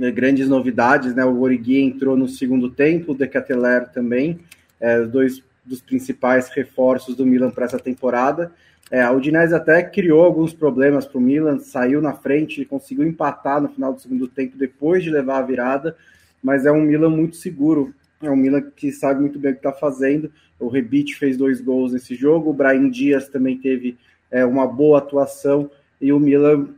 é, 0.00 0.10
grandes 0.10 0.48
novidades, 0.48 1.14
né? 1.14 1.24
O 1.24 1.40
Origi 1.40 1.78
entrou 1.78 2.16
no 2.16 2.26
segundo 2.26 2.70
tempo, 2.70 3.12
o 3.12 3.14
Decateler 3.14 3.90
também, 3.90 4.40
é, 4.80 5.02
dois 5.02 5.42
dos 5.66 5.80
principais 5.80 6.48
reforços 6.48 7.16
do 7.16 7.26
Milan 7.26 7.50
para 7.50 7.64
essa 7.64 7.78
temporada. 7.78 8.52
É, 8.90 9.02
a 9.02 9.10
Udinese 9.10 9.54
até 9.54 9.82
criou 9.82 10.24
alguns 10.24 10.52
problemas 10.52 11.04
para 11.04 11.18
o 11.18 11.20
Milan, 11.20 11.58
saiu 11.58 12.00
na 12.00 12.12
frente, 12.12 12.64
conseguiu 12.64 13.06
empatar 13.06 13.60
no 13.60 13.68
final 13.68 13.92
do 13.92 14.00
segundo 14.00 14.28
tempo 14.28 14.56
depois 14.56 15.02
de 15.02 15.10
levar 15.10 15.38
a 15.38 15.42
virada, 15.42 15.96
mas 16.42 16.64
é 16.64 16.70
um 16.70 16.82
Milan 16.82 17.10
muito 17.10 17.36
seguro, 17.36 17.92
é 18.22 18.30
um 18.30 18.36
Milan 18.36 18.62
que 18.74 18.92
sabe 18.92 19.20
muito 19.20 19.38
bem 19.38 19.50
o 19.50 19.54
que 19.54 19.58
está 19.58 19.72
fazendo. 19.72 20.30
O 20.58 20.68
Rebite 20.68 21.16
fez 21.16 21.36
dois 21.36 21.60
gols 21.60 21.92
nesse 21.92 22.14
jogo, 22.14 22.50
o 22.50 22.54
Brian 22.54 22.88
Dias 22.88 23.28
também 23.28 23.58
teve 23.58 23.98
é, 24.30 24.44
uma 24.44 24.66
boa 24.66 24.98
atuação 24.98 25.68
e 26.00 26.12
o 26.12 26.20
Milan 26.20 26.68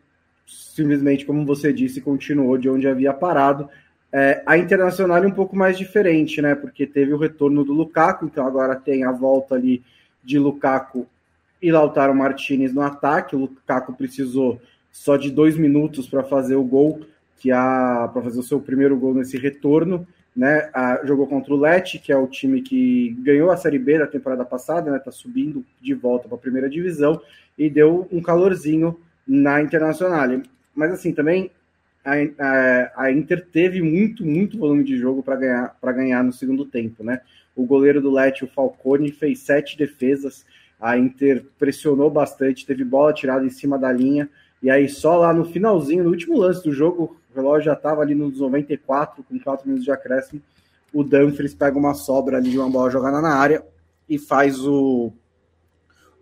simplesmente, 0.46 1.26
como 1.26 1.44
você 1.44 1.72
disse, 1.72 2.00
continuou 2.00 2.56
de 2.56 2.70
onde 2.70 2.88
havia 2.88 3.12
parado. 3.12 3.68
É, 4.12 4.42
a 4.46 4.56
Internacional 4.56 5.22
é 5.22 5.26
um 5.26 5.32
pouco 5.32 5.54
mais 5.54 5.76
diferente, 5.76 6.40
né? 6.40 6.54
Porque 6.54 6.86
teve 6.86 7.12
o 7.12 7.18
retorno 7.18 7.64
do 7.64 7.72
Lukaku, 7.72 8.24
então 8.26 8.46
agora 8.46 8.74
tem 8.74 9.04
a 9.04 9.12
volta 9.12 9.54
ali 9.54 9.82
de 10.24 10.38
Lukaku 10.38 11.06
e 11.60 11.70
Lautaro 11.70 12.14
Martinez 12.14 12.72
no 12.72 12.80
ataque. 12.80 13.36
O 13.36 13.40
Lukaku 13.40 13.92
precisou 13.92 14.60
só 14.90 15.16
de 15.16 15.30
dois 15.30 15.56
minutos 15.56 16.08
para 16.08 16.22
fazer 16.22 16.56
o 16.56 16.64
gol, 16.64 17.00
que 17.38 17.52
a 17.52 18.10
para 18.12 18.22
fazer 18.22 18.40
o 18.40 18.42
seu 18.42 18.60
primeiro 18.60 18.96
gol 18.96 19.14
nesse 19.14 19.36
retorno, 19.36 20.06
né? 20.34 20.70
A, 20.72 21.00
jogou 21.04 21.26
contra 21.26 21.52
o 21.52 21.60
Lecce, 21.60 21.98
que 21.98 22.10
é 22.10 22.16
o 22.16 22.26
time 22.26 22.62
que 22.62 23.14
ganhou 23.20 23.50
a 23.50 23.56
Série 23.56 23.78
B 23.78 23.98
da 23.98 24.06
temporada 24.06 24.44
passada, 24.44 24.90
né? 24.90 24.98
Tá 24.98 25.12
subindo 25.12 25.64
de 25.82 25.92
volta 25.92 26.28
para 26.28 26.36
a 26.36 26.40
primeira 26.40 26.70
divisão 26.70 27.20
e 27.58 27.68
deu 27.68 28.08
um 28.10 28.22
calorzinho 28.22 28.98
na 29.26 29.60
Internacional. 29.60 30.40
Mas 30.74 30.92
assim, 30.92 31.12
também 31.12 31.50
a, 32.04 32.12
a, 32.38 33.04
a 33.04 33.12
Inter 33.12 33.46
teve 33.46 33.82
muito, 33.82 34.24
muito 34.24 34.58
volume 34.58 34.84
de 34.84 34.96
jogo 34.96 35.22
para 35.22 35.36
ganhar, 35.36 35.76
ganhar 35.82 36.24
no 36.24 36.32
segundo 36.32 36.64
tempo, 36.64 37.04
né? 37.04 37.20
O 37.54 37.64
goleiro 37.64 38.00
do 38.00 38.10
Lecce, 38.10 38.44
o 38.44 38.48
Falcone, 38.48 39.12
fez 39.12 39.40
sete 39.40 39.76
defesas, 39.76 40.44
a 40.80 40.96
Inter 40.96 41.44
pressionou 41.58 42.10
bastante, 42.10 42.64
teve 42.64 42.84
bola 42.84 43.12
tirada 43.12 43.44
em 43.44 43.50
cima 43.50 43.78
da 43.78 43.92
linha, 43.92 44.28
e 44.62 44.70
aí 44.70 44.88
só 44.88 45.16
lá 45.16 45.32
no 45.32 45.44
finalzinho, 45.44 46.04
no 46.04 46.10
último 46.10 46.38
lance 46.38 46.62
do 46.62 46.72
jogo, 46.72 47.16
o 47.30 47.36
relógio 47.36 47.66
já 47.66 47.72
estava 47.74 48.00
ali 48.00 48.14
nos 48.14 48.40
94, 48.40 49.22
com 49.22 49.38
4 49.38 49.66
minutos 49.66 49.84
de 49.84 49.90
acréscimo, 49.90 50.40
o 50.92 51.04
Dumfries 51.04 51.54
pega 51.54 51.78
uma 51.78 51.94
sobra 51.94 52.38
ali 52.38 52.50
de 52.50 52.58
uma 52.58 52.70
bola 52.70 52.90
jogada 52.90 53.20
na 53.20 53.34
área 53.34 53.62
e 54.08 54.18
faz 54.18 54.58
o, 54.60 55.12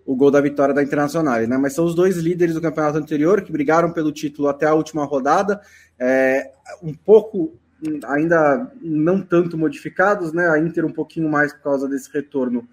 o 0.06 0.14
gol 0.14 0.30
da 0.30 0.40
vitória 0.40 0.72
da 0.72 0.82
Internacional, 0.82 1.40
né? 1.40 1.58
Mas 1.58 1.74
são 1.74 1.84
os 1.84 1.94
dois 1.94 2.16
líderes 2.16 2.54
do 2.54 2.60
campeonato 2.60 2.96
anterior 2.96 3.42
que 3.42 3.50
brigaram 3.50 3.92
pelo 3.92 4.12
título 4.12 4.48
até 4.48 4.66
a 4.66 4.74
última 4.74 5.04
rodada, 5.04 5.60
é, 5.98 6.52
um 6.80 6.94
pouco 6.94 7.58
ainda 8.06 8.72
não 8.80 9.20
tanto 9.20 9.58
modificados, 9.58 10.32
né? 10.32 10.48
A 10.48 10.58
Inter 10.58 10.86
um 10.86 10.92
pouquinho 10.92 11.28
mais 11.28 11.52
por 11.52 11.62
causa 11.62 11.88
desse 11.88 12.10
retorno 12.12 12.66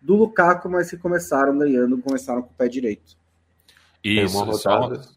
do 0.00 0.14
Lukaku, 0.14 0.68
mas 0.68 0.90
que 0.90 0.98
começaram 0.98 1.56
ganhando, 1.56 1.98
começaram 1.98 2.42
com 2.42 2.50
o 2.50 2.54
pé 2.54 2.68
direito. 2.68 3.16
Isso, 4.02 4.36
uma 4.36 4.44
rodada. 4.44 5.02
Só... 5.02 5.10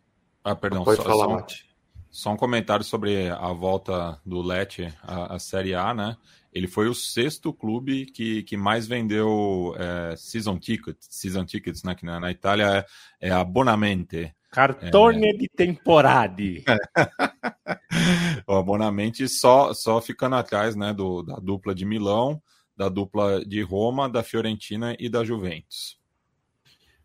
Ah, 0.44 0.56
perdão, 0.56 0.86
Pode 0.86 0.98
só, 0.98 1.04
falar, 1.04 1.26
só, 1.26 1.30
Mate. 1.36 1.70
só 2.10 2.32
um 2.32 2.38
comentário 2.38 2.86
sobre 2.86 3.30
a 3.30 3.52
volta 3.52 4.18
do 4.26 4.42
Lecce 4.42 4.94
à, 5.04 5.36
à 5.36 5.40
Série 5.40 5.76
A, 5.76 5.94
né? 5.94 6.16
Ele 6.58 6.68
foi 6.68 6.90
o 6.90 6.94
sexto 6.94 7.54
clube 7.54 8.08
que, 8.08 8.42
que 8.42 8.58
mais 8.58 8.88
vendeu 8.88 9.76
é, 9.78 10.16
season 10.18 10.58
tickets, 10.58 11.08
season 11.08 11.46
tickets, 11.46 11.84
né? 11.84 11.94
Que 11.94 12.04
na, 12.04 12.20
na 12.20 12.32
Itália 12.32 12.84
é, 13.22 13.30
é 13.30 13.32
abonamente. 13.32 14.34
Cartone 14.50 15.30
é, 15.30 15.34
de 15.34 15.48
temporada. 15.48 16.42
o 18.48 18.64
Bonamente 18.64 19.28
só, 19.28 19.72
só 19.72 20.02
ficando 20.02 20.36
atrás 20.36 20.76
né, 20.76 20.94
do, 20.94 21.22
da 21.22 21.36
dupla 21.36 21.76
de 21.76 21.86
Milão, 21.86 22.42
da 22.76 22.90
dupla 22.90 23.46
de 23.46 23.62
Roma, 23.62 24.10
da 24.10 24.24
Fiorentina 24.24 24.96
e 24.98 25.10
da 25.10 25.24
Juventus. 25.24 26.00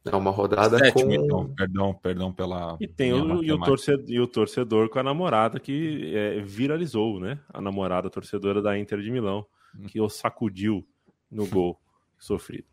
É 0.05 0.17
uma 0.17 0.31
rodada 0.33 0.79
Sétimo, 0.79 1.05
com... 1.05 1.13
então. 1.13 1.55
Perdão, 1.55 1.95
perdão 1.95 2.33
pela. 2.33 2.77
E 2.81 2.89
tem 2.89 3.13
o, 3.13 3.43
e 3.43 3.53
o, 3.53 3.59
torcedor, 3.59 4.05
e 4.09 4.21
o 4.21 4.27
torcedor 4.27 4.89
com 4.89 4.99
a 4.99 5.03
namorada 5.03 5.61
que 5.61 6.13
é, 6.15 6.41
viralizou, 6.41 7.21
né? 7.21 7.39
A 7.53 7.61
namorada 7.61 8.11
torcedora 8.11 8.61
da 8.61 8.77
Inter 8.77 9.01
de 9.01 9.11
Milão, 9.11 9.47
hum. 9.79 9.87
que 9.87 10.01
o 10.01 10.09
sacudiu 10.09 10.85
no 11.31 11.47
gol 11.47 11.79
sofrido. 12.19 12.67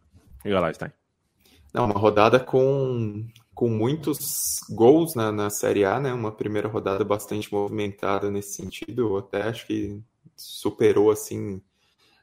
Liga 0.43 0.59
lá, 0.59 0.73
Stein. 0.73 0.91
Não, 1.71 1.85
uma 1.85 1.99
rodada 1.99 2.39
com, 2.39 3.27
com 3.53 3.69
muitos 3.69 4.61
gols 4.71 5.13
na, 5.13 5.31
na 5.31 5.51
Série 5.51 5.85
A, 5.85 5.99
né? 5.99 6.11
Uma 6.11 6.31
primeira 6.31 6.67
rodada 6.67 7.03
bastante 7.03 7.53
movimentada 7.53 8.31
nesse 8.31 8.53
sentido. 8.53 9.01
Eu 9.01 9.17
até 9.17 9.43
acho 9.43 9.67
que 9.67 10.01
superou, 10.35 11.11
assim, 11.11 11.61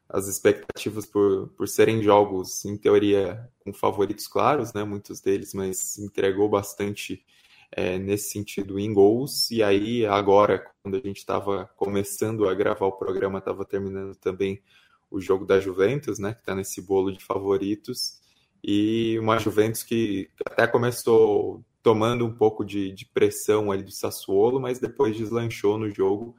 as 0.09 0.29
expectativas 0.29 1.05
por, 1.05 1.49
por 1.49 1.69
serem 1.69 2.03
jogos, 2.03 2.65
em 2.65 2.77
teoria, 2.77 3.49
com 3.65 3.73
favoritos 3.73 4.29
claros, 4.29 4.73
né? 4.73 4.85
Muitos 4.85 5.21
deles, 5.21 5.53
mas 5.53 5.99
entregou 5.99 6.49
bastante 6.49 7.25
é, 7.73 7.99
nesse 7.99 8.31
sentido 8.31 8.79
em 8.79 8.93
gols. 8.93 9.51
E 9.51 9.63
aí, 9.63 10.07
agora, 10.07 10.65
quando 10.83 10.97
a 10.97 11.01
gente 11.01 11.19
estava 11.19 11.69
começando 11.77 12.49
a 12.49 12.55
gravar 12.55 12.87
o 12.87 12.93
programa, 12.93 13.39
estava 13.39 13.65
terminando 13.65 14.15
também 14.15 14.63
o 15.11 15.21
jogo 15.21 15.45
da 15.45 15.59
Juventus, 15.59 16.19
né? 16.19 16.35
Que 16.35 16.41
está 16.41 16.55
nesse 16.55 16.81
bolo 16.81 17.13
de 17.13 17.23
favoritos. 17.25 18.21
E 18.63 19.19
uma 19.19 19.39
Juventus 19.39 19.83
que 19.83 20.31
até 20.45 20.67
começou 20.67 21.65
tomando 21.83 22.27
um 22.27 22.33
pouco 22.33 22.65
de, 22.65 22.93
de 22.93 23.07
pressão 23.07 23.71
ali 23.71 23.83
do 23.83 23.93
Sassuolo, 23.93 24.61
mas 24.61 24.81
depois 24.81 25.17
deslanchou 25.17 25.79
no 25.79 25.89
jogo 25.89 26.37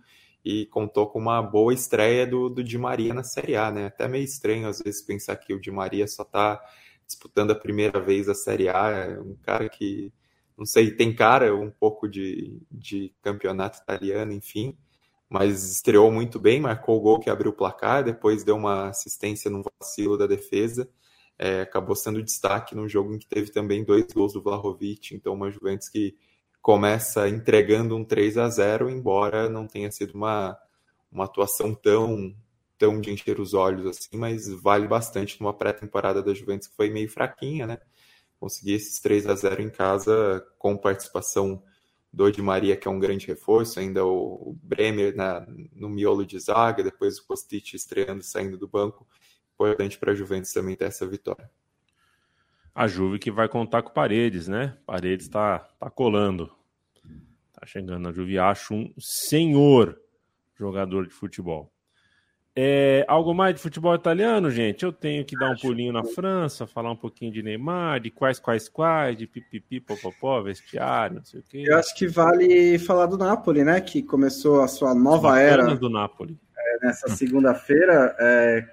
e 0.47 0.65
contou 0.67 1.07
com 1.07 1.19
uma 1.19 1.41
boa 1.41 1.73
estreia 1.73 2.25
do, 2.25 2.47
do 2.49 2.63
Di 2.63 2.77
Maria 2.77 3.13
na 3.13 3.21
Série 3.21 3.57
A, 3.57 3.69
né? 3.69 3.87
Até 3.87 4.07
meio 4.07 4.23
estranho 4.23 4.69
às 4.69 4.79
vezes 4.79 5.01
pensar 5.01 5.35
que 5.35 5.53
o 5.53 5.59
Di 5.59 5.69
Maria 5.69 6.07
só 6.07 6.23
está 6.23 6.63
disputando 7.05 7.51
a 7.51 7.55
primeira 7.55 7.99
vez 7.99 8.29
a 8.29 8.33
Série 8.33 8.69
A, 8.69 8.89
é 8.89 9.19
um 9.19 9.35
cara 9.43 9.67
que, 9.67 10.09
não 10.57 10.65
sei, 10.65 10.91
tem 10.91 11.13
cara 11.13 11.53
um 11.53 11.69
pouco 11.69 12.07
de, 12.07 12.61
de 12.71 13.13
campeonato 13.21 13.79
italiano, 13.79 14.31
enfim, 14.31 14.77
mas 15.29 15.69
estreou 15.69 16.09
muito 16.09 16.39
bem, 16.39 16.61
marcou 16.61 16.97
o 16.97 17.01
gol 17.01 17.19
que 17.19 17.29
abriu 17.29 17.51
o 17.51 17.55
placar, 17.55 18.01
depois 18.01 18.45
deu 18.45 18.55
uma 18.55 18.87
assistência 18.87 19.51
no 19.51 19.61
vacilo 19.61 20.17
da 20.17 20.27
defesa, 20.27 20.89
é, 21.37 21.59
acabou 21.59 21.93
sendo 21.93 22.23
destaque 22.23 22.73
num 22.73 22.87
jogo 22.87 23.13
em 23.13 23.17
que 23.17 23.27
teve 23.27 23.51
também 23.51 23.83
dois 23.83 24.05
gols 24.13 24.31
do 24.31 24.41
Vlahovic, 24.41 25.13
então 25.13 25.33
uma 25.33 25.51
Juventus 25.51 25.89
que 25.89 26.15
começa 26.67 27.29
entregando 27.29 27.95
um 27.95 28.03
3 28.03 28.37
a 28.37 28.49
0 28.49 28.89
embora 28.89 29.47
não 29.47 29.65
tenha 29.65 29.89
sido 29.89 30.13
uma, 30.15 30.59
uma 31.09 31.23
atuação 31.23 31.73
tão, 31.73 32.35
tão 32.77 32.99
de 32.99 33.09
encher 33.09 33.39
os 33.39 33.53
olhos 33.53 33.85
assim, 33.85 34.17
mas 34.17 34.49
vale 34.61 34.85
bastante 34.85 35.39
numa 35.39 35.53
pré-temporada 35.53 36.21
da 36.21 36.33
Juventus 36.33 36.67
que 36.67 36.75
foi 36.75 36.89
meio 36.89 37.09
fraquinha, 37.09 37.65
né? 37.65 37.77
Conseguir 38.37 38.73
esses 38.73 38.99
3 38.99 39.27
a 39.27 39.35
0 39.35 39.61
em 39.61 39.69
casa 39.69 40.45
com 40.59 40.75
participação 40.75 41.63
do 42.11 42.29
Di 42.29 42.41
Maria, 42.41 42.75
que 42.75 42.85
é 42.85 42.91
um 42.91 42.99
grande 42.99 43.27
reforço, 43.27 43.79
ainda 43.79 44.05
o 44.05 44.53
Bremer 44.61 45.15
na, 45.15 45.47
no 45.73 45.87
miolo 45.87 46.25
de 46.25 46.37
zaga, 46.37 46.83
depois 46.83 47.17
o 47.17 47.25
Kostic 47.25 47.75
estreando 47.75 48.23
saindo 48.23 48.57
do 48.57 48.67
banco. 48.67 49.07
Importante 49.53 49.97
para 49.97 50.11
a 50.11 50.15
Juventus 50.15 50.51
também 50.51 50.75
ter 50.75 50.83
essa 50.83 51.07
vitória. 51.07 51.49
A 52.75 52.87
Juve 52.87 53.19
que 53.19 53.31
vai 53.31 53.47
contar 53.47 53.83
com 53.83 53.93
Paredes, 53.93 54.49
né? 54.49 54.77
Paredes 54.85 55.27
está 55.27 55.59
tá 55.79 55.89
colando. 55.89 56.56
Tá 57.59 57.65
chegando 57.65 57.99
na 57.99 58.11
Juve, 58.11 58.37
acho 58.37 58.75
um 58.75 58.93
senhor 58.99 59.99
jogador 60.55 61.07
de 61.07 61.13
futebol. 61.13 61.71
É, 62.55 63.03
algo 63.07 63.33
mais 63.33 63.55
de 63.55 63.61
futebol 63.61 63.93
italiano, 63.95 64.51
gente? 64.51 64.83
Eu 64.83 64.91
tenho 64.91 65.25
que 65.25 65.37
dar 65.37 65.51
um 65.51 65.55
pulinho 65.55 65.91
na 65.91 66.03
França, 66.03 66.67
falar 66.67 66.91
um 66.91 66.95
pouquinho 66.95 67.31
de 67.31 67.41
Neymar, 67.41 67.99
de 67.99 68.11
quais, 68.11 68.39
quais, 68.39 68.69
quais, 68.69 69.17
de 69.17 69.25
pipipi, 69.25 69.79
popopó, 69.79 70.41
vestiário, 70.41 71.17
não 71.17 71.23
sei 71.23 71.39
o 71.39 71.43
quê. 71.43 71.63
Eu 71.67 71.77
acho 71.77 71.95
que 71.95 72.07
vale 72.07 72.77
falar 72.77 73.07
do 73.07 73.17
Napoli, 73.17 73.63
né? 73.63 73.81
Que 73.81 74.03
começou 74.03 74.61
a 74.61 74.67
sua 74.67 74.93
nova 74.93 75.39
era. 75.39 75.75
do 75.75 75.89
Napoli. 75.89 76.37
É, 76.57 76.85
nessa 76.85 77.09
segunda-feira, 77.09 78.15
é, 78.19 78.67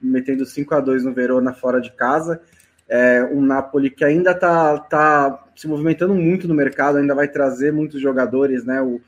metendo 0.00 0.46
5 0.46 0.74
a 0.74 0.80
2 0.80 1.04
no 1.04 1.12
Verona 1.12 1.52
fora 1.52 1.78
de 1.78 1.92
casa. 1.92 2.40
É, 2.88 3.22
um 3.24 3.42
Napoli 3.42 3.90
que 3.90 4.04
ainda 4.04 4.30
está 4.30 4.78
tá 4.78 5.44
se 5.54 5.68
movimentando 5.68 6.14
muito 6.14 6.48
no 6.48 6.54
mercado, 6.54 6.98
ainda 6.98 7.14
vai 7.14 7.28
trazer 7.28 7.72
muitos 7.72 8.00
jogadores, 8.00 8.64
né? 8.64 8.80
O, 8.80 9.00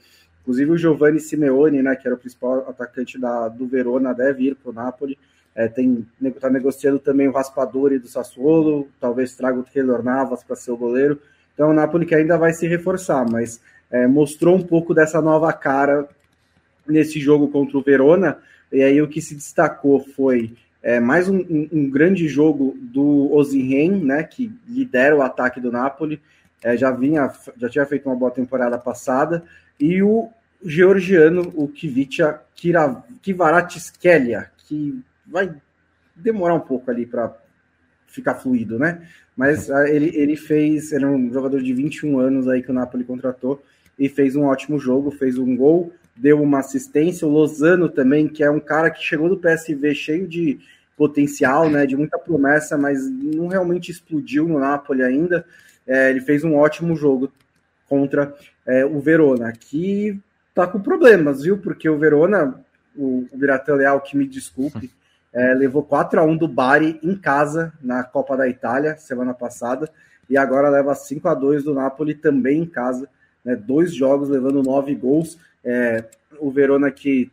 inclusive 0.43 0.71
o 0.73 0.77
Giovanni 0.77 1.21
Simeone, 1.21 1.83
né, 1.83 1.95
que 1.97 2.07
era 2.07 2.15
o 2.15 2.19
principal 2.19 2.69
atacante 2.69 3.19
da, 3.19 3.49
do 3.49 3.67
Verona, 3.67 4.13
deve 4.13 4.49
ir 4.49 4.57
para 4.57 4.71
o 4.71 4.75
Napoli. 4.75 5.19
É, 5.55 5.69
tem 5.69 6.07
está 6.23 6.49
negociando 6.49 6.99
também 6.99 7.29
o 7.29 7.33
Raspadori 7.33 7.99
do 7.99 8.09
Sassuolo, 8.09 8.89
talvez 9.01 9.35
traga 9.35 9.59
o 9.59 9.65
Taylor 9.65 10.03
Navas 10.03 10.45
para 10.45 10.57
ser 10.57 10.73
o 10.73 10.77
goleiro. 10.77 11.21
Então 11.55 11.71
o 11.71 11.75
Napoli 11.75 12.07
que 12.07 12.15
ainda 12.15 12.39
vai 12.39 12.53
se 12.53 12.67
reforçar, 12.67 13.29
mas 13.29 13.61
é, 13.91 14.07
mostrou 14.07 14.57
um 14.57 14.63
pouco 14.63 14.95
dessa 14.95 15.21
nova 15.21 15.53
cara 15.53 16.09
nesse 16.87 17.21
jogo 17.21 17.49
contra 17.49 17.77
o 17.77 17.83
Verona. 17.83 18.39
E 18.73 18.83
aí 18.83 19.03
o 19.03 19.09
que 19.09 19.21
se 19.21 19.35
destacou 19.35 20.01
foi 20.01 20.55
é, 20.83 20.99
mais 20.99 21.29
um, 21.29 21.39
um, 21.73 21.91
grande 21.91 22.27
jogo 22.29 22.77
do 22.81 23.33
Ozihen, 23.33 24.03
né, 24.03 24.23
que 24.23 24.53
lidera 24.67 25.17
o 25.17 25.23
ataque 25.23 25.61
do 25.61 25.71
Napoli, 25.71 26.21
é, 26.63 26.77
já 26.77 26.91
vinha, 26.91 27.31
já 27.57 27.69
tinha 27.69 27.87
feito 27.87 28.09
uma 28.09 28.17
boa 28.17 28.31
temporada 28.31 28.79
passada, 28.79 29.45
e 29.79 30.03
o 30.03 30.29
georgiano, 30.65 31.53
o 31.55 31.69
Kivitya 31.69 32.41
Kivaratskelia, 33.23 34.51
que 34.59 35.03
vai 35.27 35.55
demorar 36.15 36.55
um 36.55 36.61
pouco 36.61 36.91
ali 36.91 37.07
para 37.07 37.35
ficar 38.07 38.35
fluido, 38.35 38.79
né? 38.79 39.07
Mas 39.37 39.69
uhum. 39.69 39.87
ele, 39.87 40.11
ele 40.15 40.37
fez, 40.37 40.93
era 40.93 41.07
um 41.07 41.33
jogador 41.33 41.63
de 41.63 41.73
21 41.73 42.19
anos 42.19 42.49
aí 42.49 42.63
que 42.63 42.71
o 42.71 42.75
Napoli 42.75 43.05
contratou, 43.05 43.63
e 43.99 44.09
fez 44.09 44.35
um 44.35 44.45
ótimo 44.45 44.79
jogo, 44.79 45.11
fez 45.11 45.37
um 45.37 45.55
gol, 45.55 45.93
deu 46.21 46.41
uma 46.41 46.59
assistência. 46.59 47.27
O 47.27 47.31
Lozano 47.31 47.89
também, 47.89 48.29
que 48.29 48.45
é 48.45 48.51
um 48.51 48.61
cara 48.61 48.91
que 48.91 49.03
chegou 49.03 49.29
do 49.29 49.39
PSV 49.39 49.95
cheio 49.95 50.29
de 50.29 50.61
potencial, 50.97 51.71
né, 51.71 51.87
de 51.87 51.97
muita 51.97 52.19
promessa, 52.19 52.77
mas 52.77 53.09
não 53.11 53.47
realmente 53.47 53.91
explodiu 53.91 54.47
no 54.47 54.59
Napoli 54.59 55.03
ainda. 55.03 55.47
É, 55.87 56.11
ele 56.11 56.21
fez 56.21 56.45
um 56.45 56.57
ótimo 56.57 56.95
jogo 56.95 57.33
contra 57.89 58.35
é, 58.67 58.85
o 58.85 59.01
Verona, 59.01 59.51
que 59.53 60.21
tá 60.55 60.67
com 60.67 60.79
problemas, 60.79 61.43
viu? 61.43 61.57
Porque 61.57 61.89
o 61.89 61.99
Verona, 61.99 62.63
o, 62.95 63.27
o 63.33 63.37
Biratan 63.39 63.77
Leal, 63.77 64.01
que 64.01 64.17
me 64.17 64.27
desculpe, 64.27 64.91
é, 65.33 65.55
levou 65.55 65.83
4 65.83 66.21
a 66.21 66.23
1 66.23 66.37
do 66.37 66.47
Bari 66.47 67.01
em 67.03 67.17
casa 67.17 67.73
na 67.83 68.05
Copa 68.05 68.37
da 68.37 68.47
Itália 68.47 68.97
semana 68.99 69.33
passada 69.33 69.91
e 70.29 70.37
agora 70.37 70.69
leva 70.69 70.95
5 70.95 71.27
a 71.29 71.35
2 71.35 71.65
do 71.65 71.75
Napoli 71.75 72.15
também 72.15 72.61
em 72.63 72.67
casa, 72.67 73.09
né? 73.43 73.57
Dois 73.57 73.95
jogos 73.95 74.29
levando 74.29 74.63
nove 74.63 74.95
gols. 74.95 75.39
É, 75.65 76.09
o 76.39 76.51
Verona 76.51 76.91
que 76.91 77.31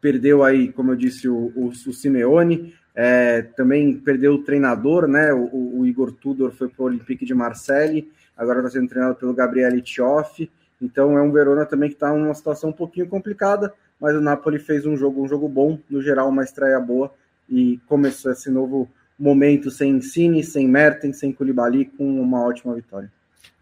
perdeu 0.00 0.44
aí, 0.44 0.72
como 0.72 0.92
eu 0.92 0.96
disse, 0.96 1.28
o, 1.28 1.52
o, 1.56 1.68
o 1.68 1.92
Simeone, 1.92 2.74
é, 2.94 3.42
também 3.42 3.96
perdeu 3.96 4.34
o 4.34 4.42
treinador, 4.42 5.06
né? 5.06 5.32
O, 5.32 5.80
o 5.80 5.86
Igor 5.86 6.12
Tudor 6.12 6.52
foi 6.52 6.68
para 6.68 6.82
o 6.82 6.86
Olympique 6.86 7.24
de 7.24 7.34
Marseille, 7.34 8.10
agora 8.36 8.58
está 8.58 8.70
sendo 8.70 8.88
treinado 8.88 9.14
pelo 9.16 9.34
Gabriel 9.34 9.80
Tioff. 9.80 10.50
Então 10.80 11.18
é 11.18 11.22
um 11.22 11.32
Verona 11.32 11.64
também 11.66 11.88
que 11.88 11.96
está 11.96 12.12
numa 12.12 12.34
situação 12.34 12.70
um 12.70 12.72
pouquinho 12.72 13.08
complicada, 13.08 13.72
mas 14.00 14.14
o 14.14 14.20
Napoli 14.20 14.58
fez 14.58 14.86
um 14.86 14.96
jogo, 14.96 15.22
um 15.22 15.28
jogo 15.28 15.48
bom, 15.48 15.78
no 15.90 16.00
geral, 16.00 16.28
uma 16.28 16.44
estreia 16.44 16.78
boa, 16.78 17.12
e 17.48 17.80
começou 17.86 18.30
esse 18.30 18.50
novo 18.50 18.88
momento 19.18 19.70
sem 19.70 20.00
Cine, 20.00 20.44
sem 20.44 20.68
Mertens, 20.68 21.18
sem 21.18 21.32
Koulibaly, 21.32 21.86
com 21.86 22.20
uma 22.20 22.44
ótima 22.44 22.74
vitória. 22.74 23.12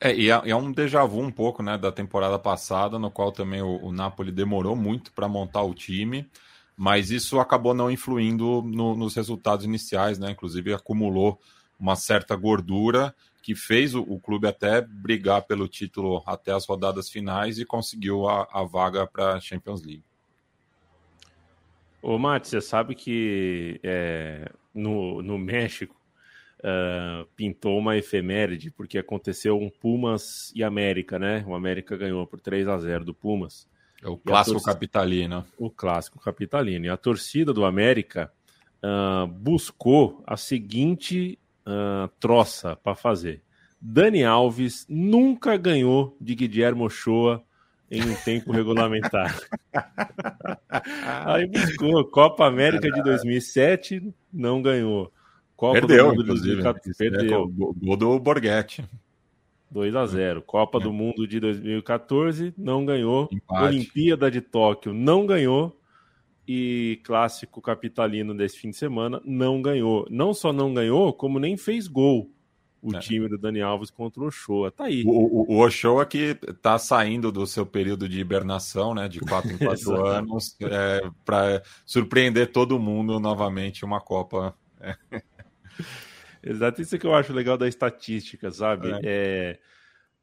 É, 0.00 0.14
e 0.14 0.30
é, 0.30 0.50
é, 0.50 0.54
um 0.54 0.70
déjà 0.70 1.04
vu 1.04 1.20
um 1.20 1.30
pouco, 1.30 1.62
né, 1.62 1.78
da 1.78 1.90
temporada 1.90 2.38
passada, 2.38 2.98
no 2.98 3.10
qual 3.10 3.32
também 3.32 3.62
o, 3.62 3.82
o 3.82 3.92
Napoli 3.92 4.30
demorou 4.30 4.76
muito 4.76 5.10
para 5.12 5.26
montar 5.26 5.62
o 5.62 5.74
time, 5.74 6.28
mas 6.76 7.10
isso 7.10 7.40
acabou 7.40 7.72
não 7.72 7.90
influindo 7.90 8.62
no, 8.62 8.94
nos 8.94 9.14
resultados 9.14 9.64
iniciais, 9.64 10.18
né? 10.18 10.30
Inclusive 10.30 10.74
acumulou 10.74 11.40
uma 11.80 11.96
certa 11.96 12.36
gordura 12.36 13.14
que 13.42 13.54
fez 13.54 13.94
o, 13.94 14.02
o, 14.02 14.20
clube 14.20 14.46
até 14.46 14.82
brigar 14.82 15.42
pelo 15.42 15.68
título 15.68 16.22
até 16.26 16.52
as 16.52 16.66
rodadas 16.66 17.08
finais 17.08 17.58
e 17.58 17.64
conseguiu 17.64 18.28
a, 18.28 18.46
a 18.52 18.64
vaga 18.64 19.06
para 19.06 19.34
a 19.34 19.40
Champions 19.40 19.82
League. 19.82 20.02
Ô, 22.02 22.18
Mate, 22.18 22.48
você 22.48 22.60
sabe 22.60 22.94
que 22.94 23.80
é, 23.82 24.50
no, 24.74 25.22
no 25.22 25.38
México 25.38 25.95
uh, 26.60 27.26
pintou 27.36 27.78
uma 27.78 27.96
efeméride, 27.96 28.70
porque 28.70 28.98
aconteceu 28.98 29.58
um 29.58 29.70
Pumas 29.70 30.52
e 30.54 30.62
América, 30.62 31.18
né? 31.18 31.44
O 31.46 31.54
América 31.54 31.96
ganhou 31.96 32.26
por 32.26 32.40
3 32.40 32.68
a 32.68 32.78
0 32.78 33.04
do 33.04 33.14
Pumas. 33.14 33.68
É 34.02 34.08
o 34.08 34.16
clássico 34.16 34.56
torcida, 34.56 34.72
capitalino. 34.72 35.46
O 35.58 35.70
clássico 35.70 36.20
capitalino. 36.20 36.86
E 36.86 36.88
a 36.88 36.96
torcida 36.96 37.52
do 37.52 37.64
América 37.64 38.30
uh, 38.82 39.26
buscou 39.26 40.22
a 40.26 40.36
seguinte 40.36 41.38
uh, 41.66 42.08
troça 42.20 42.76
para 42.76 42.94
fazer. 42.94 43.42
Dani 43.80 44.24
Alves 44.24 44.86
nunca 44.88 45.56
ganhou 45.56 46.16
de 46.20 46.34
Guilherme 46.34 46.82
Ochoa 46.82 47.42
em 47.90 48.02
um 48.02 48.14
tempo 48.16 48.52
regulamentar. 48.52 49.38
Aí 51.24 51.46
buscou 51.46 52.04
Copa 52.06 52.46
América 52.46 52.90
de 52.90 53.02
2007, 53.02 54.12
não 54.32 54.60
ganhou. 54.60 55.12
Copa 55.56 55.80
perdeu, 55.80 56.04
do 56.04 56.10
Mundo 56.10 56.22
inclusive. 56.22 56.62
2014, 56.62 56.98
perdeu. 56.98 57.44
É, 57.44 57.86
gol 57.86 57.96
do 57.96 58.20
Borghetti. 58.20 58.84
2 59.70 59.96
a 59.96 60.06
0 60.06 60.42
Copa 60.42 60.78
é. 60.78 60.80
do 60.80 60.92
Mundo 60.92 61.26
de 61.26 61.40
2014, 61.40 62.54
não 62.56 62.84
ganhou. 62.84 63.28
Empate. 63.32 63.64
Olimpíada 63.64 64.30
de 64.30 64.40
Tóquio, 64.40 64.92
não 64.92 65.26
ganhou. 65.26 65.80
E 66.48 67.00
Clássico 67.02 67.60
Capitalino 67.60 68.32
desse 68.32 68.58
fim 68.58 68.70
de 68.70 68.76
semana, 68.76 69.20
não 69.24 69.60
ganhou. 69.60 70.06
Não 70.08 70.32
só 70.32 70.52
não 70.52 70.72
ganhou, 70.72 71.12
como 71.12 71.40
nem 71.40 71.56
fez 71.56 71.88
gol 71.88 72.30
o 72.80 72.94
é. 72.94 73.00
time 73.00 73.28
do 73.28 73.36
Dani 73.36 73.60
Alves 73.60 73.90
contra 73.90 74.22
o 74.22 74.26
Ochoa. 74.26 74.70
Tá 74.70 74.84
aí. 74.84 75.02
O, 75.04 75.10
o, 75.10 75.54
o 75.54 75.64
Ochoa 75.64 76.06
que 76.06 76.34
tá 76.62 76.78
saindo 76.78 77.32
do 77.32 77.44
seu 77.46 77.66
período 77.66 78.08
de 78.08 78.20
hibernação, 78.20 78.94
né? 78.94 79.08
De 79.08 79.18
4 79.18 79.50
em 79.50 79.58
4 79.58 79.96
anos, 80.06 80.56
é, 80.60 81.10
para 81.24 81.62
surpreender 81.84 82.52
todo 82.52 82.78
mundo 82.78 83.18
novamente 83.18 83.84
uma 83.84 84.00
Copa. 84.00 84.54
Exato, 86.42 86.80
isso 86.80 86.98
que 86.98 87.06
eu 87.06 87.14
acho 87.14 87.32
legal 87.32 87.58
da 87.58 87.66
estatística, 87.66 88.50
sabe? 88.50 88.92
É. 88.92 89.00
é 89.02 89.58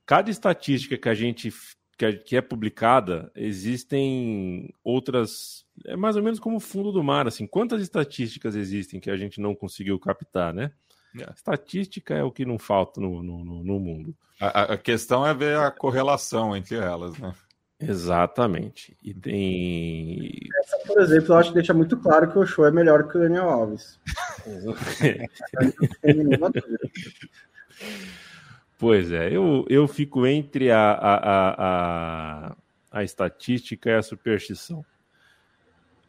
cada 0.05 0.29
estatística 0.29 0.97
que 0.97 1.09
a 1.09 1.13
gente 1.13 1.51
que, 1.97 2.13
que 2.13 2.37
é 2.37 2.41
publicada, 2.41 3.31
existem 3.35 4.73
outras. 4.83 5.65
É 5.85 5.95
mais 5.95 6.15
ou 6.15 6.23
menos 6.23 6.39
como 6.39 6.57
o 6.57 6.61
fundo 6.61 6.91
do 6.91 7.03
mar, 7.03 7.27
assim. 7.27 7.47
Quantas 7.47 7.81
estatísticas 7.81 8.55
existem 8.55 8.99
que 8.99 9.09
a 9.09 9.17
gente 9.17 9.39
não 9.39 9.55
conseguiu 9.55 9.99
captar, 9.99 10.53
né? 10.53 10.71
É. 11.19 11.31
Estatística 11.31 12.15
é 12.15 12.23
o 12.23 12.31
que 12.31 12.45
não 12.45 12.57
falta 12.57 12.99
no, 12.99 13.21
no, 13.21 13.63
no 13.63 13.79
mundo. 13.79 14.15
A, 14.39 14.73
a, 14.73 14.77
questão 14.77 15.25
é 15.25 15.33
ver 15.33 15.57
a 15.57 15.69
correlação 15.69 16.55
entre 16.55 16.75
elas, 16.75 17.17
né? 17.17 17.33
Exatamente. 17.89 18.95
E 19.03 19.13
tem. 19.13 20.39
Essa, 20.59 20.77
por 20.87 21.01
exemplo, 21.01 21.33
eu 21.33 21.37
acho 21.37 21.49
que 21.49 21.55
deixa 21.55 21.73
muito 21.73 21.97
claro 21.97 22.31
que 22.31 22.37
o 22.37 22.45
show 22.45 22.65
é 22.65 22.71
melhor 22.71 23.07
que 23.07 23.17
o 23.17 23.21
Daniel 23.21 23.49
Alves. 23.49 23.99
pois 28.77 29.11
é, 29.11 29.35
eu, 29.35 29.65
eu 29.69 29.87
fico 29.87 30.27
entre 30.27 30.71
a, 30.71 30.91
a, 30.91 31.55
a, 31.57 32.55
a, 32.91 33.03
estatística 33.03 33.89
e 33.89 33.95
a 33.95 34.01
superstição. 34.01 34.85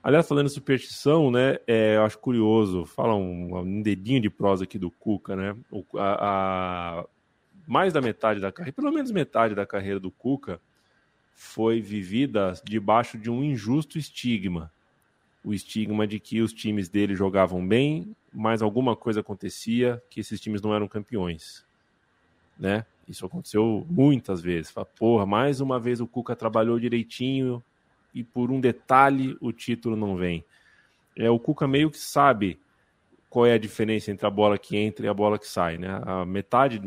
Aliás, 0.03 0.29
falando 0.29 0.47
em 0.47 0.51
superstição, 0.51 1.31
né, 1.31 1.59
é, 1.67 1.97
eu 1.97 2.05
acho 2.05 2.19
curioso, 2.19 2.85
fala 2.85 3.15
um, 3.15 3.57
um 3.57 3.81
dedinho 3.81 4.21
de 4.21 4.29
prosa 4.29 4.65
aqui 4.65 4.79
do 4.79 4.91
Cuca, 4.91 5.35
né? 5.35 5.57
O, 5.71 5.83
a, 5.97 7.01
a, 7.01 7.07
mais 7.67 7.93
da 7.93 8.03
metade 8.03 8.41
da 8.41 8.53
carreira, 8.53 8.75
pelo 8.75 8.93
menos 8.93 9.11
metade 9.11 9.55
da 9.55 9.65
carreira 9.65 9.99
do 9.99 10.11
Cuca, 10.11 10.61
foi 11.35 11.81
vivida 11.81 12.55
debaixo 12.65 13.19
de 13.19 13.31
um 13.31 13.43
injusto 13.43 13.99
estigma. 13.99 14.73
O 15.45 15.53
estigma 15.53 16.07
de 16.07 16.19
que 16.19 16.41
os 16.41 16.53
times 16.53 16.89
dele 16.89 17.15
jogavam 17.15 17.67
bem, 17.67 18.17
mas 18.33 18.63
alguma 18.63 18.97
coisa 18.97 19.21
acontecia 19.21 20.03
que 20.09 20.21
esses 20.21 20.41
times 20.41 20.63
não 20.63 20.75
eram 20.75 20.89
campeões. 20.89 21.67
Né? 22.59 22.87
Isso 23.07 23.27
aconteceu 23.27 23.87
muitas 23.91 24.41
vezes. 24.41 24.71
Fala, 24.71 24.87
porra, 24.87 25.27
mais 25.27 25.61
uma 25.61 25.79
vez 25.79 26.01
o 26.01 26.07
Cuca 26.07 26.35
trabalhou 26.35 26.79
direitinho, 26.79 27.63
e 28.15 28.23
por 28.23 28.51
um 28.51 28.61
detalhe 28.61 29.37
o 29.41 29.53
título 29.53 29.97
não 29.97 30.17
vem. 30.17 30.45
É, 31.17 31.29
o 31.29 31.39
Cuca 31.39 31.67
meio 31.67 31.91
que 31.91 31.99
sabe 31.99 32.61
qual 33.29 33.45
é 33.45 33.53
a 33.53 33.59
diferença 33.59 34.13
entre 34.13 34.25
a 34.25 34.31
bola 34.31 34.57
que 34.57 34.77
entra 34.77 35.05
e 35.05 35.09
a 35.09 35.15
bola 35.15 35.39
que 35.39 35.49
sai, 35.49 35.77
né? 35.77 36.01
A 36.05 36.25
metade, 36.25 36.81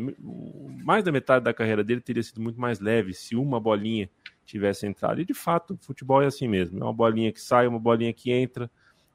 mais 0.83 1.03
da 1.03 1.11
metade 1.11 1.43
da 1.43 1.53
carreira 1.53 1.83
dele 1.83 1.99
teria 1.99 2.23
sido 2.23 2.39
muito 2.39 2.59
mais 2.59 2.79
leve 2.79 3.13
se 3.13 3.35
uma 3.35 3.59
bolinha 3.59 4.09
tivesse 4.47 4.87
entrado. 4.87 5.21
E 5.21 5.25
de 5.25 5.33
fato, 5.33 5.77
futebol 5.81 6.21
é 6.21 6.25
assim 6.25 6.47
mesmo. 6.47 6.79
É 6.79 6.83
uma 6.83 6.93
bolinha 6.93 7.31
que 7.31 7.41
sai, 7.41 7.67
uma 7.67 7.79
bolinha 7.79 8.13
que 8.13 8.31
entra, 8.31 8.69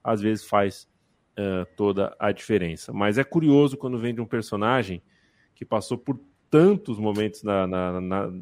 às 0.04 0.20
vezes 0.20 0.44
faz 0.44 0.88
uh, 1.32 1.66
toda 1.76 2.14
a 2.18 2.30
diferença. 2.30 2.92
Mas 2.92 3.18
é 3.18 3.24
curioso 3.24 3.76
quando 3.76 3.98
vem 3.98 4.14
de 4.14 4.20
um 4.20 4.26
personagem 4.26 5.02
que 5.54 5.64
passou 5.64 5.98
por 5.98 6.20
tantos 6.50 6.98
momentos 6.98 7.42
na, 7.42 7.66
na, 7.66 8.00
na 8.00 8.32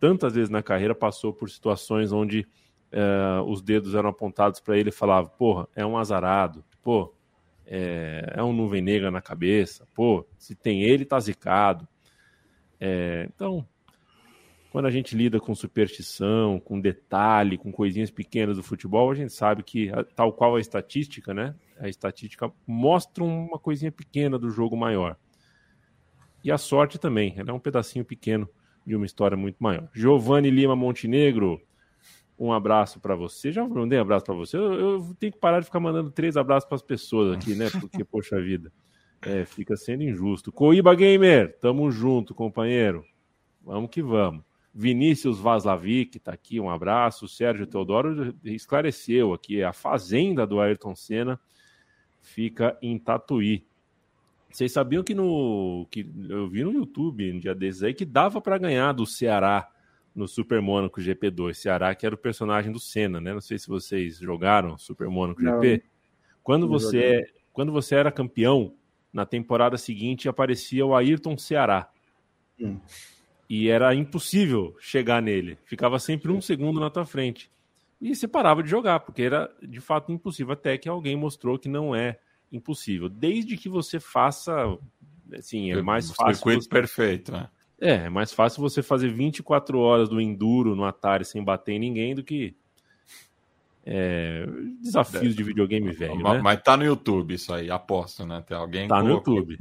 tantas 0.00 0.34
vezes 0.34 0.48
na 0.48 0.62
carreira, 0.62 0.94
passou 0.94 1.34
por 1.34 1.50
situações 1.50 2.10
onde 2.10 2.46
uh, 2.92 3.42
os 3.42 3.60
dedos 3.60 3.94
eram 3.94 4.08
apontados 4.08 4.58
para 4.58 4.78
ele 4.78 4.88
e 4.88 4.92
falava, 4.92 5.28
porra, 5.28 5.68
é 5.76 5.84
um 5.84 5.98
azarado, 5.98 6.64
pô, 6.82 7.12
é, 7.66 8.34
é, 8.36 8.42
um 8.42 8.52
nuvem 8.52 8.82
negra 8.82 9.10
na 9.10 9.20
cabeça, 9.20 9.86
pô, 9.94 10.26
se 10.38 10.54
tem 10.54 10.82
ele, 10.82 11.04
tá 11.04 11.20
zicado. 11.20 11.86
É, 12.80 13.28
então, 13.34 13.66
quando 14.72 14.86
a 14.86 14.90
gente 14.90 15.14
lida 15.14 15.38
com 15.38 15.54
superstição, 15.54 16.58
com 16.58 16.80
detalhe, 16.80 17.58
com 17.58 17.70
coisinhas 17.70 18.10
pequenas 18.10 18.56
do 18.56 18.62
futebol, 18.62 19.10
a 19.10 19.14
gente 19.14 19.30
sabe 19.30 19.62
que, 19.62 19.90
tal 20.16 20.32
qual 20.32 20.56
a 20.56 20.60
estatística, 20.60 21.34
né? 21.34 21.54
A 21.78 21.90
estatística 21.90 22.50
mostra 22.66 23.22
uma 23.22 23.58
coisinha 23.58 23.92
pequena 23.92 24.38
do 24.38 24.48
jogo 24.48 24.74
maior. 24.74 25.18
E 26.42 26.50
a 26.50 26.56
sorte 26.56 26.98
também, 26.98 27.34
ela 27.36 27.50
é 27.50 27.52
um 27.52 27.58
pedacinho 27.58 28.02
pequeno 28.02 28.48
de 28.86 28.96
uma 28.96 29.04
história 29.04 29.36
muito 29.36 29.56
maior. 29.60 29.90
Giovanni 29.92 30.48
Lima 30.48 30.74
Montenegro, 30.74 31.60
um 32.38 32.50
abraço 32.50 32.98
para 32.98 33.14
você. 33.14 33.52
Já 33.52 33.68
mandei 33.68 33.98
um 33.98 34.02
abraço 34.02 34.24
para 34.24 34.34
você. 34.34 34.56
Eu, 34.56 34.72
eu, 34.72 35.16
tenho 35.20 35.34
que 35.34 35.38
parar 35.38 35.60
de 35.60 35.66
ficar 35.66 35.80
mandando 35.80 36.10
três 36.10 36.34
abraços 36.34 36.66
para 36.66 36.76
as 36.76 36.82
pessoas 36.82 37.36
aqui, 37.36 37.54
né? 37.54 37.68
Porque, 37.78 38.02
poxa 38.02 38.40
vida, 38.40 38.72
é, 39.20 39.44
fica 39.44 39.76
sendo 39.76 40.02
injusto. 40.02 40.50
Coiba 40.50 40.94
Gamer, 40.94 41.58
tamo 41.60 41.90
junto, 41.90 42.34
companheiro. 42.34 43.04
Vamos 43.62 43.90
que 43.90 44.02
vamos. 44.02 44.50
Vinícius 44.74 45.38
Vaslavic 45.38 46.16
está 46.16 46.32
aqui, 46.32 46.58
um 46.58 46.70
abraço. 46.70 47.28
Sérgio 47.28 47.66
Teodoro 47.66 48.34
esclareceu 48.44 49.32
aqui: 49.32 49.62
a 49.62 49.72
fazenda 49.72 50.46
do 50.46 50.60
Ayrton 50.60 50.94
Senna 50.94 51.38
fica 52.20 52.78
em 52.80 52.98
Tatuí. 52.98 53.66
Vocês 54.50 54.72
sabiam 54.72 55.02
que 55.02 55.14
no. 55.14 55.86
que 55.90 56.06
Eu 56.28 56.48
vi 56.48 56.64
no 56.64 56.72
YouTube 56.72 57.32
um 57.32 57.38
dia 57.38 57.54
desses 57.54 57.82
aí 57.82 57.94
que 57.94 58.04
dava 58.04 58.40
para 58.40 58.58
ganhar 58.58 58.92
do 58.92 59.06
Ceará 59.06 59.68
no 60.14 60.28
Super 60.28 60.60
Mônaco 60.60 61.00
GP2. 61.00 61.54
Ceará, 61.54 61.94
que 61.94 62.04
era 62.04 62.14
o 62.14 62.18
personagem 62.18 62.70
do 62.72 62.80
Senna, 62.80 63.20
né? 63.20 63.32
Não 63.32 63.40
sei 63.40 63.58
se 63.58 63.68
vocês 63.68 64.18
jogaram 64.18 64.76
Super 64.78 65.08
Mônaco 65.08 65.40
GP. 65.40 65.82
Quando 66.42 66.68
você, 66.68 66.98
é, 66.98 67.26
quando 67.52 67.72
você 67.72 67.94
era 67.94 68.12
campeão, 68.12 68.74
na 69.12 69.26
temporada 69.26 69.76
seguinte 69.76 70.28
aparecia 70.28 70.84
o 70.84 70.94
Ayrton 70.94 71.36
Ceará. 71.36 71.90
Hum. 72.58 72.80
E 73.54 73.68
era 73.68 73.94
impossível 73.94 74.74
chegar 74.80 75.20
nele. 75.20 75.58
Ficava 75.66 75.98
sempre 75.98 76.32
um 76.32 76.40
segundo 76.40 76.80
na 76.80 76.88
tua 76.88 77.04
frente. 77.04 77.50
E 78.00 78.16
você 78.16 78.26
parava 78.26 78.62
de 78.62 78.70
jogar, 78.70 79.00
porque 79.00 79.20
era 79.20 79.54
de 79.62 79.78
fato 79.78 80.10
impossível, 80.10 80.54
até 80.54 80.78
que 80.78 80.88
alguém 80.88 81.14
mostrou 81.16 81.58
que 81.58 81.68
não 81.68 81.94
é 81.94 82.18
impossível. 82.50 83.10
Desde 83.10 83.58
que 83.58 83.68
você 83.68 84.00
faça. 84.00 84.54
Assim, 85.36 85.70
é 85.70 85.82
mais 85.82 86.10
fácil. 86.10 86.34
Circuito 86.34 86.62
você... 86.62 86.68
perfeito, 86.70 87.30
né? 87.30 87.50
É, 87.78 88.06
é 88.06 88.08
mais 88.08 88.32
fácil 88.32 88.62
você 88.62 88.82
fazer 88.82 89.12
24 89.12 89.78
horas 89.78 90.08
do 90.08 90.18
Enduro 90.18 90.74
no 90.74 90.86
Atari 90.86 91.26
sem 91.26 91.44
bater 91.44 91.72
em 91.72 91.78
ninguém 91.78 92.14
do 92.14 92.24
que 92.24 92.56
é, 93.84 94.46
desafios 94.80 95.36
de 95.36 95.42
videogame 95.42 95.92
velho. 95.92 96.22
Mas, 96.22 96.36
né? 96.36 96.40
mas 96.42 96.62
tá 96.62 96.74
no 96.74 96.84
YouTube 96.86 97.34
isso 97.34 97.52
aí, 97.52 97.70
aposto, 97.70 98.24
né? 98.24 98.42
Tem 98.46 98.56
alguém 98.56 98.88
Tá 98.88 99.02
colocou... 99.02 99.34
no 99.34 99.40
YouTube. 99.40 99.58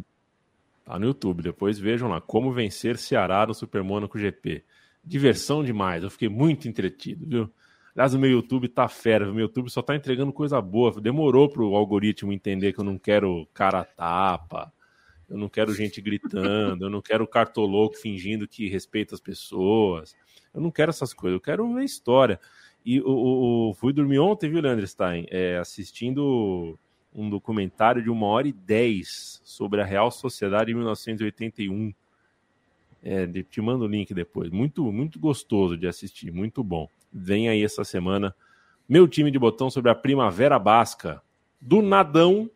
Tá 0.91 0.99
no 0.99 1.05
YouTube. 1.05 1.41
Depois 1.41 1.79
vejam 1.79 2.09
lá 2.09 2.19
como 2.19 2.51
vencer 2.51 2.97
Ceará 2.97 3.47
no 3.47 3.53
Super 3.53 3.81
Monaco 3.81 4.19
GP. 4.19 4.61
Diversão 5.01 5.63
demais. 5.63 6.03
Eu 6.03 6.09
fiquei 6.09 6.27
muito 6.27 6.67
entretido, 6.67 7.25
viu? 7.25 7.49
Aliás, 7.95 8.13
o 8.13 8.19
meu 8.19 8.29
YouTube 8.29 8.67
tá 8.67 8.89
fera. 8.89 9.31
O 9.31 9.33
meu 9.33 9.43
YouTube 9.43 9.69
só 9.69 9.81
tá 9.81 9.95
entregando 9.95 10.33
coisa 10.33 10.59
boa. 10.59 10.99
Demorou 10.99 11.47
pro 11.47 11.75
algoritmo 11.75 12.33
entender 12.33 12.73
que 12.73 12.79
eu 12.81 12.83
não 12.83 12.97
quero 12.97 13.47
cara 13.53 13.85
tapa, 13.85 14.73
eu 15.29 15.37
não 15.37 15.47
quero 15.47 15.73
gente 15.73 16.01
gritando, 16.01 16.83
eu 16.83 16.89
não 16.89 17.01
quero 17.01 17.25
cartoloco 17.25 17.95
fingindo 17.95 18.45
que 18.45 18.67
respeita 18.67 19.15
as 19.15 19.21
pessoas. 19.21 20.13
Eu 20.53 20.59
não 20.59 20.69
quero 20.69 20.89
essas 20.89 21.13
coisas, 21.13 21.35
eu 21.37 21.41
quero 21.41 21.63
uma 21.63 21.85
história. 21.85 22.37
E 22.85 22.99
o, 22.99 23.07
o, 23.07 23.69
o 23.69 23.73
fui 23.75 23.93
dormir 23.93 24.19
ontem, 24.19 24.49
viu, 24.49 24.59
Leandro 24.59 24.85
Stein? 24.85 25.25
É, 25.29 25.57
assistindo 25.57 26.77
um 27.13 27.29
documentário 27.29 28.01
de 28.01 28.09
uma 28.09 28.25
hora 28.27 28.47
e 28.47 28.53
dez 28.53 29.41
sobre 29.43 29.81
a 29.81 29.85
Real 29.85 30.11
Sociedade 30.11 30.71
em 30.71 30.75
1981. 30.75 31.93
É, 33.03 33.25
te 33.43 33.61
mando 33.61 33.85
o 33.85 33.87
link 33.87 34.13
depois. 34.13 34.49
Muito, 34.49 34.91
muito 34.91 35.19
gostoso 35.19 35.77
de 35.77 35.87
assistir, 35.87 36.31
muito 36.31 36.63
bom. 36.63 36.87
Vem 37.11 37.49
aí 37.49 37.63
essa 37.63 37.83
semana 37.83 38.33
meu 38.87 39.07
time 39.07 39.31
de 39.31 39.39
botão 39.39 39.69
sobre 39.69 39.89
a 39.89 39.95
Primavera 39.95 40.59
Basca. 40.59 41.21
Do 41.59 41.81
nadão, 41.81 42.49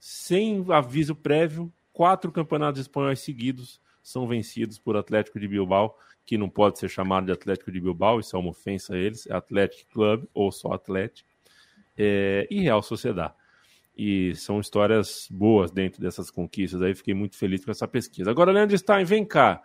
sem 0.00 0.64
aviso 0.70 1.14
prévio, 1.14 1.72
quatro 1.92 2.32
campeonatos 2.32 2.80
espanhóis 2.80 3.20
seguidos 3.20 3.80
são 4.02 4.26
vencidos 4.26 4.78
por 4.78 4.96
Atlético 4.96 5.38
de 5.38 5.46
Bilbao, 5.48 5.98
que 6.24 6.38
não 6.38 6.48
pode 6.48 6.78
ser 6.78 6.88
chamado 6.88 7.26
de 7.26 7.32
Atlético 7.32 7.70
de 7.70 7.80
Bilbao, 7.80 8.20
isso 8.20 8.34
é 8.36 8.38
uma 8.38 8.50
ofensa 8.50 8.94
a 8.94 8.98
eles, 8.98 9.26
é 9.26 9.34
Atlético 9.34 9.90
Club 9.92 10.24
ou 10.32 10.50
só 10.50 10.72
Atlético, 10.72 11.28
é, 11.96 12.46
e 12.50 12.60
Real 12.60 12.82
Sociedade. 12.82 13.34
E 13.96 14.34
são 14.34 14.58
histórias 14.58 15.28
boas 15.30 15.70
dentro 15.70 16.00
dessas 16.00 16.30
conquistas 16.30 16.82
aí, 16.82 16.94
fiquei 16.94 17.14
muito 17.14 17.36
feliz 17.36 17.64
com 17.64 17.70
essa 17.70 17.86
pesquisa. 17.86 18.30
Agora, 18.30 18.50
Leandro 18.50 18.76
Stein, 18.76 19.04
vem 19.04 19.24
cá. 19.24 19.62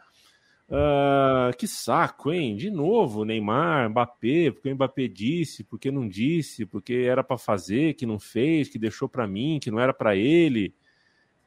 Uh, 0.70 1.56
que 1.58 1.68
saco, 1.68 2.32
hein? 2.32 2.56
De 2.56 2.70
novo, 2.70 3.26
Neymar, 3.26 3.90
Mbappé, 3.90 4.52
porque 4.52 4.70
o 4.70 4.76
Mbappé 4.76 5.08
disse, 5.08 5.64
porque 5.64 5.90
não 5.90 6.08
disse, 6.08 6.64
porque 6.64 6.94
era 6.94 7.24
para 7.24 7.40
fazer, 7.40 7.96
que 7.96 8.06
não 8.06 8.20
fez, 8.20 8.70
que 8.70 8.78
deixou 8.78 9.10
para 9.10 9.28
mim, 9.28 9.60
que 9.60 9.72
não 9.72 9.80
era 9.80 9.92
para 9.94 10.16
ele. 10.16 10.76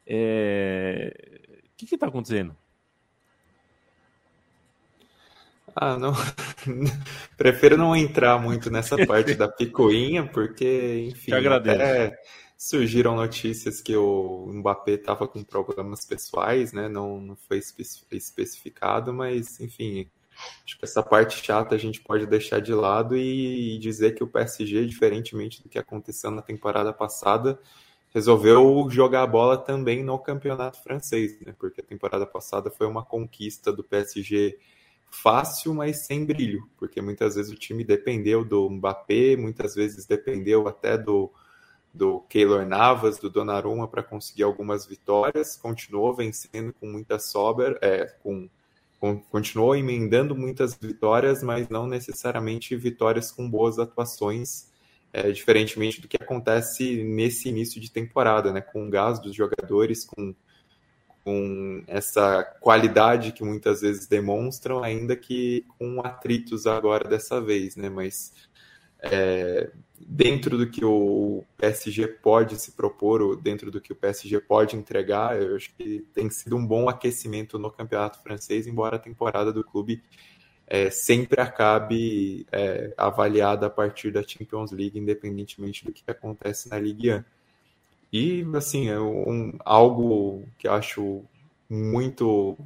É... 0.04 1.14
O 1.64 1.76
que 1.76 1.86
que 1.86 1.96
tá 1.96 2.08
acontecendo? 2.08 2.56
Ah, 5.74 5.96
não. 5.96 6.12
Prefiro 7.38 7.76
não 7.76 7.94
entrar 7.94 8.40
muito 8.40 8.70
nessa 8.70 8.96
parte 9.06 9.34
da 9.36 9.48
picuinha, 9.48 10.26
porque, 10.26 11.06
enfim, 11.10 11.30
Te 11.30 11.34
agradeço. 11.34 11.80
Até 11.80 12.18
surgiram 12.62 13.16
notícias 13.16 13.80
que 13.80 13.96
o 13.96 14.46
Mbappé 14.52 14.92
estava 14.92 15.26
com 15.26 15.42
problemas 15.42 16.04
pessoais, 16.04 16.72
né? 16.72 16.88
Não, 16.88 17.20
não 17.20 17.34
foi 17.34 17.58
especificado, 17.58 19.12
mas 19.12 19.58
enfim, 19.58 20.08
acho 20.64 20.78
que 20.78 20.84
essa 20.84 21.02
parte 21.02 21.44
chata 21.44 21.74
a 21.74 21.78
gente 21.78 22.00
pode 22.00 22.24
deixar 22.24 22.60
de 22.60 22.72
lado 22.72 23.16
e 23.16 23.76
dizer 23.78 24.14
que 24.14 24.22
o 24.22 24.28
PSG, 24.28 24.86
diferentemente 24.86 25.60
do 25.60 25.68
que 25.68 25.76
aconteceu 25.76 26.30
na 26.30 26.40
temporada 26.40 26.92
passada, 26.92 27.58
resolveu 28.10 28.86
jogar 28.88 29.24
a 29.24 29.26
bola 29.26 29.58
também 29.58 30.04
no 30.04 30.16
campeonato 30.16 30.80
francês, 30.84 31.40
né? 31.40 31.52
Porque 31.58 31.80
a 31.80 31.84
temporada 31.84 32.26
passada 32.26 32.70
foi 32.70 32.86
uma 32.86 33.04
conquista 33.04 33.72
do 33.72 33.82
PSG 33.82 34.56
fácil, 35.10 35.74
mas 35.74 36.06
sem 36.06 36.24
brilho, 36.24 36.70
porque 36.78 37.02
muitas 37.02 37.34
vezes 37.34 37.50
o 37.50 37.56
time 37.56 37.82
dependeu 37.82 38.44
do 38.44 38.70
Mbappé, 38.70 39.36
muitas 39.36 39.74
vezes 39.74 40.06
dependeu 40.06 40.68
até 40.68 40.96
do 40.96 41.28
do 41.92 42.20
Keylor 42.20 42.66
Navas, 42.66 43.18
do 43.18 43.28
Donnarumma 43.28 43.86
para 43.86 44.02
conseguir 44.02 44.44
algumas 44.44 44.86
vitórias, 44.86 45.56
continuou 45.56 46.14
vencendo 46.14 46.72
com 46.72 46.86
muita 46.86 47.18
sobra, 47.18 47.78
é, 47.82 48.06
com, 48.22 48.48
com, 48.98 49.18
continuou 49.18 49.76
emendando 49.76 50.34
muitas 50.34 50.74
vitórias, 50.74 51.42
mas 51.42 51.68
não 51.68 51.86
necessariamente 51.86 52.74
vitórias 52.76 53.30
com 53.30 53.48
boas 53.48 53.78
atuações, 53.78 54.70
é, 55.12 55.30
diferentemente 55.30 56.00
do 56.00 56.08
que 56.08 56.16
acontece 56.16 57.04
nesse 57.04 57.50
início 57.50 57.78
de 57.78 57.90
temporada, 57.90 58.50
né, 58.50 58.62
com 58.62 58.86
o 58.86 58.90
gás 58.90 59.20
dos 59.20 59.34
jogadores, 59.34 60.06
com, 60.06 60.34
com 61.22 61.84
essa 61.86 62.42
qualidade 62.60 63.32
que 63.32 63.44
muitas 63.44 63.82
vezes 63.82 64.06
demonstram, 64.06 64.82
ainda 64.82 65.14
que 65.14 65.66
com 65.78 66.00
atritos 66.00 66.66
agora 66.66 67.06
dessa 67.06 67.38
vez, 67.38 67.76
né, 67.76 67.90
mas 67.90 68.32
é, 69.02 69.70
dentro 69.98 70.56
do 70.56 70.68
que 70.68 70.84
o 70.84 71.44
PSG 71.56 72.06
pode 72.06 72.60
se 72.60 72.72
propor, 72.72 73.20
ou 73.20 73.36
dentro 73.36 73.70
do 73.70 73.80
que 73.80 73.92
o 73.92 73.96
PSG 73.96 74.40
pode 74.40 74.76
entregar, 74.76 75.40
eu 75.40 75.56
acho 75.56 75.74
que 75.74 76.06
tem 76.14 76.30
sido 76.30 76.56
um 76.56 76.66
bom 76.66 76.88
aquecimento 76.88 77.58
no 77.58 77.70
campeonato 77.70 78.22
francês, 78.22 78.66
embora 78.66 78.96
a 78.96 79.00
temporada 79.00 79.52
do 79.52 79.64
clube 79.64 80.02
é, 80.66 80.90
sempre 80.90 81.40
acabe 81.40 82.46
é, 82.50 82.94
avaliada 82.96 83.66
a 83.66 83.70
partir 83.70 84.10
da 84.10 84.22
Champions 84.22 84.70
League, 84.70 84.98
independentemente 84.98 85.84
do 85.84 85.92
que 85.92 86.02
acontece 86.06 86.68
na 86.70 86.78
Ligue 86.78 87.12
1. 87.12 87.24
E, 88.12 88.46
assim, 88.54 88.88
é 88.88 89.00
um, 89.00 89.56
algo 89.64 90.44
que 90.58 90.68
eu 90.68 90.72
acho 90.72 91.24
muito 91.68 92.56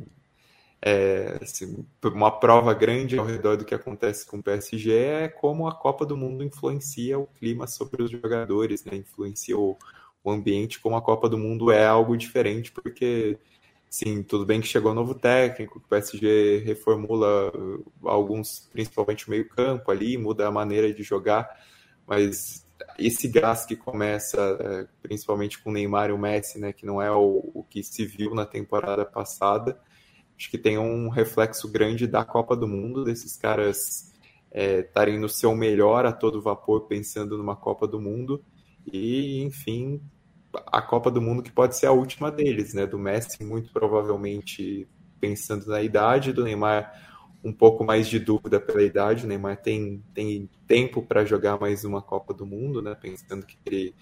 é, 0.83 1.39
assim, 1.43 1.85
uma 2.05 2.31
prova 2.31 2.73
grande 2.75 3.19
ao 3.19 3.25
redor 3.25 3.57
do 3.57 3.65
que 3.65 3.75
acontece 3.75 4.27
com 4.27 4.39
o 4.39 4.43
PSG 4.43 4.93
é 4.93 5.29
como 5.29 5.67
a 5.67 5.75
Copa 5.75 6.05
do 6.07 6.17
Mundo 6.17 6.45
influencia 6.45 7.19
o 7.19 7.27
clima 7.27 7.67
sobre 7.67 8.03
os 8.03 8.11
jogadores, 8.11 8.85
né? 8.85 8.97
influencia 8.97 9.59
o, 9.59 9.77
o 10.23 10.31
ambiente, 10.31 10.81
como 10.81 10.97
a 10.97 11.03
Copa 11.03 11.29
do 11.29 11.39
Mundo 11.39 11.71
é 11.71 11.87
algo 11.87 12.17
diferente, 12.17 12.71
porque 12.73 13.39
sim, 13.89 14.23
tudo 14.23 14.45
bem 14.45 14.61
que 14.61 14.67
chegou 14.67 14.93
um 14.93 14.95
novo 14.95 15.15
técnico, 15.15 15.79
o 15.79 15.89
PSG 15.89 16.59
reformula 16.65 17.53
alguns, 18.05 18.69
principalmente 18.73 19.27
o 19.27 19.31
meio-campo 19.31 19.91
ali, 19.91 20.19
muda 20.19 20.47
a 20.47 20.53
maneira 20.53 20.93
de 20.93 21.03
jogar, 21.03 21.49
mas 22.07 22.67
esse 22.99 23.29
gás 23.29 23.65
que 23.65 23.77
começa, 23.77 24.39
é, 24.61 24.87
principalmente 25.03 25.59
com 25.59 25.71
o 25.71 25.73
Neymar 25.73 26.11
e 26.11 26.13
o 26.13 26.19
Messi, 26.19 26.59
né, 26.59 26.73
que 26.73 26.87
não 26.87 27.01
é 27.01 27.11
o, 27.11 27.51
o 27.55 27.65
que 27.69 27.83
se 27.83 28.05
viu 28.05 28.35
na 28.35 28.45
temporada 28.47 29.05
passada, 29.05 29.81
acho 30.37 30.51
que 30.51 30.59
tem 30.59 30.79
um 30.79 31.09
reflexo 31.09 31.71
grande 31.71 32.07
da 32.07 32.25
Copa 32.25 32.57
do 32.57 32.69
Mundo, 32.69 33.05
desses 33.05 33.37
caras 33.37 34.13
estarem 34.53 35.17
é, 35.17 35.19
no 35.19 35.29
seu 35.29 35.55
melhor 35.55 36.07
a 36.07 36.13
todo 36.13 36.41
vapor 36.41 36.83
pensando 36.83 37.37
numa 37.37 37.57
Copa 37.57 37.87
do 37.87 38.01
Mundo 38.01 38.43
e, 38.91 39.43
enfim, 39.43 40.01
a 40.67 40.81
Copa 40.81 41.11
do 41.11 41.21
Mundo 41.21 41.43
que 41.43 41.53
pode 41.53 41.77
ser 41.77 41.87
a 41.87 41.93
última 41.93 42.31
deles, 42.31 42.73
né? 42.73 42.87
Do 42.87 42.99
Messi, 42.99 43.45
muito 43.45 43.73
provavelmente 43.73 44.89
pensando 45.21 45.67
na 45.67 45.83
idade, 45.83 46.33
do 46.33 46.45
Neymar 46.45 46.93
um 47.45 47.53
pouco 47.53 47.85
mais 47.85 48.09
de 48.09 48.19
dúvida 48.19 48.59
pela 48.59 48.83
idade. 48.83 49.25
O 49.25 49.29
Neymar 49.29 49.57
tem, 49.61 50.03
tem 50.15 50.49
tempo 50.67 51.03
para 51.03 51.25
jogar 51.25 51.61
mais 51.61 51.85
uma 51.85 52.03
Copa 52.03 52.33
do 52.33 52.47
Mundo, 52.47 52.81
né? 52.81 52.95
Pensando 52.95 53.45
que 53.45 53.57
ele 53.67 53.95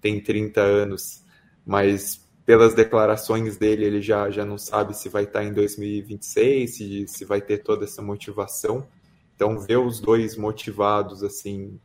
tem 0.00 0.20
30 0.20 0.60
anos, 0.60 1.24
mas 1.64 2.28
pelas 2.50 2.74
declarações 2.74 3.56
dele, 3.56 3.84
ele 3.84 4.02
já, 4.02 4.28
já 4.28 4.44
não 4.44 4.58
sabe 4.58 4.92
se 4.92 5.08
vai 5.08 5.22
estar 5.22 5.44
em 5.44 5.52
2026, 5.52 6.74
se, 6.76 7.06
se 7.06 7.24
vai 7.24 7.40
ter 7.40 7.58
toda 7.58 7.84
essa 7.84 8.02
motivação. 8.02 8.88
Então, 9.36 9.56
ver 9.60 9.76
os 9.76 10.00
dois 10.00 10.36
motivados, 10.36 11.22
assim, 11.22 11.78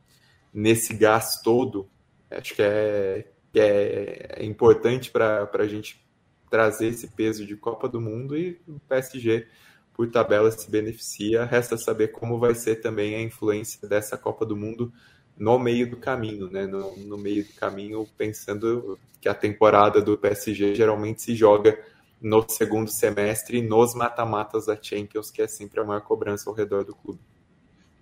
nesse 0.51 0.95
gás 0.95 1.39
todo, 1.43 1.87
acho 2.31 2.55
que 2.55 2.63
é, 2.63 3.27
é, 3.53 4.37
é 4.39 4.43
importante 4.43 5.11
para 5.11 5.47
a 5.53 5.67
gente 5.67 6.03
trazer 6.49 6.87
esse 6.87 7.09
peso 7.09 7.45
de 7.45 7.55
Copa 7.55 7.87
do 7.87 8.01
Mundo 8.01 8.35
e 8.35 8.59
o 8.67 8.79
PSG, 8.89 9.45
por 9.93 10.09
tabela, 10.09 10.49
se 10.49 10.71
beneficia. 10.71 11.45
Resta 11.45 11.77
saber 11.77 12.07
como 12.07 12.39
vai 12.39 12.55
ser 12.55 12.77
também 12.77 13.13
a 13.13 13.21
influência 13.21 13.87
dessa 13.87 14.17
Copa 14.17 14.43
do 14.47 14.57
Mundo 14.57 14.91
no 15.37 15.59
meio 15.59 15.89
do 15.89 15.97
caminho, 15.97 16.49
né? 16.49 16.65
No, 16.65 16.95
no, 16.97 17.17
meio 17.17 17.43
do 17.43 17.53
caminho, 17.53 18.07
pensando 18.17 18.97
que 19.19 19.27
a 19.27 19.33
temporada 19.33 20.01
do 20.01 20.17
PSG 20.17 20.75
geralmente 20.75 21.21
se 21.21 21.35
joga 21.35 21.77
no 22.21 22.45
segundo 22.47 22.89
semestre, 22.89 23.61
nos 23.61 23.93
mata-matas 23.93 24.65
da 24.65 24.77
Champions, 24.81 25.29
que 25.29 25.41
é 25.41 25.47
sempre 25.47 25.79
a 25.79 25.83
maior 25.83 26.01
cobrança 26.01 26.49
ao 26.49 26.55
redor 26.55 26.83
do 26.83 26.95
clube. 26.95 27.19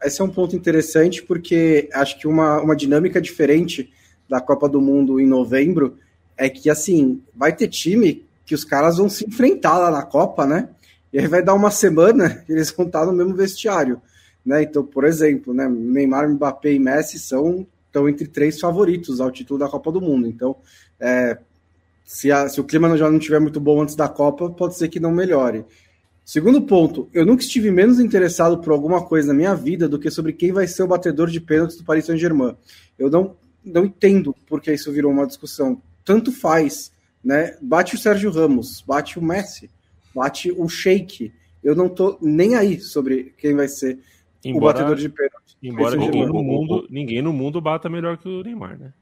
Esse 0.04 0.22
é 0.22 0.24
um 0.24 0.30
ponto 0.30 0.56
interessante, 0.56 1.24
porque 1.24 1.90
acho 1.94 2.20
que 2.20 2.28
uma, 2.28 2.62
uma 2.62 2.76
dinâmica 2.76 3.22
diferente 3.22 3.92
da 4.30 4.40
Copa 4.42 4.68
do 4.68 4.82
Mundo 4.82 5.20
em 5.20 5.26
novembro 5.26 5.98
é 6.38 6.50
que, 6.50 6.70
assim, 6.70 7.22
vai 7.34 7.56
ter 7.56 7.68
time 7.68 8.26
que 8.46 8.54
os 8.54 8.64
caras 8.64 8.98
vão 8.98 9.10
se 9.10 9.26
enfrentar 9.26 9.78
lá 9.78 9.90
na 9.90 10.04
Copa, 10.04 10.46
né? 10.46 10.70
E 11.12 11.20
aí 11.20 11.28
vai 11.28 11.42
dar 11.42 11.54
uma 11.54 11.72
semana 11.72 12.44
eles 12.50 12.72
vão 12.72 12.86
estar 12.86 13.06
no 13.06 13.14
mesmo 13.14 13.36
vestiário. 13.36 14.02
Né? 14.46 14.64
Então, 14.64 14.84
por 14.84 15.06
exemplo, 15.06 15.54
né, 15.54 15.68
Neymar, 15.70 16.30
Mbappé 16.30 16.74
e 16.74 16.80
Messi 16.80 17.20
são 17.20 17.66
estão 17.94 18.10
entre 18.10 18.28
três 18.28 18.60
favoritos 18.60 19.22
ao 19.22 19.32
título 19.32 19.60
da 19.60 19.70
Copa 19.70 19.92
do 19.92 20.02
Mundo. 20.02 20.28
Então, 20.28 20.56
é, 21.00 21.38
se, 22.04 22.32
a, 22.32 22.50
se, 22.50 22.60
o 22.60 22.64
clima 22.64 22.98
já 22.98 23.10
não 23.10 23.20
estiver 23.20 23.40
muito 23.40 23.60
bom 23.60 23.80
antes 23.82 23.96
da 23.96 24.10
Copa, 24.10 24.50
pode 24.50 24.76
ser 24.76 24.90
que 24.90 25.00
não 25.00 25.12
melhore. 25.12 25.64
Segundo 26.26 26.62
ponto, 26.62 27.08
eu 27.14 27.26
nunca 27.26 27.44
estive 27.44 27.70
menos 27.70 28.00
interessado 28.00 28.58
por 28.60 28.74
alguma 28.74 29.06
coisa 29.06 29.28
na 29.28 29.34
minha 29.34 29.54
vida 29.54 29.88
do 29.88 30.00
que 30.00 30.10
sobre 30.10 30.34
quem 30.34 30.52
vai 30.52 30.66
ser 30.68 30.82
o 30.82 30.88
batedor 30.88 31.30
de 31.30 31.40
pênaltis 31.40 31.78
do 31.78 31.84
Paris 31.84 32.06
Saint-Germain. 32.06 32.56
Eu 32.98 33.10
não, 33.10 33.36
não 33.64 33.86
entendo 33.86 34.36
porque 34.48 34.74
isso 34.74 34.92
virou 34.92 35.12
uma 35.12 35.28
discussão. 35.28 35.82
Tanto 36.04 36.32
faz, 36.32 36.92
né? 37.24 37.58
Bate 37.62 37.96
o 37.96 38.00
Sérgio 38.00 38.32
Ramos, 38.32 38.84
bate 38.88 39.20
o 39.20 39.22
Messi, 39.22 39.70
bate 40.16 40.52
o 40.52 40.68
Sheik. 40.68 41.32
Eu 41.62 41.76
não 41.76 41.90
tô 41.90 42.18
nem 42.22 42.56
aí 42.56 42.80
sobre 42.80 43.34
quem 43.38 43.54
vai 43.54 43.68
ser 43.68 44.00
Embora, 44.44 44.78
o 44.78 44.80
batedor 44.80 44.96
de 44.98 45.10
pênalti. 45.10 45.58
Embora 45.62 45.96
ninguém 45.96 46.26
no, 46.26 46.44
mundo, 46.44 46.88
ninguém 46.90 47.22
no 47.22 47.32
mundo 47.32 47.62
bata 47.62 47.90
melhor 47.90 48.18
que 48.18 48.28
o 48.28 48.44
Neymar, 48.44 48.78
né? 48.78 48.94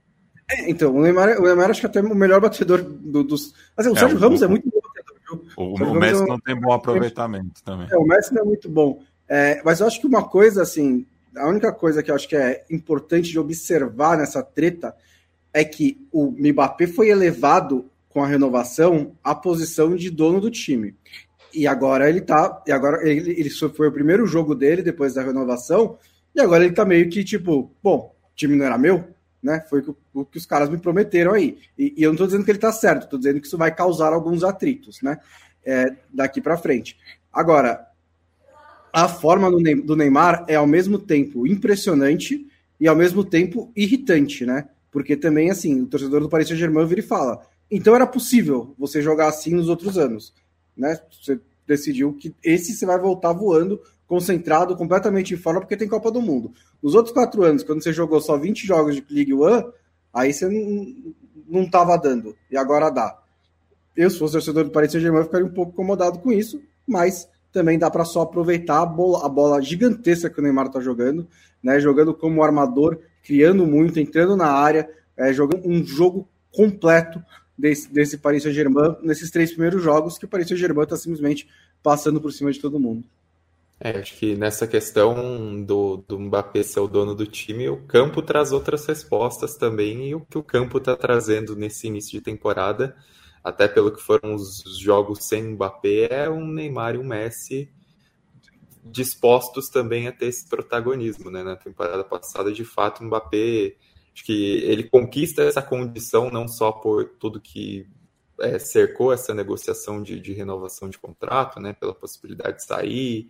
É, 0.50 0.70
então, 0.70 0.96
o 0.96 1.02
Neymar, 1.02 1.40
o 1.40 1.44
Neymar 1.44 1.72
acho 1.72 1.80
que 1.80 1.88
até 1.88 2.02
o 2.02 2.16
melhor 2.16 2.40
batedor 2.40 2.84
do, 2.84 3.24
dos. 3.24 3.54
Assim, 3.76 3.90
o 3.90 3.96
é, 3.96 4.00
Sérgio 4.00 4.18
o, 4.18 4.22
Ramos 4.22 4.42
é 4.42 4.48
muito 4.48 4.70
bom 4.70 4.80
batedor, 4.84 5.18
viu? 5.26 5.52
O, 5.58 5.92
o, 5.92 5.96
Messi 5.96 6.22
é 6.22 6.26
não 6.26 6.40
tem 6.40 6.60
bom 6.60 6.72
aproveitamento 6.72 7.64
também. 7.64 7.88
É, 7.92 7.98
o 7.98 8.06
Messi 8.06 8.34
não 8.34 8.44
é 8.44 8.46
muito 8.46 8.70
bom. 8.70 9.02
É, 9.28 9.62
mas 9.64 9.80
eu 9.80 9.88
acho 9.88 10.00
que 10.00 10.08
uma 10.08 10.28
coisa, 10.28 10.62
assim, 10.62 11.06
a 11.36 11.48
única 11.48 11.72
coisa 11.72 12.04
que 12.04 12.12
eu 12.12 12.16
acho 12.16 12.28
que 12.28 12.36
é 12.36 12.66
importante 12.70 13.32
de 13.32 13.40
observar 13.40 14.18
nessa 14.18 14.44
treta 14.44 14.96
é 15.54 15.64
que 15.64 16.06
o 16.12 16.32
Mbappé 16.32 16.88
foi 16.88 17.10
elevado 17.10 17.90
com 18.10 18.24
a 18.24 18.28
renovação 18.28 19.16
à 19.24 19.34
posição 19.34 19.96
de 19.96 20.10
dono 20.10 20.42
do 20.42 20.52
time. 20.52 20.96
E 21.54 21.68
agora 21.68 22.10
ele 22.10 22.22
tá. 22.22 22.62
E 22.66 22.72
agora 22.72 23.08
ele, 23.08 23.32
ele 23.32 23.50
foi 23.50 23.88
o 23.88 23.92
primeiro 23.92 24.26
jogo 24.26 24.56
dele 24.56 24.82
depois 24.82 25.14
da 25.14 25.24
renovação. 25.24 25.98
E 26.34 26.40
agora 26.40 26.64
ele 26.64 26.74
tá 26.74 26.86
meio 26.86 27.10
que 27.10 27.24
tipo, 27.24 27.72
bom, 27.84 28.16
o 28.24 28.36
time 28.36 28.56
não 28.56 28.66
era 28.66 28.78
meu, 28.78 29.04
né? 29.44 29.64
Foi 29.70 29.82
o, 29.82 29.96
o 30.14 30.26
que 30.26 30.38
os 30.38 30.46
caras 30.46 30.70
me 30.70 30.78
prometeram 30.78 31.34
aí. 31.34 31.58
E, 31.78 31.94
e, 31.98 32.04
eu 32.04 32.12
não 32.12 32.18
tô 32.18 32.26
dizendo 32.26 32.46
que 32.46 32.52
ele 32.52 32.60
tá 32.60 32.72
certo, 32.72 33.10
tô 33.10 33.18
dizendo 33.18 33.40
que 33.42 33.48
isso 33.48 33.58
vai 33.58 33.74
causar 33.74 34.14
alguns 34.14 34.44
atritos, 34.44 35.02
né? 35.02 35.20
É, 35.64 35.96
daqui 36.12 36.42
para 36.42 36.58
frente. 36.58 36.98
Agora, 37.32 37.86
a 38.94 39.08
forma 39.08 39.50
do 39.52 39.96
Neymar 39.96 40.46
é 40.48 40.56
ao 40.56 40.68
mesmo 40.68 40.98
tempo 40.98 41.46
impressionante 41.46 42.48
e 42.80 42.88
ao 42.88 42.96
mesmo 42.96 43.24
tempo 43.24 43.72
irritante, 43.76 44.46
né? 44.46 44.68
Porque 44.92 45.16
também, 45.16 45.50
assim, 45.50 45.82
o 45.82 45.88
torcedor 45.88 46.22
do 46.22 46.30
Paris 46.30 46.48
Saint-Germain 46.48 46.86
vira 46.86 47.02
e 47.02 47.04
fala: 47.04 47.42
então 47.70 47.96
era 47.96 48.06
possível 48.06 48.76
você 48.78 49.02
jogar 49.02 49.30
assim 49.30 49.54
nos 49.54 49.70
outros 49.70 49.98
anos 49.98 50.34
né? 50.76 51.00
Você 51.12 51.40
decidiu 51.68 52.14
que 52.14 52.34
esse 52.44 52.74
você 52.74 52.86
vai 52.86 53.00
voltar 53.00 53.34
voando, 53.34 53.80
concentrado, 54.08 54.76
completamente 54.76 55.34
em 55.34 55.38
forma, 55.38 55.62
porque 55.62 55.78
tem 55.78 55.88
Copa 55.88 56.12
do 56.12 56.22
Mundo. 56.22 56.52
Nos 56.82 56.96
outros 56.96 57.14
quatro 57.14 57.44
anos, 57.44 57.64
quando 57.64 57.84
você 57.84 57.94
jogou 57.94 58.20
só 58.20 58.38
20 58.38 58.66
jogos 58.66 58.96
de 58.96 59.06
League 59.10 59.34
One, 59.34 59.66
aí 60.14 60.34
você 60.34 60.48
não, 60.48 61.14
não 61.48 61.98
dando, 61.98 62.36
e 62.50 62.58
agora 62.58 62.90
dá. 62.90 63.18
Eu, 63.96 64.10
se 64.10 64.20
fosse 64.20 64.34
torcedor 64.34 64.66
do 64.66 64.72
Paris 64.72 64.92
Saint-Germain, 64.92 65.24
ficaria 65.24 65.46
um 65.46 65.54
pouco 65.54 65.72
incomodado 65.72 66.20
com 66.20 66.32
isso, 66.32 66.62
mas 66.88 67.30
também 67.52 67.78
dá 67.78 67.90
para 67.90 68.06
só 68.06 68.22
aproveitar 68.22 68.82
a 68.82 68.86
bola, 68.86 69.26
a 69.26 69.30
bola 69.30 69.62
gigantesca 69.62 70.30
que 70.30 70.40
o 70.40 70.44
Neymar 70.44 70.68
está 70.68 70.80
jogando, 70.80 71.28
né? 71.62 71.80
Jogando 71.80 72.14
como 72.14 72.44
armador, 72.44 73.00
criando 73.24 73.66
muito, 73.68 74.00
entrando 74.00 74.36
na 74.36 74.48
área, 74.48 74.90
é, 75.18 75.34
jogando 75.34 75.68
um 75.68 75.86
jogo 75.86 76.28
completo 76.52 77.22
desse, 77.62 77.94
desse 77.94 78.18
Paris 78.18 78.44
Saint-Germain 78.44 78.96
nesses 79.02 79.30
três 79.30 79.52
primeiros 79.52 79.84
jogos, 79.84 80.18
que 80.18 80.26
o 80.26 80.28
Paris 80.28 80.48
Saint-Germain 80.48 80.84
está 80.84 80.98
simplesmente 80.98 81.48
passando 81.84 82.20
por 82.20 82.32
cima 82.34 82.52
de 82.52 82.60
todo 82.60 82.80
mundo. 82.80 83.04
É, 83.80 83.98
acho 83.98 84.16
que 84.18 84.36
nessa 84.36 84.68
questão 84.68 85.64
do, 85.64 86.04
do 86.08 86.20
Mbappé 86.20 86.62
ser 86.62 86.80
o 86.80 86.88
dono 86.88 87.16
do 87.16 87.26
time, 87.26 87.68
o 87.70 87.78
campo 87.78 88.22
traz 88.22 88.52
outras 88.52 88.86
respostas 88.86 89.56
também, 89.56 90.10
e 90.10 90.16
o 90.16 90.22
que 90.22 90.38
o 90.38 90.44
campo 90.44 90.78
está 90.78 90.96
trazendo 90.96 91.56
nesse 91.56 91.88
início 91.88 92.12
de 92.12 92.22
temporada 92.22 92.96
até 93.44 93.68
pelo 93.68 93.92
que 93.92 94.02
foram 94.02 94.36
os 94.36 94.64
jogos 94.80 95.26
sem 95.26 95.44
Mbappé, 95.54 96.08
é 96.12 96.30
um 96.30 96.46
Neymar 96.46 96.94
e 96.96 97.00
um 97.00 97.04
Messi 97.04 97.70
dispostos 98.84 99.70
também 99.70 100.08
a 100.08 100.12
ter 100.12 100.28
esse 100.28 100.48
protagonismo, 100.48 101.30
né? 101.30 101.44
Na 101.44 101.56
temporada 101.56 102.04
passada, 102.04 102.52
de 102.52 102.66
fato, 102.66 103.02
o 103.02 103.06
Mbappé, 103.06 103.76
acho 104.14 104.24
que 104.26 104.56
ele 104.64 104.84
conquista 104.84 105.44
essa 105.44 105.62
condição 105.62 106.30
não 106.30 106.48
só 106.48 106.72
por 106.72 107.10
tudo 107.20 107.40
que 107.40 107.88
é, 108.40 108.60
cercou 108.60 109.14
essa 109.14 109.34
negociação 109.34 110.02
de, 110.02 110.20
de, 110.20 110.34
renovação 110.34 110.90
de 110.90 110.98
contrato, 110.98 111.60
né? 111.60 111.74
Pela 111.74 111.94
possibilidade 111.94 112.58
de 112.58 112.66
sair, 112.66 113.30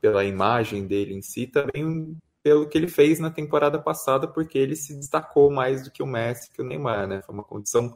pela 0.00 0.24
imagem 0.24 0.86
dele 0.86 1.14
em 1.14 1.22
si, 1.22 1.46
também 1.46 2.16
pelo 2.42 2.68
que 2.68 2.76
ele 2.76 2.88
fez 2.88 3.20
na 3.20 3.30
temporada 3.30 3.78
passada, 3.78 4.26
porque 4.26 4.58
ele 4.58 4.74
se 4.74 4.94
destacou 4.94 5.50
mais 5.50 5.84
do 5.84 5.90
que 5.90 6.02
o 6.02 6.06
Messi, 6.06 6.50
que 6.50 6.60
o 6.60 6.64
Neymar, 6.64 7.06
né? 7.06 7.22
Foi 7.22 7.34
uma 7.34 7.44
condição 7.44 7.94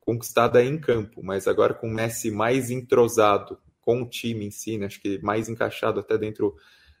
conquistada 0.00 0.64
em 0.64 0.78
campo, 0.78 1.22
mas 1.22 1.46
agora 1.46 1.74
com 1.74 1.88
o 1.88 1.92
Messi 1.92 2.30
mais 2.30 2.70
entrosado 2.70 3.58
com 3.82 4.02
o 4.02 4.08
time 4.08 4.46
em 4.46 4.50
si, 4.50 4.76
né? 4.78 4.86
acho 4.86 5.00
que 5.00 5.18
mais 5.22 5.48
encaixado 5.48 6.00
até 6.00 6.16
dentro 6.18 6.54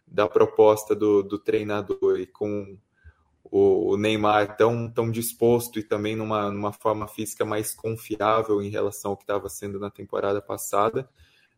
da 0.06 0.26
proposta 0.28 0.94
do, 0.94 1.22
do 1.22 1.38
treinador 1.38 2.18
e 2.18 2.26
com 2.26 2.78
o, 3.50 3.96
Neymar 3.96 4.56
tão, 4.56 4.90
tão 4.90 5.10
disposto 5.10 5.78
e 5.78 5.82
também 5.82 6.14
numa, 6.14 6.50
numa 6.50 6.72
forma 6.72 7.08
física 7.08 7.44
mais 7.44 7.74
confiável 7.74 8.62
em 8.62 8.68
relação 8.68 9.12
ao 9.12 9.16
que 9.16 9.24
estava 9.24 9.48
sendo 9.48 9.78
na 9.78 9.90
temporada 9.90 10.40
passada, 10.40 11.08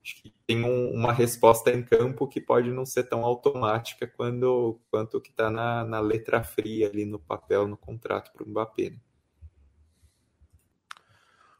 acho 0.03 0.23
que 0.23 0.33
tem 0.47 0.65
um, 0.65 0.93
uma 0.93 1.13
resposta 1.13 1.71
em 1.71 1.83
campo 1.83 2.27
que 2.27 2.41
pode 2.41 2.71
não 2.71 2.87
ser 2.87 3.05
tão 3.05 3.25
automática 3.25 4.07
quando, 4.07 4.81
quanto 4.91 5.21
que 5.21 5.31
está 5.31 5.51
na, 5.51 5.85
na 5.85 6.01
letra 6.01 6.43
fria 6.43 6.89
ali 6.89 7.05
no 7.05 7.19
papel, 7.19 7.67
no 7.67 7.77
contrato 7.77 8.33
para 8.33 8.45
o 8.45 8.49
Mbappé. 8.49 8.91
Né? 8.91 8.99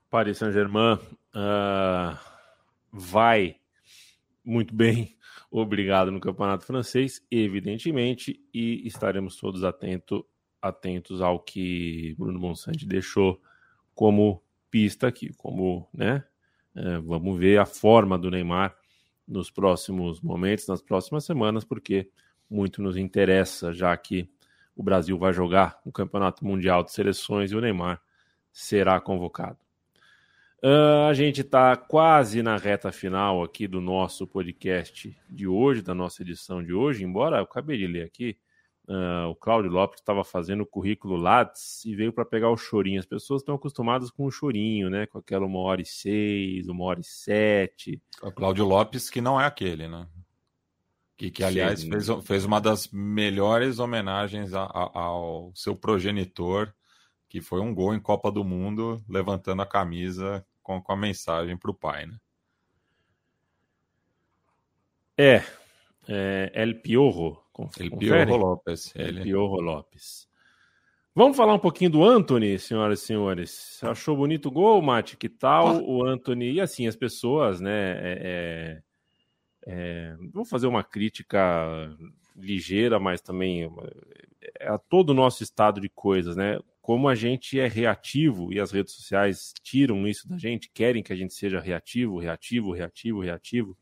Paris 0.09 0.39
Saint-Germain 0.39 0.95
uh, 1.35 2.19
vai 2.93 3.57
muito 4.45 4.75
bem, 4.75 5.17
obrigado 5.51 6.11
no 6.11 6.21
campeonato 6.21 6.65
francês, 6.65 7.25
evidentemente, 7.31 8.41
e 8.55 8.87
estaremos 8.87 9.37
todos 9.37 9.65
atento, 9.65 10.25
atentos 10.63 11.21
ao 11.21 11.41
que 11.41 12.15
Bruno 12.19 12.39
Monsante 12.39 12.87
deixou 12.87 13.41
como 13.95 14.43
pista 14.71 15.09
aqui, 15.09 15.33
como, 15.35 15.89
né? 15.93 16.25
Uh, 16.75 17.03
vamos 17.03 17.39
ver 17.39 17.59
a 17.59 17.67
forma 17.67 18.17
do 18.17 18.31
Neymar 18.31 18.77
nos 19.27 19.51
próximos 19.51 20.21
momentos, 20.21 20.69
nas 20.69 20.81
próximas 20.81 21.25
semanas, 21.25 21.65
porque 21.65 22.09
muito 22.49 22.81
nos 22.81 22.97
interessa, 22.97 23.73
já 23.73 23.97
que 23.97 24.31
o 24.75 24.83
Brasil 24.83 25.19
vai 25.19 25.33
jogar 25.33 25.81
o 25.85 25.93
Campeonato 25.93 26.45
Mundial 26.45 26.85
de 26.85 26.93
Seleções 26.93 27.51
e 27.51 27.57
o 27.57 27.61
Neymar 27.61 28.01
será 28.53 29.01
convocado. 29.01 29.59
Uh, 30.63 31.09
a 31.09 31.15
gente 31.15 31.41
está 31.41 31.75
quase 31.75 32.43
na 32.43 32.59
reta 32.59 32.93
final 32.93 33.43
aqui 33.43 33.67
do 33.67 33.81
nosso 33.81 34.27
podcast 34.27 35.17
de 35.27 35.49
hoje, 35.49 35.81
da 35.81 35.95
nossa 35.95 36.21
edição 36.21 36.63
de 36.63 36.75
hoje, 36.75 37.03
embora 37.03 37.39
eu 37.39 37.45
acabei 37.45 37.79
de 37.79 37.87
ler 37.87 38.05
aqui, 38.05 38.37
uh, 38.87 39.31
o 39.31 39.35
Cláudio 39.35 39.71
Lopes 39.71 40.01
estava 40.01 40.23
fazendo 40.23 40.61
o 40.61 40.67
currículo 40.67 41.17
Lattes 41.17 41.83
e 41.87 41.97
veio 41.97 42.13
para 42.13 42.27
pegar 42.27 42.51
o 42.51 42.59
chorinho. 42.59 43.01
As 43.01 43.07
pessoas 43.07 43.41
estão 43.41 43.55
acostumadas 43.55 44.11
com 44.11 44.27
o 44.27 44.31
chorinho, 44.31 44.91
né? 44.91 45.07
Com 45.07 45.17
aquela 45.17 45.47
uma 45.47 45.61
hora 45.61 45.81
e 45.81 45.87
seis, 45.87 46.69
uma 46.69 46.85
hora 46.85 47.01
e 47.01 47.05
sete. 47.05 47.99
O 48.23 48.31
Cláudio 48.31 48.67
Lopes, 48.67 49.09
que 49.09 49.23
não 49.23 49.41
é 49.41 49.47
aquele, 49.47 49.89
né? 49.89 50.07
Que, 51.17 51.31
que 51.31 51.43
aliás, 51.43 51.85
fez, 51.85 52.07
fez 52.23 52.45
uma 52.45 52.61
das 52.61 52.87
melhores 52.93 53.79
homenagens 53.79 54.53
a, 54.53 54.65
a, 54.65 54.91
ao 54.95 55.53
seu 55.55 55.75
progenitor, 55.75 56.71
que 57.31 57.41
foi 57.41 57.61
um 57.61 57.75
gol 57.75 57.95
em 57.95 58.01
Copa 58.01 58.31
do 58.31 58.45
Mundo, 58.45 59.03
levantando 59.09 59.63
a 59.63 59.67
camisa 59.67 60.45
com, 60.63 60.81
com 60.81 60.93
a 60.93 60.97
mensagem 60.97 61.57
para 61.57 61.71
o 61.71 61.75
pai, 61.75 62.07
né? 62.07 62.17
É, 65.17 65.43
é 66.09 66.51
El 66.55 66.81
Piorro. 66.81 67.43
El 67.79 67.91
Piorro 67.97 68.37
Lopes. 68.37 68.95
El 68.97 69.09
ele. 69.09 69.23
Piorro 69.23 69.61
Lopes. 69.61 70.29
Vamos 71.15 71.37
falar 71.37 71.55
um 71.55 71.59
pouquinho 71.59 71.91
do 71.91 72.05
Anthony, 72.05 72.59
senhoras 72.59 73.03
e 73.03 73.07
senhores. 73.07 73.81
Achou 73.83 74.17
bonito 74.17 74.47
o 74.47 74.51
gol, 74.51 74.81
Mate? 74.81 75.17
Que 75.17 75.29
tal 75.29 75.69
ah. 75.69 75.83
o 75.83 76.05
Anthony? 76.05 76.53
E 76.53 76.61
assim, 76.61 76.87
as 76.87 76.97
pessoas, 76.97 77.61
né? 77.61 77.73
É, 77.73 78.19
é, 78.23 78.83
é, 79.67 80.17
vou 80.33 80.45
fazer 80.45 80.67
uma 80.67 80.83
crítica 80.83 81.95
ligeira, 82.37 82.99
mas 82.99 83.21
também 83.21 83.71
é 84.59 84.69
a 84.69 84.79
todo 84.79 85.11
o 85.11 85.15
nosso 85.15 85.43
estado 85.43 85.81
de 85.81 85.89
coisas, 85.89 86.37
né? 86.37 86.59
Como 86.91 87.09
a 87.09 87.15
gente 87.15 87.61
é 87.61 87.69
reativo 87.69 88.53
e 88.53 88.59
as 88.59 88.73
redes 88.73 88.95
sociais 88.95 89.55
tiram 89.63 90.09
isso 90.09 90.29
da 90.29 90.37
gente, 90.37 90.69
querem 90.75 91.05
que 91.05 91.13
a 91.13 91.17
gente 91.17 91.33
seja 91.33 91.61
reativo, 91.61 92.19
reativo, 92.19 92.73
reativo, 92.73 93.21
reativo. 93.21 93.79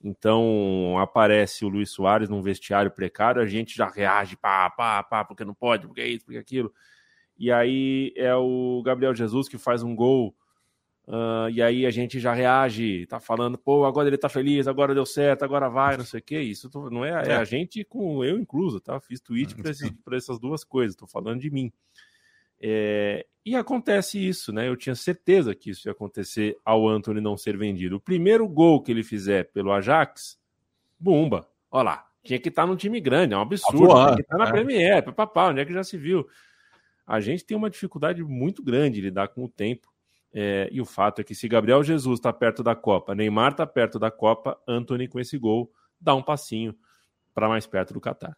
Então 0.00 0.96
aparece 0.96 1.64
o 1.64 1.68
Luiz 1.68 1.90
Soares 1.90 2.28
num 2.28 2.40
vestiário 2.40 2.92
precário, 2.92 3.42
a 3.42 3.46
gente 3.46 3.76
já 3.76 3.88
reage, 3.88 4.36
pá, 4.36 4.70
pá, 4.70 5.02
pá, 5.02 5.24
porque 5.24 5.44
não 5.44 5.54
pode, 5.54 5.88
porque 5.88 6.02
é 6.02 6.06
isso, 6.06 6.24
porque 6.24 6.36
é 6.36 6.40
aquilo. 6.40 6.72
E 7.36 7.50
aí 7.50 8.12
é 8.14 8.32
o 8.36 8.80
Gabriel 8.86 9.12
Jesus 9.12 9.48
que 9.48 9.58
faz 9.58 9.82
um 9.82 9.96
gol, 9.96 10.32
uh, 11.08 11.50
e 11.52 11.60
aí 11.60 11.84
a 11.84 11.90
gente 11.90 12.20
já 12.20 12.32
reage, 12.32 13.08
tá 13.08 13.18
falando, 13.18 13.58
pô, 13.58 13.84
agora 13.84 14.06
ele 14.06 14.16
tá 14.16 14.28
feliz, 14.28 14.68
agora 14.68 14.94
deu 14.94 15.04
certo, 15.04 15.42
agora 15.44 15.68
vai, 15.68 15.96
não 15.96 16.04
sei 16.04 16.20
o 16.20 16.22
que. 16.22 16.38
Isso 16.38 16.70
não 16.92 17.04
é, 17.04 17.10
é, 17.10 17.34
a 17.34 17.42
gente 17.42 17.82
com 17.82 18.24
eu 18.24 18.38
incluso, 18.38 18.80
tá? 18.80 19.00
Fiz 19.00 19.20
tweet 19.20 19.56
para 20.04 20.16
essas 20.16 20.38
duas 20.38 20.62
coisas, 20.62 20.94
tô 20.94 21.08
falando 21.08 21.40
de 21.40 21.50
mim. 21.50 21.72
É, 22.62 23.26
e 23.44 23.56
acontece 23.56 24.24
isso, 24.24 24.52
né? 24.52 24.68
Eu 24.68 24.76
tinha 24.76 24.94
certeza 24.94 25.52
que 25.52 25.70
isso 25.70 25.88
ia 25.88 25.92
acontecer 25.92 26.56
ao 26.64 26.88
Anthony 26.88 27.20
não 27.20 27.36
ser 27.36 27.56
vendido. 27.56 27.96
O 27.96 28.00
primeiro 28.00 28.48
gol 28.48 28.80
que 28.80 28.92
ele 28.92 29.02
fizer 29.02 29.50
pelo 29.50 29.72
Ajax, 29.72 30.38
bumba. 30.98 31.48
Olha 31.68 31.82
lá, 31.82 32.06
tinha 32.22 32.38
que 32.38 32.48
estar 32.48 32.66
num 32.66 32.76
time 32.76 33.00
grande, 33.00 33.34
é 33.34 33.36
um 33.36 33.40
absurdo. 33.40 33.78
Voar, 33.78 34.14
tinha 34.14 34.16
que 34.16 34.22
estar 34.22 34.38
na 34.38 34.48
é. 34.48 34.52
Premier, 34.52 35.02
papapá, 35.02 35.48
onde 35.48 35.60
é 35.60 35.64
que 35.64 35.72
já 35.72 35.82
se 35.82 35.98
viu? 35.98 36.28
A 37.04 37.18
gente 37.18 37.44
tem 37.44 37.56
uma 37.56 37.68
dificuldade 37.68 38.22
muito 38.22 38.62
grande 38.62 38.96
de 38.96 39.00
lidar 39.00 39.28
com 39.28 39.44
o 39.44 39.48
tempo. 39.48 39.92
É, 40.32 40.68
e 40.70 40.80
o 40.80 40.84
fato 40.86 41.20
é 41.20 41.24
que 41.24 41.34
se 41.34 41.48
Gabriel 41.48 41.82
Jesus 41.82 42.18
está 42.18 42.32
perto 42.32 42.62
da 42.62 42.74
Copa, 42.74 43.14
Neymar 43.14 43.50
está 43.50 43.66
perto 43.66 43.98
da 43.98 44.10
Copa, 44.10 44.58
Anthony 44.66 45.06
com 45.06 45.20
esse 45.20 45.36
gol 45.36 45.70
dá 46.00 46.14
um 46.14 46.22
passinho 46.22 46.74
para 47.34 47.48
mais 47.48 47.66
perto 47.66 47.92
do 47.92 48.00
Catar. 48.00 48.36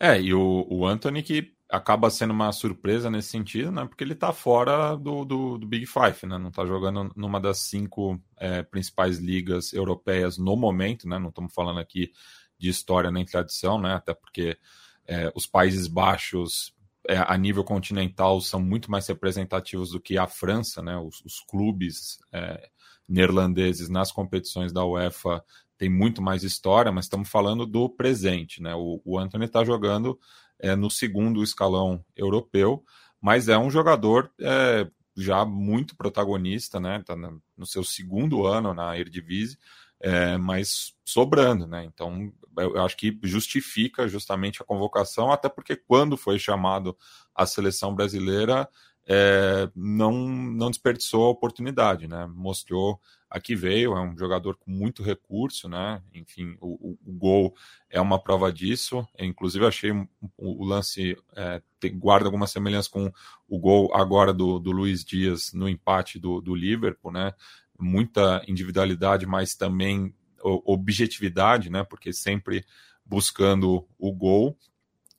É, 0.00 0.18
e 0.20 0.32
o, 0.32 0.66
o 0.70 0.86
Anthony 0.86 1.22
que 1.22 1.54
acaba 1.70 2.08
sendo 2.10 2.32
uma 2.32 2.50
surpresa 2.50 3.10
nesse 3.10 3.28
sentido, 3.28 3.70
né? 3.70 3.84
Porque 3.84 4.02
ele 4.02 4.14
está 4.14 4.32
fora 4.32 4.96
do, 4.96 5.24
do, 5.24 5.58
do, 5.58 5.66
Big 5.66 5.86
Five, 5.86 6.26
né? 6.26 6.38
Não 6.38 6.48
está 6.48 6.64
jogando 6.64 7.12
numa 7.14 7.38
das 7.38 7.58
cinco 7.58 8.18
é, 8.38 8.62
principais 8.62 9.18
ligas 9.18 9.72
europeias 9.72 10.38
no 10.38 10.56
momento, 10.56 11.06
né? 11.06 11.18
Não 11.18 11.28
estamos 11.28 11.52
falando 11.52 11.78
aqui 11.78 12.10
de 12.58 12.70
história 12.70 13.10
nem 13.10 13.24
tradição, 13.24 13.78
né? 13.78 13.94
Até 13.94 14.14
porque 14.14 14.58
é, 15.06 15.30
os 15.34 15.46
Países 15.46 15.86
Baixos 15.86 16.74
é, 17.06 17.18
a 17.18 17.36
nível 17.36 17.62
continental 17.62 18.40
são 18.40 18.60
muito 18.60 18.90
mais 18.90 19.06
representativos 19.06 19.90
do 19.90 20.00
que 20.00 20.16
a 20.16 20.26
França, 20.26 20.82
né? 20.82 20.96
Os, 20.96 21.20
os 21.22 21.40
clubes 21.40 22.18
é, 22.32 22.70
neerlandeses 23.06 23.90
nas 23.90 24.10
competições 24.10 24.72
da 24.72 24.84
UEFA 24.84 25.44
têm 25.76 25.88
muito 25.88 26.20
mais 26.22 26.42
história, 26.42 26.90
mas 26.90 27.04
estamos 27.04 27.28
falando 27.28 27.66
do 27.66 27.88
presente, 27.88 28.62
né? 28.62 28.74
O, 28.74 29.00
o 29.04 29.18
Anthony 29.18 29.44
está 29.44 29.64
jogando 29.64 30.18
é, 30.58 30.74
no 30.74 30.90
segundo 30.90 31.42
escalão 31.42 32.04
europeu, 32.16 32.84
mas 33.20 33.48
é 33.48 33.58
um 33.58 33.70
jogador 33.70 34.30
é, 34.40 34.88
já 35.16 35.44
muito 35.44 35.96
protagonista, 35.96 36.78
né? 36.78 37.02
Tá 37.04 37.16
no 37.16 37.66
seu 37.66 37.82
segundo 37.82 38.46
ano 38.46 38.72
na 38.72 38.96
Eredivisie, 38.96 39.58
é, 40.00 40.36
mas 40.36 40.94
sobrando, 41.04 41.66
né? 41.66 41.84
Então 41.84 42.32
eu 42.56 42.84
acho 42.84 42.96
que 42.96 43.18
justifica 43.22 44.08
justamente 44.08 44.62
a 44.62 44.64
convocação, 44.64 45.32
até 45.32 45.48
porque 45.48 45.76
quando 45.76 46.16
foi 46.16 46.38
chamado 46.38 46.96
a 47.34 47.46
seleção 47.46 47.94
brasileira 47.94 48.68
é, 49.10 49.70
não, 49.74 50.12
não 50.28 50.70
desperdiçou 50.70 51.24
a 51.24 51.30
oportunidade, 51.30 52.06
né? 52.06 52.26
Mostrou 52.26 53.00
a 53.30 53.40
que 53.40 53.56
veio, 53.56 53.96
é 53.96 54.00
um 54.02 54.16
jogador 54.16 54.56
com 54.56 54.70
muito 54.70 55.02
recurso, 55.02 55.66
né? 55.66 56.02
Enfim, 56.14 56.58
o, 56.60 56.90
o, 56.90 56.98
o 57.06 57.12
gol 57.14 57.54
é 57.88 57.98
uma 57.98 58.22
prova 58.22 58.52
disso. 58.52 59.06
Eu, 59.16 59.24
inclusive, 59.24 59.64
achei 59.64 59.90
o, 59.90 60.06
o 60.36 60.62
lance 60.62 61.16
é, 61.34 61.62
tem, 61.80 61.98
guarda 61.98 62.26
alguma 62.26 62.46
semelhança 62.46 62.90
com 62.90 63.10
o 63.48 63.58
gol 63.58 63.94
agora 63.94 64.32
do, 64.32 64.58
do 64.58 64.70
Luiz 64.70 65.02
Dias 65.02 65.54
no 65.54 65.68
empate 65.68 66.18
do, 66.18 66.42
do 66.42 66.54
Liverpool, 66.54 67.10
né? 67.10 67.32
Muita 67.78 68.42
individualidade, 68.46 69.24
mas 69.24 69.54
também 69.54 70.14
objetividade, 70.42 71.70
né? 71.70 71.82
Porque 71.82 72.12
sempre 72.12 72.62
buscando 73.06 73.88
o 73.98 74.12
gol. 74.12 74.54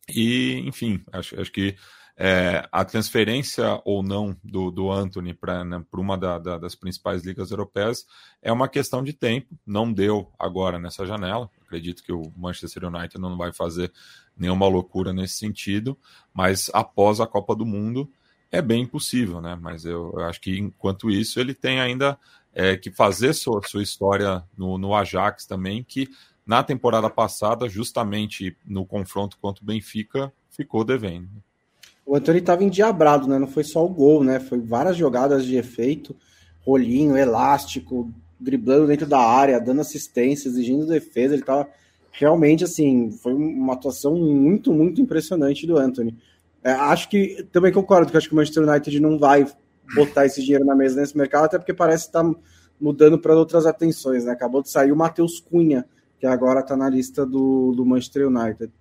E, 0.08 0.62
enfim, 0.66 1.04
acho, 1.12 1.40
acho 1.42 1.52
que 1.52 1.76
é, 2.22 2.68
a 2.70 2.84
transferência 2.84 3.82
ou 3.86 4.04
não 4.04 4.36
do, 4.44 4.70
do 4.70 4.92
Anthony 4.92 5.34
para 5.34 5.64
né, 5.64 5.82
uma 5.94 6.18
da, 6.18 6.38
da, 6.38 6.58
das 6.58 6.76
principais 6.76 7.24
ligas 7.24 7.50
europeias 7.50 8.06
é 8.42 8.52
uma 8.52 8.68
questão 8.68 9.02
de 9.02 9.14
tempo. 9.14 9.58
Não 9.66 9.92
deu 9.92 10.30
agora 10.38 10.78
nessa 10.78 11.06
janela. 11.06 11.50
Acredito 11.66 12.04
que 12.04 12.12
o 12.12 12.30
Manchester 12.36 12.84
United 12.84 13.18
não 13.18 13.38
vai 13.38 13.54
fazer 13.54 13.90
nenhuma 14.36 14.68
loucura 14.68 15.14
nesse 15.14 15.36
sentido, 15.36 15.98
mas 16.34 16.70
após 16.74 17.22
a 17.22 17.28
Copa 17.28 17.56
do 17.56 17.66
Mundo 17.66 18.12
é 18.52 18.62
bem 18.62 18.86
possível, 18.86 19.40
né? 19.40 19.58
Mas 19.62 19.86
eu, 19.86 20.12
eu 20.14 20.26
acho 20.26 20.42
que 20.42 20.60
enquanto 20.60 21.10
isso 21.10 21.40
ele 21.40 21.54
tem 21.54 21.80
ainda 21.80 22.20
é, 22.54 22.76
que 22.76 22.92
fazer 22.92 23.32
sua, 23.32 23.62
sua 23.66 23.82
história 23.82 24.44
no, 24.58 24.78
no 24.78 24.94
Ajax 24.94 25.46
também, 25.46 25.86
que 25.86 26.10
na 26.46 26.64
temporada 26.64 27.10
passada, 27.10 27.70
justamente 27.70 28.58
no 28.66 28.86
confronto 28.86 29.38
contra 29.40 29.64
o 29.64 29.66
Benfica, 29.66 30.34
ficou 30.50 30.84
devendo 30.84 31.30
o 32.10 32.16
Antônio 32.16 32.40
estava 32.40 32.64
endiabrado, 32.64 33.28
né? 33.28 33.38
Não 33.38 33.46
foi 33.46 33.64
só 33.64 33.86
o 33.86 33.88
gol, 33.88 34.24
né? 34.24 34.40
Foi 34.40 34.60
várias 34.60 34.98
jogadas 34.98 35.46
de 35.46 35.56
efeito, 35.56 36.16
rolinho, 36.66 37.16
elástico, 37.16 38.12
driblando 38.40 38.88
dentro 38.88 39.06
da 39.06 39.20
área, 39.20 39.62
dando 39.62 39.82
assistência, 39.82 40.50
exigindo 40.50 40.88
defesa. 40.88 41.36
Ele 41.36 41.44
estava 41.44 41.70
realmente 42.12 42.64
assim, 42.64 43.12
foi 43.12 43.32
uma 43.36 43.74
atuação 43.74 44.16
muito, 44.16 44.74
muito 44.74 45.00
impressionante 45.00 45.68
do 45.68 45.78
Anthony. 45.78 46.18
É, 46.64 46.72
acho 46.72 47.10
que 47.10 47.48
também 47.52 47.72
concordo 47.72 48.10
que 48.10 48.18
acho 48.18 48.28
que 48.28 48.34
o 48.34 48.38
Manchester 48.38 48.68
United 48.68 49.00
não 49.00 49.20
vai 49.20 49.46
botar 49.94 50.26
esse 50.26 50.42
dinheiro 50.42 50.66
na 50.66 50.76
mesa 50.76 51.00
nesse 51.00 51.16
mercado, 51.16 51.46
até 51.46 51.60
porque 51.60 51.76
parece 51.76 52.08
estar 52.08 52.24
tá 52.24 52.36
mudando 52.82 53.20
para 53.20 53.36
outras 53.36 53.68
atenções, 53.68 54.26
né? 54.26 54.32
Acabou 54.32 54.64
de 54.64 54.72
sair 54.72 54.92
o 54.92 54.96
Matheus 54.96 55.40
Cunha, 55.40 55.86
que 56.20 56.26
agora 56.26 56.62
está 56.62 56.76
na 56.76 56.90
lista 56.90 57.24
do, 57.24 57.72
do 57.72 57.86
Manchester 57.86 58.28
United. 58.28 58.74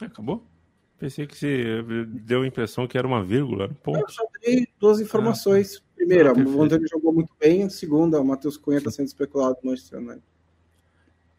Acabou? 0.00 0.44
Pensei 0.98 1.26
que 1.26 1.36
você 1.36 1.82
deu 2.08 2.42
a 2.42 2.46
impressão 2.46 2.86
que 2.86 2.96
era 2.96 3.06
uma 3.06 3.22
vírgula. 3.22 3.68
Ponto. 3.82 4.00
Eu 4.00 4.08
só 4.08 4.24
dei 4.42 4.66
duas 4.80 5.00
informações. 5.00 5.76
Ah, 5.76 5.82
Primeira, 5.94 6.30
ah, 6.30 6.34
o 6.34 6.62
Antônio 6.62 6.88
jogou 6.88 7.12
muito 7.12 7.32
bem. 7.38 7.68
Segunda, 7.68 8.20
o 8.20 8.24
Matheus 8.24 8.56
Cunha 8.56 8.78
está 8.78 8.90
sendo 8.90 9.06
especulado 9.06 9.56
no 9.62 9.70
Manchester 9.70 9.98
United. 9.98 10.22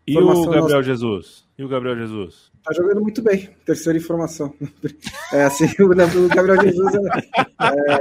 E 0.06 0.18
o 0.18 0.26
Gabriel 0.26 0.62
nossa... 0.62 0.84
Jesus? 0.84 1.46
E 1.58 1.64
o 1.64 1.68
Gabriel 1.68 1.98
Jesus? 1.98 2.52
Tá 2.64 2.74
jogando 2.74 3.02
muito 3.02 3.22
bem. 3.22 3.50
Terceira 3.66 3.98
informação. 3.98 4.54
É 5.34 5.44
assim, 5.44 5.66
o 5.84 5.90
Gabriel 6.30 6.62
Jesus 6.62 6.94
é, 6.96 7.00
é, 7.62 8.00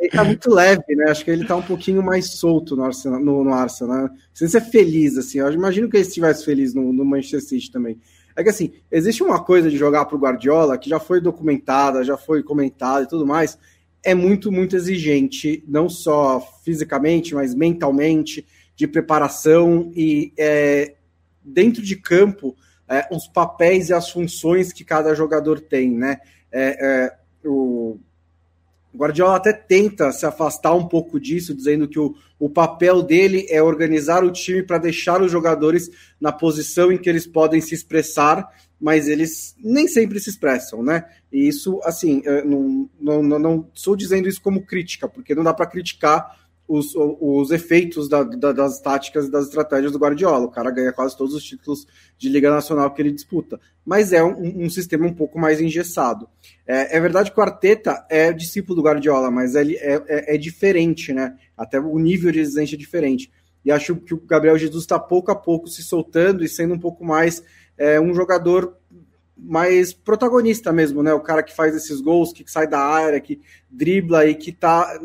ele 0.00 0.10
tá 0.10 0.24
muito 0.24 0.50
leve, 0.50 0.96
né? 0.96 1.10
Acho 1.10 1.22
que 1.22 1.30
ele 1.30 1.44
tá 1.44 1.54
um 1.54 1.62
pouquinho 1.62 2.02
mais 2.02 2.30
solto 2.30 2.74
no 2.74 2.84
Arsenal. 2.84 3.20
No, 3.20 3.44
no 3.44 3.52
Arsenal 3.52 4.04
né? 4.04 4.10
Se 4.32 4.56
é 4.56 4.60
feliz, 4.60 5.18
assim. 5.18 5.38
Eu 5.38 5.52
imagino 5.52 5.90
que 5.90 5.98
ele 5.98 6.06
estivesse 6.06 6.46
feliz 6.46 6.72
no, 6.72 6.92
no 6.94 7.04
Manchester 7.04 7.42
City 7.42 7.70
também. 7.70 8.00
É 8.38 8.42
que 8.44 8.50
assim, 8.50 8.72
existe 8.88 9.20
uma 9.20 9.42
coisa 9.42 9.68
de 9.68 9.76
jogar 9.76 10.04
para 10.04 10.14
o 10.14 10.18
Guardiola 10.20 10.78
que 10.78 10.88
já 10.88 11.00
foi 11.00 11.20
documentada, 11.20 12.04
já 12.04 12.16
foi 12.16 12.40
comentada 12.40 13.02
e 13.02 13.08
tudo 13.08 13.26
mais. 13.26 13.58
É 14.00 14.14
muito, 14.14 14.52
muito 14.52 14.76
exigente, 14.76 15.64
não 15.66 15.88
só 15.88 16.40
fisicamente, 16.64 17.34
mas 17.34 17.52
mentalmente, 17.52 18.46
de 18.76 18.86
preparação 18.86 19.90
e 19.92 20.32
é, 20.38 20.94
dentro 21.42 21.82
de 21.82 21.96
campo, 21.96 22.54
é, 22.88 23.08
os 23.10 23.26
papéis 23.26 23.88
e 23.88 23.92
as 23.92 24.08
funções 24.08 24.72
que 24.72 24.84
cada 24.84 25.16
jogador 25.16 25.58
tem, 25.58 25.90
né? 25.90 26.18
É, 26.52 27.08
é 27.08 27.18
o 27.44 27.98
Guardiola 28.98 29.36
até 29.36 29.52
tenta 29.52 30.10
se 30.10 30.26
afastar 30.26 30.74
um 30.74 30.88
pouco 30.88 31.20
disso, 31.20 31.54
dizendo 31.54 31.86
que 31.86 32.00
o, 32.00 32.16
o 32.36 32.50
papel 32.50 33.00
dele 33.00 33.46
é 33.48 33.62
organizar 33.62 34.24
o 34.24 34.32
time 34.32 34.60
para 34.60 34.78
deixar 34.78 35.22
os 35.22 35.30
jogadores 35.30 35.88
na 36.20 36.32
posição 36.32 36.90
em 36.90 36.98
que 36.98 37.08
eles 37.08 37.24
podem 37.24 37.60
se 37.60 37.76
expressar, 37.76 38.52
mas 38.80 39.06
eles 39.06 39.54
nem 39.62 39.86
sempre 39.86 40.18
se 40.18 40.30
expressam, 40.30 40.82
né? 40.82 41.04
E 41.32 41.46
isso, 41.46 41.80
assim, 41.84 42.22
não, 42.44 42.88
não, 43.00 43.38
não, 43.38 43.68
estou 43.72 43.94
dizendo 43.94 44.28
isso 44.28 44.42
como 44.42 44.66
crítica, 44.66 45.08
porque 45.08 45.32
não 45.32 45.44
dá 45.44 45.54
para 45.54 45.66
criticar 45.66 46.36
os, 46.68 46.92
os 46.94 47.50
efeitos 47.50 48.08
da, 48.08 48.22
da, 48.22 48.52
das 48.52 48.78
táticas 48.78 49.26
e 49.26 49.30
das 49.30 49.46
estratégias 49.46 49.90
do 49.90 49.98
Guardiola. 49.98 50.44
O 50.44 50.50
cara 50.50 50.70
ganha 50.70 50.92
quase 50.92 51.16
todos 51.16 51.34
os 51.34 51.42
títulos 51.42 51.86
de 52.18 52.28
Liga 52.28 52.50
Nacional 52.50 52.92
que 52.92 53.00
ele 53.00 53.10
disputa. 53.10 53.58
Mas 53.84 54.12
é 54.12 54.22
um, 54.22 54.64
um 54.64 54.68
sistema 54.68 55.06
um 55.06 55.14
pouco 55.14 55.38
mais 55.38 55.62
engessado. 55.62 56.28
É, 56.66 56.98
é, 56.98 57.00
verdade 57.00 57.32
que 57.32 57.40
o 57.40 57.42
Arteta 57.42 58.06
é 58.10 58.30
discípulo 58.34 58.76
do 58.76 58.82
Guardiola, 58.82 59.30
mas 59.30 59.54
ele 59.54 59.76
é, 59.76 59.94
é, 60.06 60.34
é 60.34 60.38
diferente, 60.38 61.12
né? 61.12 61.34
Até 61.56 61.80
o 61.80 61.98
nível 61.98 62.30
de 62.30 62.40
exigência 62.40 62.76
é 62.76 62.78
diferente. 62.78 63.32
E 63.64 63.72
acho 63.72 63.96
que 63.96 64.12
o 64.12 64.20
Gabriel 64.20 64.58
Jesus 64.58 64.84
está 64.84 64.98
pouco 64.98 65.30
a 65.30 65.34
pouco 65.34 65.68
se 65.68 65.82
soltando 65.82 66.44
e 66.44 66.48
sendo 66.48 66.74
um 66.74 66.78
pouco 66.78 67.02
mais 67.02 67.42
é, 67.78 67.98
um 67.98 68.12
jogador 68.14 68.76
mais 69.34 69.92
protagonista 69.92 70.70
mesmo, 70.70 71.02
né? 71.02 71.14
O 71.14 71.20
cara 71.20 71.42
que 71.42 71.54
faz 71.54 71.74
esses 71.74 72.00
gols, 72.00 72.32
que 72.32 72.48
sai 72.50 72.66
da 72.66 72.80
área, 72.80 73.20
que 73.20 73.40
dribla 73.70 74.26
e 74.26 74.34
que 74.34 74.52
tá 74.52 75.00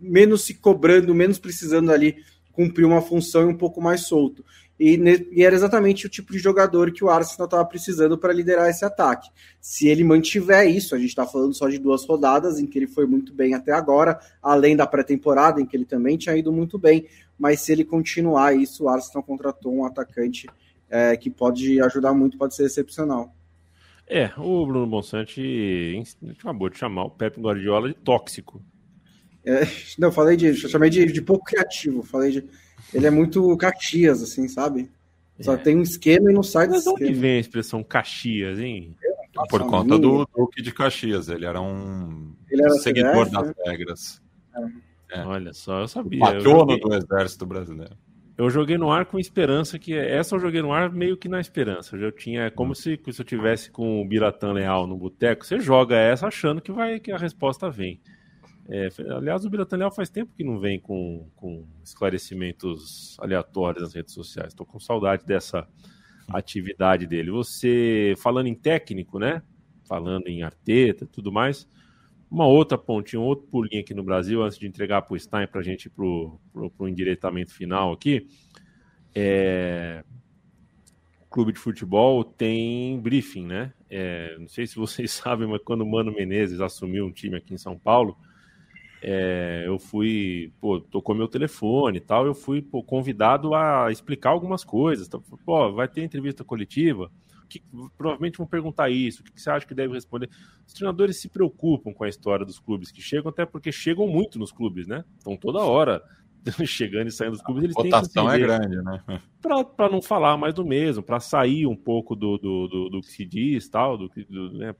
menos 0.00 0.44
se 0.44 0.54
cobrando, 0.54 1.14
menos 1.14 1.38
precisando 1.38 1.90
ali 1.92 2.16
cumprir 2.52 2.84
uma 2.84 3.00
função 3.00 3.42
e 3.42 3.46
um 3.46 3.56
pouco 3.56 3.80
mais 3.80 4.02
solto. 4.02 4.44
E, 4.78 4.98
e 5.32 5.44
era 5.44 5.54
exatamente 5.54 6.06
o 6.06 6.08
tipo 6.08 6.32
de 6.32 6.38
jogador 6.38 6.90
que 6.90 7.04
o 7.04 7.10
Arsenal 7.10 7.44
estava 7.44 7.64
precisando 7.66 8.16
para 8.16 8.32
liderar 8.32 8.68
esse 8.70 8.82
ataque. 8.82 9.28
Se 9.60 9.88
ele 9.88 10.02
mantiver 10.02 10.66
isso, 10.66 10.94
a 10.94 10.98
gente 10.98 11.10
está 11.10 11.26
falando 11.26 11.52
só 11.52 11.68
de 11.68 11.78
duas 11.78 12.06
rodadas 12.06 12.58
em 12.58 12.66
que 12.66 12.78
ele 12.78 12.86
foi 12.86 13.06
muito 13.06 13.34
bem 13.34 13.52
até 13.52 13.72
agora, 13.72 14.18
além 14.42 14.74
da 14.74 14.86
pré-temporada 14.86 15.60
em 15.60 15.66
que 15.66 15.76
ele 15.76 15.84
também 15.84 16.16
tinha 16.16 16.34
ido 16.34 16.50
muito 16.50 16.78
bem, 16.78 17.06
mas 17.38 17.60
se 17.60 17.72
ele 17.72 17.84
continuar 17.84 18.54
isso, 18.54 18.84
o 18.84 18.88
Arsenal 18.88 19.22
contratou 19.22 19.74
um 19.74 19.84
atacante 19.84 20.48
é, 20.88 21.14
que 21.14 21.28
pode 21.28 21.80
ajudar 21.82 22.14
muito, 22.14 22.38
pode 22.38 22.54
ser 22.54 22.64
excepcional. 22.64 23.34
É, 24.06 24.32
o 24.38 24.66
Bruno 24.66 24.86
Bonsante 24.86 26.02
acabou 26.38 26.68
de 26.68 26.78
chamar 26.78 27.04
o 27.04 27.10
Pep 27.10 27.38
Guardiola 27.38 27.88
de 27.88 27.94
tóxico. 27.94 28.60
É, 29.44 29.62
não, 29.98 30.12
falei 30.12 30.36
de. 30.36 30.48
Eu 30.48 30.68
chamei 30.68 30.90
de, 30.90 31.06
de 31.06 31.22
pouco 31.22 31.44
criativo. 31.44 32.02
Falei 32.02 32.32
de. 32.32 32.44
Ele 32.92 33.06
é 33.06 33.10
muito 33.10 33.56
Caxias, 33.56 34.22
assim, 34.22 34.48
sabe? 34.48 34.90
Só 35.40 35.54
é. 35.54 35.56
tem 35.56 35.76
um 35.76 35.82
esquema 35.82 36.30
e 36.30 36.34
não 36.34 36.42
sai 36.42 36.66
Mas 36.66 36.84
desse 36.84 36.88
onde 36.90 37.12
vem 37.14 37.36
a 37.36 37.40
expressão 37.40 37.82
Caxias, 37.82 38.58
hein? 38.58 38.94
Por 39.48 39.64
conta 39.66 39.98
do 39.98 40.26
Duque 40.36 40.60
de 40.60 40.72
Caxias. 40.72 41.28
Ele 41.28 41.46
era 41.46 41.60
um 41.60 42.34
ele 42.50 42.62
era 42.62 42.74
seguidor 42.74 43.26
CDF, 43.26 43.32
das 43.32 43.46
né? 43.46 43.54
regras. 43.66 44.22
É. 45.10 45.22
Olha 45.22 45.52
só, 45.52 45.80
eu 45.80 45.88
sabia. 45.88 46.18
O 46.18 46.26
patrono 46.26 46.72
joguei... 46.72 46.80
do 46.80 46.94
Exército 46.94 47.46
Brasileiro. 47.46 47.96
Eu 48.36 48.48
joguei 48.48 48.78
no 48.78 48.90
ar 48.90 49.04
com 49.04 49.18
esperança 49.18 49.78
que 49.78 49.94
essa 49.94 50.34
eu 50.34 50.40
joguei 50.40 50.62
no 50.62 50.72
ar 50.72 50.90
meio 50.90 51.16
que 51.16 51.28
na 51.28 51.40
esperança. 51.40 51.96
Eu 51.96 52.10
tinha 52.10 52.44
é 52.44 52.50
como 52.50 52.74
se, 52.74 52.98
se 53.12 53.20
eu 53.20 53.24
tivesse 53.24 53.70
com 53.70 54.00
o 54.00 54.08
Biratã 54.08 54.52
Leal 54.52 54.86
no 54.86 54.96
boteco. 54.96 55.44
Você 55.44 55.60
joga 55.60 55.96
essa 55.96 56.26
achando 56.26 56.60
que 56.60 56.72
vai 56.72 56.98
que 56.98 57.12
a 57.12 57.18
resposta 57.18 57.70
vem. 57.70 58.00
É, 58.72 58.88
aliás, 59.10 59.44
o 59.44 59.50
Biratan 59.50 59.90
faz 59.90 60.08
tempo 60.08 60.32
que 60.36 60.44
não 60.44 60.60
vem 60.60 60.78
com, 60.78 61.28
com 61.34 61.66
esclarecimentos 61.82 63.18
aleatórios 63.18 63.82
nas 63.82 63.92
redes 63.92 64.14
sociais. 64.14 64.52
Estou 64.52 64.64
com 64.64 64.78
saudade 64.78 65.26
dessa 65.26 65.68
atividade 66.28 67.04
dele. 67.04 67.32
Você, 67.32 68.14
falando 68.18 68.46
em 68.46 68.54
técnico, 68.54 69.18
né? 69.18 69.42
Falando 69.88 70.28
em 70.28 70.44
Arteta 70.44 71.04
tudo 71.04 71.32
mais, 71.32 71.68
uma 72.30 72.46
outra 72.46 72.78
pontinha, 72.78 73.18
um 73.18 73.24
outro 73.24 73.48
pulinho 73.48 73.80
aqui 73.80 73.92
no 73.92 74.04
Brasil, 74.04 74.40
antes 74.40 74.56
de 74.56 74.68
entregar 74.68 75.02
para 75.02 75.14
o 75.14 75.18
Stein 75.18 75.48
para 75.48 75.60
a 75.60 75.64
gente 75.64 75.86
ir 75.86 75.90
para 75.90 76.04
o 76.04 76.88
endireitamento 76.88 77.52
final 77.52 77.92
aqui. 77.92 78.28
É... 79.12 80.04
Clube 81.28 81.52
de 81.52 81.58
futebol 81.58 82.22
tem 82.22 83.00
briefing, 83.00 83.46
né? 83.46 83.72
É... 83.88 84.36
Não 84.38 84.46
sei 84.46 84.64
se 84.64 84.76
vocês 84.76 85.10
sabem, 85.10 85.48
mas 85.48 85.60
quando 85.64 85.80
o 85.80 85.90
Mano 85.90 86.14
Menezes 86.14 86.60
assumiu 86.60 87.04
um 87.04 87.10
time 87.10 87.36
aqui 87.36 87.52
em 87.52 87.58
São 87.58 87.76
Paulo, 87.76 88.16
é, 89.02 89.64
eu 89.66 89.78
fui, 89.78 90.52
pô, 90.60 90.80
tocou 90.80 91.14
meu 91.14 91.26
telefone 91.26 91.98
e 91.98 92.00
tal, 92.00 92.26
eu 92.26 92.34
fui 92.34 92.60
pô, 92.60 92.82
convidado 92.82 93.54
a 93.54 93.90
explicar 93.90 94.30
algumas 94.30 94.62
coisas. 94.62 95.06
Então, 95.06 95.22
pô, 95.44 95.72
vai 95.72 95.88
ter 95.88 96.02
entrevista 96.02 96.44
coletiva, 96.44 97.10
que, 97.48 97.62
provavelmente 97.96 98.38
vão 98.38 98.46
perguntar 98.46 98.90
isso, 98.90 99.22
o 99.22 99.24
que, 99.24 99.32
que, 99.32 99.40
você 99.40 99.50
acha 99.50 99.66
que 99.66 99.74
deve 99.74 99.94
responder? 99.94 100.28
Os 100.66 100.72
treinadores 100.72 101.20
se 101.20 101.28
preocupam 101.28 101.92
com 101.92 102.04
a 102.04 102.08
história 102.08 102.44
dos 102.44 102.58
clubes 102.58 102.92
que 102.92 103.00
chegam, 103.02 103.30
até 103.30 103.44
porque 103.44 103.72
chegam 103.72 104.06
muito 104.06 104.38
nos 104.38 104.52
clubes, 104.52 104.86
né? 104.86 105.04
Estão 105.18 105.36
toda 105.36 105.58
hora 105.60 106.02
chegando 106.64 107.08
e 107.08 107.12
saindo 107.12 107.32
dos 107.32 107.42
clubes, 107.42 107.64
eles 107.64 107.76
a 107.76 108.02
têm 108.02 108.28
é 108.28 108.38
grande, 108.38 108.76
né? 108.82 109.02
Para 109.40 109.90
não 109.90 110.00
falar 110.00 110.36
mais 110.36 110.54
do 110.54 110.64
mesmo, 110.64 111.02
para 111.02 111.20
sair 111.20 111.66
um 111.66 111.76
pouco 111.76 112.14
do, 112.14 112.38
do, 112.38 112.68
do, 112.68 112.88
do, 112.90 113.00
que 113.00 113.10
se 113.10 113.24
diz, 113.24 113.68
tal, 113.68 113.98
do, 113.98 114.08
do 114.08 114.58
né? 114.58 114.74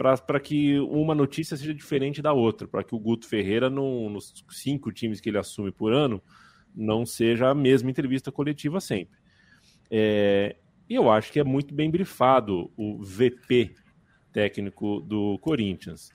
Para 0.00 0.40
que 0.40 0.78
uma 0.80 1.14
notícia 1.14 1.56
seja 1.56 1.74
diferente 1.74 2.22
da 2.22 2.32
outra, 2.32 2.66
para 2.66 2.82
que 2.82 2.94
o 2.94 2.98
Guto 2.98 3.28
Ferreira, 3.28 3.68
no, 3.68 4.08
nos 4.08 4.32
cinco 4.48 4.90
times 4.90 5.20
que 5.20 5.28
ele 5.28 5.36
assume 5.36 5.70
por 5.70 5.92
ano, 5.92 6.22
não 6.74 7.04
seja 7.04 7.50
a 7.50 7.54
mesma 7.54 7.90
entrevista 7.90 8.32
coletiva 8.32 8.80
sempre. 8.80 9.18
É, 9.90 10.56
e 10.88 10.94
eu 10.94 11.10
acho 11.10 11.30
que 11.30 11.38
é 11.38 11.44
muito 11.44 11.74
bem 11.74 11.90
brifado 11.90 12.70
o 12.78 12.98
VP 13.02 13.74
técnico 14.32 15.00
do 15.00 15.38
Corinthians. 15.38 16.12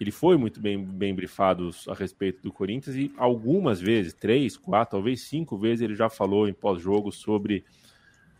Ele 0.00 0.10
foi 0.10 0.38
muito 0.38 0.58
bem, 0.58 0.82
bem 0.82 1.14
brifado 1.14 1.70
a 1.88 1.94
respeito 1.94 2.42
do 2.42 2.50
Corinthians 2.50 2.96
e 2.96 3.12
algumas 3.18 3.80
vezes, 3.80 4.14
três, 4.14 4.56
quatro, 4.56 4.92
talvez 4.92 5.22
cinco 5.22 5.58
vezes, 5.58 5.82
ele 5.82 5.94
já 5.94 6.08
falou 6.08 6.48
em 6.48 6.54
pós-jogo 6.54 7.12
sobre 7.12 7.64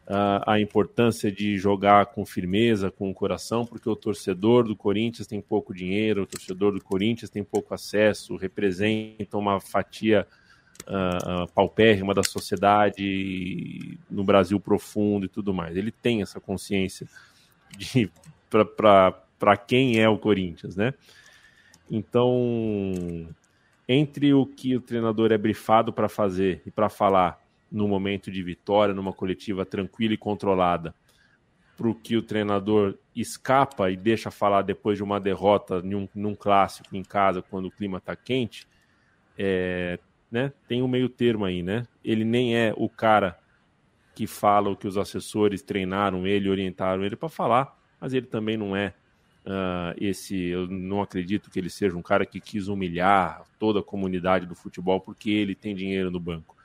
uh, 0.06 0.42
a 0.46 0.60
importância 0.60 1.30
de 1.30 1.58
jogar 1.58 2.06
com 2.06 2.24
firmeza, 2.24 2.90
com 2.90 3.10
o 3.10 3.14
coração, 3.14 3.66
porque 3.66 3.88
o 3.88 3.96
torcedor 3.96 4.64
do 4.64 4.76
Corinthians 4.76 5.26
tem 5.26 5.40
pouco 5.40 5.74
dinheiro, 5.74 6.22
o 6.22 6.26
torcedor 6.26 6.72
do 6.72 6.82
Corinthians 6.82 7.30
tem 7.30 7.42
pouco 7.42 7.74
acesso, 7.74 8.36
representa 8.36 9.36
uma 9.36 9.60
fatia 9.60 10.26
uh, 10.86 11.50
paupérrima 11.52 12.14
da 12.14 12.22
sociedade 12.22 13.98
no 14.10 14.24
Brasil 14.24 14.58
profundo 14.60 15.26
e 15.26 15.28
tudo 15.28 15.52
mais. 15.52 15.76
Ele 15.76 15.90
tem 15.90 16.22
essa 16.22 16.40
consciência 16.40 17.06
de 17.76 18.10
para 18.48 19.56
quem 19.56 20.00
é 20.00 20.08
o 20.08 20.18
Corinthians, 20.18 20.76
né? 20.76 20.94
Então, 21.90 23.28
entre 23.88 24.34
o 24.34 24.46
que 24.46 24.74
o 24.74 24.80
treinador 24.80 25.30
é 25.30 25.38
brifado 25.38 25.92
para 25.92 26.08
fazer 26.08 26.62
e 26.66 26.70
para 26.70 26.88
falar 26.88 27.45
no 27.70 27.88
momento 27.88 28.30
de 28.30 28.42
vitória, 28.42 28.94
numa 28.94 29.12
coletiva 29.12 29.64
tranquila 29.64 30.14
e 30.14 30.18
controlada, 30.18 30.94
para 31.76 31.88
o 31.88 31.94
que 31.94 32.16
o 32.16 32.22
treinador 32.22 32.96
escapa 33.14 33.90
e 33.90 33.96
deixa 33.96 34.30
falar 34.30 34.62
depois 34.62 34.96
de 34.96 35.04
uma 35.04 35.20
derrota 35.20 35.82
num, 35.82 36.08
num 36.14 36.34
clássico 36.34 36.96
em 36.96 37.02
casa, 37.02 37.42
quando 37.42 37.66
o 37.66 37.70
clima 37.70 37.98
está 37.98 38.16
quente, 38.16 38.66
é, 39.36 39.98
né, 40.30 40.52
tem 40.66 40.82
um 40.82 40.88
meio 40.88 41.08
termo 41.08 41.44
aí, 41.44 41.62
né? 41.62 41.86
Ele 42.02 42.24
nem 42.24 42.56
é 42.56 42.72
o 42.76 42.88
cara 42.88 43.38
que 44.14 44.26
fala 44.26 44.70
o 44.70 44.76
que 44.76 44.88
os 44.88 44.96
assessores 44.96 45.60
treinaram 45.60 46.26
ele, 46.26 46.48
orientaram 46.48 47.04
ele 47.04 47.16
para 47.16 47.28
falar, 47.28 47.78
mas 48.00 48.14
ele 48.14 48.26
também 48.26 48.56
não 48.56 48.74
é 48.74 48.94
uh, 49.44 49.94
esse. 49.98 50.34
Eu 50.46 50.66
não 50.66 51.02
acredito 51.02 51.50
que 51.50 51.58
ele 51.58 51.70
seja 51.70 51.96
um 51.96 52.02
cara 52.02 52.24
que 52.26 52.40
quis 52.40 52.68
humilhar 52.68 53.44
toda 53.58 53.80
a 53.80 53.82
comunidade 53.82 54.46
do 54.46 54.54
futebol 54.54 55.00
porque 55.00 55.30
ele 55.30 55.54
tem 55.54 55.74
dinheiro 55.74 56.10
no 56.10 56.18
banco. 56.18 56.55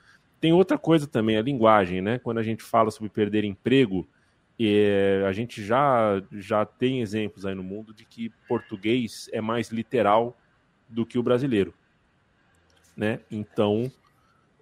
Tem 0.42 0.52
outra 0.52 0.76
coisa 0.76 1.06
também, 1.06 1.36
a 1.36 1.40
linguagem, 1.40 2.02
né? 2.02 2.18
Quando 2.18 2.38
a 2.38 2.42
gente 2.42 2.64
fala 2.64 2.90
sobre 2.90 3.08
perder 3.08 3.44
emprego, 3.44 4.08
é, 4.58 5.22
a 5.24 5.30
gente 5.30 5.64
já, 5.64 6.20
já 6.32 6.66
tem 6.66 7.00
exemplos 7.00 7.46
aí 7.46 7.54
no 7.54 7.62
mundo 7.62 7.94
de 7.94 8.04
que 8.04 8.28
português 8.48 9.30
é 9.32 9.40
mais 9.40 9.68
literal 9.68 10.36
do 10.88 11.06
que 11.06 11.16
o 11.16 11.22
brasileiro, 11.22 11.72
né? 12.96 13.20
Então, 13.30 13.88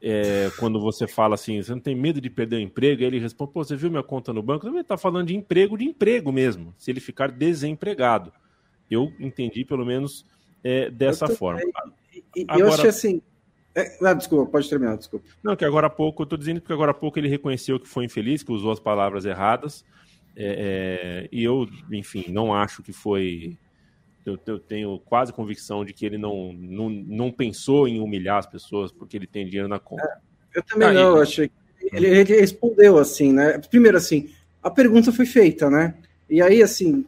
é, 0.03 0.51
quando 0.59 0.79
você 0.79 1.09
fala 1.09 1.35
assim, 1.35 1.63
você 1.63 1.73
não 1.73 1.81
tem 1.81 1.95
medo 1.95 2.21
de 2.21 2.29
perder 2.29 2.57
o 2.57 2.61
emprego, 2.61 3.01
aí 3.01 3.07
ele 3.07 3.19
responde, 3.19 3.51
pô, 3.51 3.65
você 3.65 3.75
viu 3.75 3.89
minha 3.89 4.03
conta 4.03 4.35
no 4.35 4.43
banco? 4.43 4.69
Ele 4.69 4.81
está 4.81 4.99
falando 4.99 5.29
de 5.29 5.35
emprego, 5.35 5.79
de 5.79 5.87
emprego 5.87 6.31
mesmo, 6.31 6.75
se 6.77 6.91
ele 6.91 7.01
ficar 7.01 7.31
desempregado. 7.31 8.31
Eu 8.91 9.11
entendi, 9.19 9.65
pelo 9.65 9.87
menos, 9.87 10.27
é, 10.63 10.91
dessa 10.91 11.27
forma. 11.27 11.63
E, 12.37 12.45
agora... 12.47 12.61
eu 12.61 12.69
achei 12.69 12.91
assim... 12.91 13.23
É, 13.75 13.97
ah, 14.05 14.15
desculpa, 14.15 14.51
pode 14.51 14.69
terminar, 14.69 14.97
desculpa. 14.97 15.27
Não, 15.43 15.55
que 15.55 15.65
agora 15.65 15.87
há 15.87 15.91
pouco, 15.91 16.23
eu 16.23 16.25
estou 16.25 16.39
dizendo 16.39 16.61
porque 16.61 16.73
agora 16.73 16.91
há 16.91 16.95
pouco 16.95 17.19
ele 17.19 17.29
reconheceu 17.29 17.79
que 17.79 17.89
foi 17.89 18.05
infeliz, 18.05 18.43
que 18.43 18.53
usou 18.53 18.73
as 18.73 18.81
palavras 18.81 19.25
erradas, 19.25 19.85
é, 20.37 21.27
é 21.27 21.29
e 21.31 21.45
eu, 21.45 21.69
enfim, 21.93 22.25
não 22.29 22.55
acho 22.55 22.83
que 22.83 22.93
foi 22.93 23.57
eu, 24.25 24.39
eu, 24.47 24.59
tenho 24.59 24.99
quase 25.01 25.33
convicção 25.33 25.85
de 25.85 25.93
que 25.93 26.05
ele 26.05 26.19
não, 26.19 26.53
não, 26.53 26.91
não 26.91 27.33
pensou 27.33 27.89
em 27.89 28.01
humilhar 28.01 28.39
as 28.39 28.47
pessoas 28.47 28.93
porque 28.93 29.17
ele 29.17 29.27
tem 29.27 29.47
dinheiro 29.47 29.69
na 29.69 29.79
conta. 29.79 30.03
É, 30.55 30.59
eu 30.59 30.63
também 30.63 30.89
ah, 30.89 30.93
não, 30.93 31.17
eu 31.17 31.23
achei 31.23 31.49
que 31.49 31.55
ele, 31.93 32.07
ele, 32.07 32.41
respondeu 32.41 32.99
assim, 32.99 33.33
né? 33.33 33.59
Primeiro, 33.71 33.97
assim, 33.97 34.31
a 34.63 34.71
pergunta 34.71 35.13
foi 35.13 35.25
feita, 35.25 35.71
né? 35.71 35.95
E 36.29 36.43
aí, 36.43 36.63
assim, 36.63 37.01
o 37.01 37.07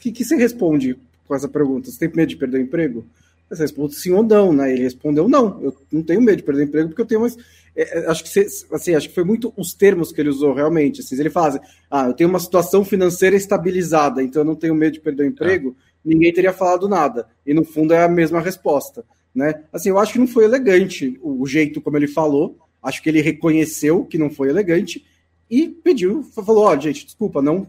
que, 0.00 0.12
que, 0.12 0.24
você 0.24 0.36
responde 0.36 0.98
com 1.26 1.34
essa 1.34 1.48
pergunta? 1.48 1.90
Você 1.90 1.98
tem 1.98 2.14
medo 2.14 2.28
de 2.28 2.36
perder 2.36 2.58
o 2.58 2.62
emprego? 2.62 3.06
Você 3.48 3.62
responde 3.62 3.94
sim 3.94 4.12
ou 4.12 4.22
não, 4.22 4.52
né? 4.52 4.72
Ele 4.72 4.82
respondeu 4.82 5.28
não, 5.28 5.62
eu 5.62 5.76
não 5.92 6.02
tenho 6.02 6.20
medo 6.20 6.38
de 6.38 6.42
perder 6.42 6.64
emprego 6.64 6.88
porque 6.88 7.02
eu 7.02 7.06
tenho 7.06 7.20
mais. 7.20 7.36
É, 7.76 8.00
é 8.00 8.10
acho 8.10 8.24
que 8.24 8.28
você, 8.28 8.46
assim, 8.72 8.94
acho 8.94 9.08
que 9.08 9.14
foi 9.14 9.24
muito 9.24 9.52
os 9.56 9.72
termos 9.72 10.10
que 10.10 10.20
ele 10.20 10.30
usou 10.30 10.52
realmente. 10.52 11.00
Assim, 11.00 11.18
ele 11.18 11.30
fala 11.30 11.48
assim, 11.48 11.60
ah, 11.90 12.06
eu 12.08 12.14
tenho 12.14 12.28
uma 12.28 12.40
situação 12.40 12.84
financeira 12.84 13.36
estabilizada, 13.36 14.22
então 14.22 14.42
eu 14.42 14.46
não 14.46 14.56
tenho 14.56 14.74
medo 14.74 14.94
de 14.94 15.00
perder 15.00 15.24
o 15.24 15.26
emprego. 15.26 15.76
É 16.04 16.08
ninguém 16.08 16.32
teria 16.32 16.52
falado 16.52 16.88
nada. 16.88 17.28
E 17.46 17.52
no 17.54 17.64
fundo 17.64 17.92
é 17.94 18.04
a 18.04 18.08
mesma 18.08 18.40
resposta. 18.40 19.04
Né? 19.34 19.62
Assim, 19.72 19.90
eu 19.90 19.98
acho 19.98 20.12
que 20.12 20.18
não 20.18 20.26
foi 20.26 20.44
elegante 20.44 21.18
o 21.22 21.46
jeito 21.46 21.80
como 21.80 21.96
ele 21.96 22.08
falou. 22.08 22.58
Acho 22.82 23.02
que 23.02 23.08
ele 23.08 23.20
reconheceu 23.20 24.04
que 24.04 24.16
não 24.16 24.30
foi 24.30 24.48
elegante 24.48 25.04
e 25.50 25.68
pediu, 25.68 26.22
falou: 26.22 26.64
ó, 26.64 26.74
oh, 26.74 26.80
gente, 26.80 27.04
desculpa, 27.04 27.42
não, 27.42 27.66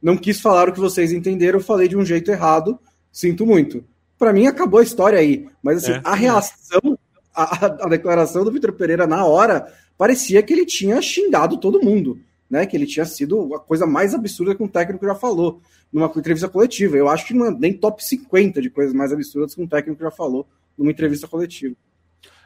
não 0.00 0.16
quis 0.16 0.40
falar 0.40 0.68
o 0.68 0.72
que 0.72 0.80
vocês 0.80 1.12
entenderam, 1.12 1.58
eu 1.58 1.64
falei 1.64 1.88
de 1.88 1.96
um 1.96 2.04
jeito 2.04 2.30
errado, 2.30 2.78
sinto 3.10 3.46
muito. 3.46 3.84
Para 4.18 4.32
mim 4.32 4.46
acabou 4.46 4.80
a 4.80 4.82
história 4.82 5.18
aí, 5.18 5.48
mas 5.62 5.82
assim, 5.84 5.92
é. 5.92 6.00
a 6.04 6.14
reação, 6.14 6.98
a, 7.34 7.66
a 7.66 7.88
declaração 7.88 8.44
do 8.44 8.52
Vitor 8.52 8.72
Pereira 8.72 9.06
na 9.06 9.24
hora 9.24 9.72
parecia 9.98 10.42
que 10.42 10.52
ele 10.52 10.66
tinha 10.66 11.00
xingado 11.02 11.58
todo 11.58 11.82
mundo, 11.82 12.18
né? 12.48 12.66
Que 12.66 12.76
ele 12.76 12.86
tinha 12.86 13.04
sido 13.04 13.54
a 13.54 13.60
coisa 13.60 13.86
mais 13.86 14.14
absurda 14.14 14.54
que 14.54 14.62
um 14.62 14.68
técnico 14.68 15.04
já 15.06 15.14
falou 15.14 15.60
numa 15.92 16.06
entrevista 16.06 16.48
coletiva. 16.48 16.96
Eu 16.96 17.08
acho 17.08 17.26
que 17.26 17.34
não 17.34 17.46
é 17.46 17.50
nem 17.50 17.72
top 17.72 18.04
50 18.04 18.60
de 18.60 18.70
coisas 18.70 18.94
mais 18.94 19.12
absurdas 19.12 19.54
que 19.54 19.62
um 19.62 19.66
técnico 19.66 20.02
já 20.02 20.10
falou 20.10 20.46
numa 20.76 20.90
entrevista 20.90 21.28
coletiva. 21.28 21.76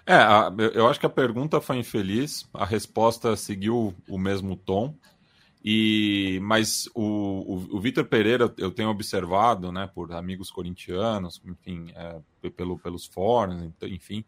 É, 0.07 0.15
a, 0.15 0.53
eu 0.75 0.87
acho 0.87 0.99
que 0.99 1.07
a 1.07 1.11
pergunta 1.11 1.61
foi 1.61 1.77
infeliz, 1.77 2.47
a 2.55 2.65
resposta 2.65 3.37
seguiu 3.37 3.95
o 4.09 4.19
mesmo 4.19 4.57
tom. 4.57 4.95
E, 5.65 6.39
mas 6.43 6.89
o, 6.95 7.03
o, 7.03 7.77
o 7.77 7.81
Vitor 7.81 8.05
Pereira, 8.05 8.53
eu 8.57 8.71
tenho 8.71 8.91
observado, 8.91 9.73
né, 9.73 9.91
por 9.93 10.13
amigos 10.13 10.51
corintianos, 10.51 11.43
enfim, 11.45 11.93
é, 11.95 12.51
pelo, 12.51 12.79
pelos 12.79 13.07
fóruns, 13.07 13.73
enfim, 13.83 14.25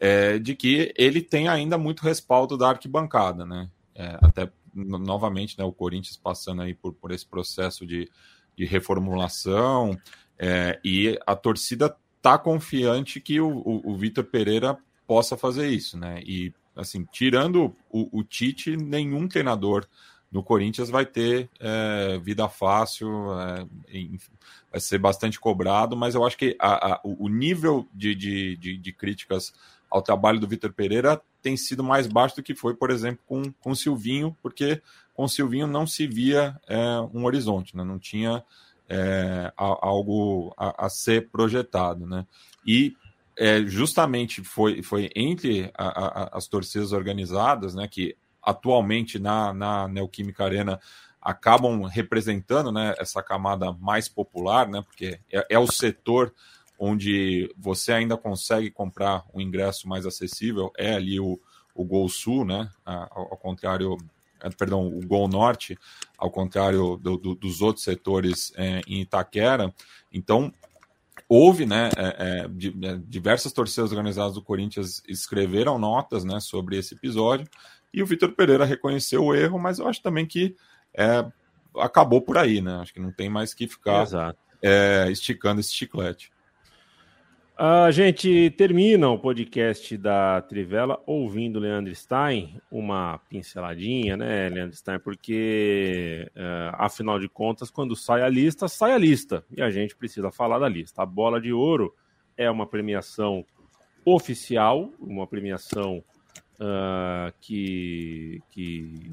é, 0.00 0.38
de 0.38 0.56
que 0.56 0.92
ele 0.96 1.20
tem 1.20 1.48
ainda 1.48 1.76
muito 1.76 2.02
respaldo 2.02 2.56
da 2.56 2.70
arquibancada, 2.70 3.44
né? 3.44 3.68
É, 3.94 4.18
até 4.22 4.50
novamente, 4.74 5.58
né, 5.58 5.64
o 5.64 5.72
Corinthians 5.72 6.16
passando 6.16 6.62
aí 6.62 6.72
por, 6.72 6.94
por 6.94 7.10
esse 7.10 7.26
processo 7.26 7.86
de 7.86 8.10
de 8.56 8.64
reformulação, 8.64 9.98
é, 10.38 10.80
e 10.84 11.18
a 11.26 11.34
torcida 11.34 11.94
tá 12.20 12.38
confiante 12.38 13.20
que 13.20 13.40
o, 13.40 13.48
o, 13.48 13.92
o 13.92 13.96
Vitor 13.96 14.24
Pereira 14.24 14.78
possa 15.06 15.36
fazer 15.36 15.68
isso, 15.68 15.98
né? 15.98 16.22
E 16.24 16.52
assim, 16.76 17.04
tirando 17.10 17.74
o, 17.90 18.18
o 18.18 18.24
Tite, 18.24 18.76
nenhum 18.76 19.28
treinador 19.28 19.86
no 20.32 20.42
Corinthians 20.42 20.88
vai 20.88 21.04
ter 21.04 21.50
é, 21.60 22.18
vida 22.18 22.48
fácil, 22.48 23.08
é, 23.38 23.66
vai 24.70 24.80
ser 24.80 24.98
bastante 24.98 25.38
cobrado, 25.38 25.94
mas 25.94 26.14
eu 26.14 26.24
acho 26.24 26.38
que 26.38 26.56
a, 26.58 26.94
a, 26.94 27.00
o 27.04 27.28
nível 27.28 27.86
de, 27.92 28.14
de, 28.14 28.56
de, 28.56 28.78
de, 28.78 28.92
críticas 28.92 29.52
ao 29.90 30.00
trabalho 30.00 30.40
do 30.40 30.48
Vitor 30.48 30.72
Pereira 30.72 31.20
tem 31.42 31.56
sido 31.56 31.84
mais 31.84 32.06
baixo 32.06 32.36
do 32.36 32.42
que 32.42 32.54
foi, 32.54 32.74
por 32.74 32.90
exemplo, 32.90 33.20
com, 33.26 33.52
com 33.60 33.72
o 33.72 33.76
Silvinho, 33.76 34.34
porque 34.42 34.80
com 35.14 35.24
o 35.24 35.28
Silvinho 35.28 35.66
não 35.66 35.86
se 35.86 36.06
via 36.06 36.58
é, 36.66 36.78
um 37.12 37.26
horizonte, 37.26 37.76
né? 37.76 37.84
não 37.84 37.98
tinha 37.98 38.42
é, 38.88 39.52
algo 39.56 40.54
a, 40.56 40.86
a, 40.86 40.88
ser 40.88 41.28
projetado. 41.28 42.06
Né? 42.06 42.26
E 42.66 42.96
é, 43.36 43.60
justamente 43.66 44.42
foi, 44.42 44.82
foi 44.82 45.10
entre 45.14 45.70
a, 45.76 45.86
a, 45.86 46.38
as 46.38 46.46
torcidas 46.46 46.92
organizadas, 46.92 47.74
né, 47.74 47.88
que 47.88 48.16
atualmente 48.42 49.18
na, 49.18 49.52
na 49.52 49.88
Neoquímica 49.88 50.44
Arena 50.44 50.80
acabam 51.20 51.84
representando 51.84 52.72
né, 52.72 52.94
essa 52.98 53.22
camada 53.22 53.72
mais 53.72 54.08
popular, 54.08 54.68
né, 54.68 54.82
porque 54.82 55.20
é, 55.30 55.46
é 55.50 55.58
o 55.58 55.70
setor 55.70 56.34
onde 56.78 57.52
você 57.56 57.92
ainda 57.92 58.16
consegue 58.16 58.70
comprar 58.70 59.24
um 59.32 59.40
ingresso 59.40 59.88
mais 59.88 60.04
acessível, 60.04 60.72
é 60.76 60.94
ali 60.94 61.20
o, 61.20 61.38
o 61.74 61.84
Gol 61.84 62.08
Sul, 62.08 62.44
né, 62.44 62.68
ao, 62.84 63.30
ao 63.30 63.36
contrário 63.36 63.96
é, 64.42 64.50
perdão, 64.50 64.88
o 64.88 65.00
Gol 65.06 65.28
Norte, 65.28 65.78
ao 66.18 66.30
contrário 66.30 66.96
do, 66.96 67.16
do, 67.16 67.34
dos 67.36 67.62
outros 67.62 67.84
setores 67.84 68.52
é, 68.56 68.80
em 68.88 69.00
Itaquera. 69.00 69.72
Então, 70.12 70.52
houve, 71.28 71.64
né, 71.64 71.90
é, 71.96 72.46
diversas 73.06 73.52
torcidas 73.52 73.92
organizadas 73.92 74.34
do 74.34 74.42
Corinthians 74.42 75.02
escreveram 75.08 75.78
notas, 75.78 76.24
né, 76.24 76.40
sobre 76.40 76.76
esse 76.76 76.94
episódio, 76.94 77.46
e 77.92 78.02
o 78.02 78.06
Vitor 78.06 78.32
Pereira 78.32 78.64
reconheceu 78.64 79.24
o 79.24 79.34
erro, 79.34 79.58
mas 79.58 79.78
eu 79.78 79.88
acho 79.88 80.02
também 80.02 80.26
que 80.26 80.56
é, 80.94 81.24
acabou 81.76 82.20
por 82.20 82.38
aí, 82.38 82.60
né, 82.60 82.76
acho 82.76 82.92
que 82.92 83.00
não 83.00 83.12
tem 83.12 83.28
mais 83.28 83.54
que 83.54 83.66
ficar 83.66 84.06
esticando 85.10 85.60
esse 85.60 85.72
chiclete. 85.72 86.30
A 87.56 87.90
gente 87.90 88.50
termina 88.56 89.08
o 89.10 89.18
podcast 89.18 89.96
da 89.96 90.40
Trivela 90.40 91.00
ouvindo 91.06 91.60
Leandro 91.60 91.94
Stein, 91.94 92.60
uma 92.70 93.20
pinceladinha, 93.28 94.16
né, 94.16 94.48
Leandro 94.48 94.74
Stein? 94.74 94.98
Porque, 94.98 96.28
uh, 96.34 96.74
afinal 96.78 97.20
de 97.20 97.28
contas, 97.28 97.70
quando 97.70 97.94
sai 97.94 98.22
a 98.22 98.28
lista, 98.28 98.66
sai 98.68 98.94
a 98.94 98.98
lista. 98.98 99.44
E 99.54 99.62
a 99.62 99.70
gente 99.70 99.94
precisa 99.94 100.32
falar 100.32 100.58
da 100.58 100.68
lista. 100.68 101.02
A 101.02 101.06
Bola 101.06 101.40
de 101.40 101.52
Ouro 101.52 101.94
é 102.36 102.50
uma 102.50 102.66
premiação 102.66 103.44
oficial, 104.04 104.90
uma 104.98 105.26
premiação 105.26 106.02
uh, 106.62 107.32
que, 107.40 108.40
que 108.50 109.10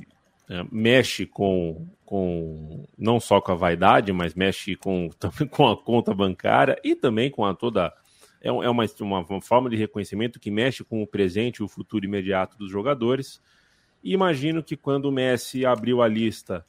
uh, 0.50 0.68
mexe 0.72 1.26
com, 1.26 1.88
com 2.06 2.86
não 2.98 3.20
só 3.20 3.42
com 3.42 3.52
a 3.52 3.56
vaidade, 3.56 4.14
mas 4.14 4.36
mexe 4.36 4.76
com, 4.76 5.10
também 5.20 5.48
com 5.48 5.68
a 5.68 5.76
conta 5.76 6.14
bancária 6.14 6.80
e 6.84 6.96
também 6.96 7.32
com 7.32 7.44
a 7.44 7.54
toda 7.54 7.94
é, 8.42 8.48
é 8.48 8.70
uma, 8.70 8.86
uma, 9.00 9.42
forma 9.42 9.70
de 9.70 9.76
reconhecimento 9.76 10.40
que 10.40 10.52
mexe 10.52 10.84
com 10.84 11.02
o 11.02 11.08
presente 11.08 11.58
e 11.58 11.64
o 11.64 11.68
futuro 11.68 12.06
imediato 12.06 12.58
dos 12.58 12.72
jogadores. 12.72 13.42
E 14.02 14.14
imagino 14.14 14.64
que 14.64 14.78
quando 14.78 15.06
o 15.06 15.12
Messi 15.12 15.66
abriu 15.66 16.02
a 16.02 16.08
lista 16.08 16.66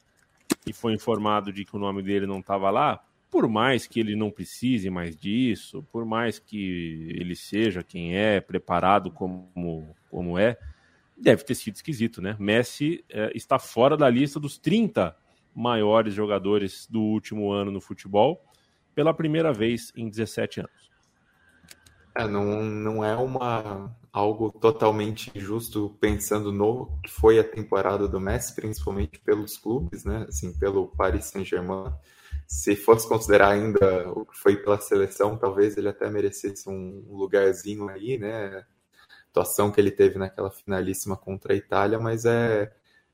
e 0.67 0.73
foi 0.73 0.93
informado 0.93 1.53
de 1.53 1.63
que 1.63 1.75
o 1.75 1.79
nome 1.79 2.01
dele 2.01 2.27
não 2.27 2.39
estava 2.39 2.69
lá, 2.69 3.01
por 3.31 3.47
mais 3.47 3.87
que 3.87 3.97
ele 3.97 4.13
não 4.13 4.29
precise 4.29 4.89
mais 4.89 5.15
disso, 5.15 5.81
por 5.89 6.05
mais 6.05 6.37
que 6.37 7.07
ele 7.17 7.33
seja 7.33 7.81
quem 7.81 8.15
é, 8.15 8.41
preparado 8.41 9.09
como, 9.09 9.95
como 10.09 10.37
é, 10.37 10.57
deve 11.17 11.45
ter 11.45 11.55
sido 11.55 11.75
esquisito, 11.75 12.21
né? 12.21 12.35
Messi 12.37 13.05
é, 13.09 13.31
está 13.33 13.57
fora 13.57 13.95
da 13.95 14.09
lista 14.09 14.37
dos 14.37 14.57
30 14.57 15.15
maiores 15.55 16.13
jogadores 16.13 16.85
do 16.89 17.01
último 17.01 17.51
ano 17.51 17.71
no 17.71 17.79
futebol 17.79 18.43
pela 18.93 19.13
primeira 19.13 19.53
vez 19.53 19.93
em 19.95 20.09
17 20.09 20.59
anos. 20.59 20.91
É, 22.13 22.27
não, 22.27 22.61
não 22.61 23.05
é 23.05 23.15
uma 23.15 23.95
algo 24.11 24.51
totalmente 24.51 25.31
injusto 25.33 25.95
pensando 26.01 26.51
no 26.51 26.99
que 27.01 27.09
foi 27.09 27.39
a 27.39 27.43
temporada 27.45 28.09
do 28.09 28.19
Messi, 28.19 28.53
principalmente 28.53 29.19
pelos 29.19 29.57
clubes, 29.57 30.03
né? 30.03 30.25
Assim, 30.27 30.51
pelo 30.59 30.87
Paris 30.87 31.25
Saint-Germain. 31.25 31.93
Se 32.51 32.75
fosse 32.75 33.07
considerar 33.07 33.51
ainda 33.51 34.11
o 34.11 34.25
que 34.25 34.37
foi 34.37 34.57
pela 34.57 34.77
seleção, 34.77 35.37
talvez 35.37 35.77
ele 35.77 35.87
até 35.87 36.09
merecesse 36.09 36.69
um 36.69 37.05
lugarzinho 37.09 37.87
aí, 37.87 38.17
né? 38.17 38.65
Atuação 39.29 39.71
que 39.71 39.79
ele 39.79 39.89
teve 39.89 40.19
naquela 40.19 40.51
finalíssima 40.51 41.15
contra 41.15 41.53
a 41.53 41.55
Itália, 41.55 41.97
mas 41.97 42.25
é 42.25 42.69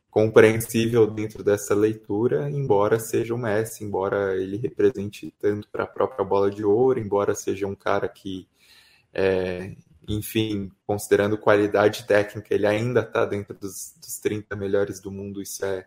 compreensível 0.10 1.06
dentro 1.06 1.44
dessa 1.44 1.76
leitura, 1.76 2.50
embora 2.50 3.00
seja 3.00 3.36
o 3.36 3.38
Messi, 3.38 3.84
embora 3.84 4.36
ele 4.36 4.58
represente 4.58 5.32
tanto 5.40 5.70
para 5.70 5.84
a 5.84 5.88
própria 5.88 6.26
bola 6.26 6.50
de 6.50 6.66
ouro, 6.66 7.00
embora 7.00 7.36
seja 7.36 7.68
um 7.68 7.76
cara 7.76 8.10
que 8.10 8.48
é, 9.14 9.76
enfim, 10.08 10.72
considerando 10.88 11.38
qualidade 11.38 12.08
técnica, 12.08 12.56
ele 12.56 12.66
ainda 12.66 13.02
está 13.02 13.24
dentro 13.24 13.54
dos, 13.54 13.94
dos 14.02 14.18
30 14.20 14.56
melhores 14.56 15.00
do 15.00 15.12
mundo, 15.12 15.44
isso 15.44 15.64
é 15.64 15.86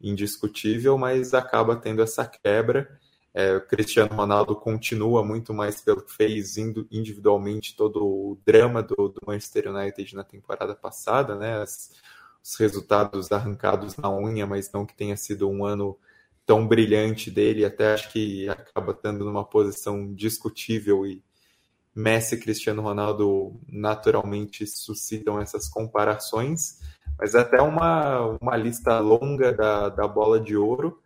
indiscutível, 0.00 0.98
mas 0.98 1.34
acaba 1.34 1.76
tendo 1.76 2.02
essa 2.02 2.26
quebra. 2.26 2.98
É, 3.34 3.54
o 3.56 3.60
Cristiano 3.60 4.14
Ronaldo 4.14 4.56
continua 4.56 5.22
muito 5.22 5.52
mais 5.52 5.80
pelo 5.82 6.02
que 6.02 6.12
fez 6.12 6.56
individualmente 6.56 7.76
todo 7.76 8.02
o 8.02 8.38
drama 8.46 8.82
do, 8.82 9.08
do 9.08 9.20
Manchester 9.26 9.68
United 9.68 10.14
na 10.14 10.24
temporada 10.24 10.74
passada, 10.74 11.34
né? 11.34 11.60
As, 11.60 11.92
os 12.42 12.56
resultados 12.56 13.32
arrancados 13.32 13.96
na 13.96 14.10
unha, 14.10 14.46
mas 14.46 14.70
não 14.72 14.86
que 14.86 14.96
tenha 14.96 15.16
sido 15.16 15.48
um 15.48 15.64
ano 15.64 15.98
tão 16.46 16.66
brilhante 16.66 17.28
dele, 17.28 17.64
até 17.64 17.92
acho 17.92 18.10
que 18.12 18.48
acaba 18.48 18.92
estando 18.92 19.24
numa 19.24 19.44
posição 19.44 20.14
discutível 20.14 21.04
e 21.04 21.20
Messi 21.92 22.36
e 22.36 22.38
Cristiano 22.38 22.82
Ronaldo 22.82 23.58
naturalmente 23.66 24.66
suscitam 24.66 25.40
essas 25.40 25.66
comparações, 25.66 26.80
mas 27.18 27.34
é 27.34 27.40
até 27.40 27.60
uma, 27.60 28.38
uma 28.40 28.56
lista 28.56 28.98
longa 28.98 29.52
da, 29.52 29.88
da 29.88 30.06
bola 30.08 30.38
de 30.40 30.56
ouro 30.56 31.00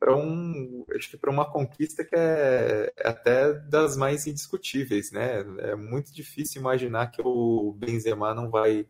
para 0.00 0.16
um 0.16 0.84
acho 0.96 1.10
que 1.10 1.16
para 1.18 1.30
uma 1.30 1.44
conquista 1.44 2.02
que 2.02 2.16
é, 2.16 2.90
é, 2.96 3.08
até 3.08 3.52
das 3.52 3.96
mais 3.98 4.26
indiscutíveis, 4.26 5.12
né? 5.12 5.44
É 5.58 5.74
muito 5.76 6.12
difícil 6.12 6.60
imaginar 6.60 7.10
que 7.10 7.20
o 7.22 7.74
Benzema 7.78 8.34
não 8.34 8.50
vai 8.50 8.86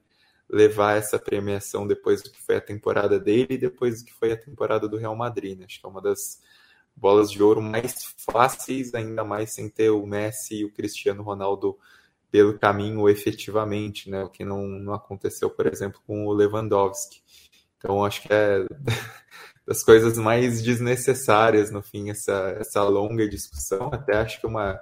levar 0.48 0.96
essa 0.96 1.18
premiação 1.18 1.86
depois 1.86 2.22
do 2.22 2.30
que 2.30 2.40
foi 2.40 2.56
a 2.56 2.60
temporada 2.60 3.18
dele 3.18 3.54
e 3.54 3.58
depois 3.58 4.02
do 4.02 4.06
que 4.06 4.14
foi 4.14 4.32
a 4.32 4.36
temporada 4.36 4.88
do 4.88 4.96
Real 4.96 5.16
Madrid. 5.16 5.58
Né? 5.58 5.64
Acho 5.64 5.80
que 5.80 5.86
é 5.86 5.88
uma 5.88 6.00
das 6.00 6.40
bolas 6.94 7.30
de 7.30 7.42
ouro 7.42 7.62
mais 7.62 8.14
fáceis, 8.16 8.94
ainda 8.94 9.24
mais 9.24 9.52
sem 9.52 9.68
ter 9.68 9.90
o 9.90 10.06
Messi 10.06 10.56
e 10.56 10.64
o 10.64 10.72
Cristiano 10.72 11.22
Ronaldo 11.22 11.78
pelo 12.30 12.58
caminho 12.58 13.08
efetivamente, 13.08 14.08
né? 14.08 14.22
O 14.22 14.28
que 14.28 14.44
não, 14.44 14.66
não 14.66 14.94
aconteceu, 14.94 15.50
por 15.50 15.66
exemplo, 15.66 16.00
com 16.06 16.26
o 16.26 16.32
Lewandowski. 16.32 17.22
Então, 17.76 18.04
acho 18.04 18.22
que 18.22 18.28
é 18.32 18.64
das 19.66 19.82
coisas 19.82 20.16
mais 20.18 20.62
desnecessárias, 20.62 21.70
no 21.70 21.82
fim, 21.82 22.10
essa, 22.10 22.56
essa 22.58 22.82
longa 22.84 23.28
discussão. 23.28 23.90
Até 23.92 24.16
acho 24.16 24.40
que 24.40 24.46
uma, 24.46 24.78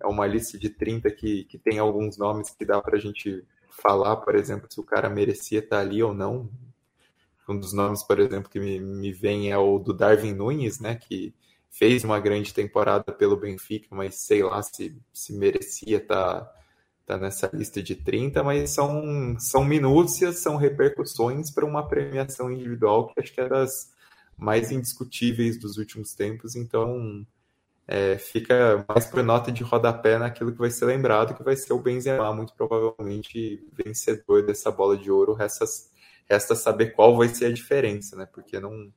é 0.00 0.06
uma 0.06 0.26
lista 0.26 0.58
de 0.58 0.70
30 0.70 1.10
que, 1.10 1.44
que 1.44 1.58
tem 1.58 1.78
alguns 1.78 2.18
nomes 2.18 2.50
que 2.50 2.64
dá 2.64 2.80
para 2.80 2.96
a 2.96 3.00
gente 3.00 3.44
falar, 3.68 4.16
por 4.16 4.34
exemplo, 4.34 4.66
se 4.70 4.80
o 4.80 4.84
cara 4.84 5.08
merecia 5.08 5.60
estar 5.60 5.80
ali 5.80 6.02
ou 6.02 6.12
não. 6.12 6.50
Um 7.48 7.58
dos 7.58 7.72
nomes, 7.72 8.02
por 8.02 8.18
exemplo, 8.18 8.50
que 8.50 8.60
me, 8.60 8.78
me 8.78 9.12
vem 9.12 9.50
é 9.50 9.56
o 9.56 9.78
do 9.78 9.94
Darwin 9.94 10.34
Nunes, 10.34 10.80
né? 10.80 10.96
Que 10.96 11.34
fez 11.70 12.04
uma 12.04 12.20
grande 12.20 12.52
temporada 12.52 13.12
pelo 13.12 13.36
Benfica, 13.36 13.88
mas 13.90 14.16
sei 14.16 14.42
lá 14.42 14.62
se, 14.62 15.00
se 15.12 15.32
merecia 15.32 15.98
estar 15.98 16.57
tá, 17.08 17.14
tá 17.14 17.18
nessa 17.18 17.50
lista 17.52 17.82
de 17.82 17.94
30, 17.94 18.42
mas 18.42 18.70
são, 18.70 19.34
são 19.38 19.64
minúcias, 19.64 20.38
são 20.38 20.56
repercussões 20.56 21.50
para 21.50 21.64
uma 21.64 21.86
premiação 21.86 22.52
individual 22.52 23.08
que 23.08 23.20
acho 23.20 23.32
que 23.32 23.40
é 23.40 23.48
das 23.48 23.92
mais 24.36 24.70
indiscutíveis 24.70 25.58
dos 25.58 25.78
últimos 25.78 26.14
tempos, 26.14 26.54
então 26.54 27.26
é, 27.86 28.18
fica 28.18 28.84
mais 28.88 29.06
por 29.06 29.22
nota 29.22 29.50
de 29.50 29.64
rodapé 29.64 30.18
naquilo 30.18 30.52
que 30.52 30.58
vai 30.58 30.70
ser 30.70 30.84
lembrado, 30.84 31.34
que 31.34 31.42
vai 31.42 31.56
ser 31.56 31.72
o 31.72 31.80
Benzema, 31.80 32.32
muito 32.34 32.52
provavelmente 32.54 33.66
vencedor 33.72 34.46
dessa 34.46 34.70
bola 34.70 34.96
de 34.96 35.10
ouro, 35.10 35.32
resta, 35.32 35.64
resta 36.28 36.54
saber 36.54 36.92
qual 36.92 37.16
vai 37.16 37.28
ser 37.28 37.46
a 37.46 37.52
diferença, 37.52 38.14
né, 38.14 38.26
porque 38.26 38.60
não 38.60 38.92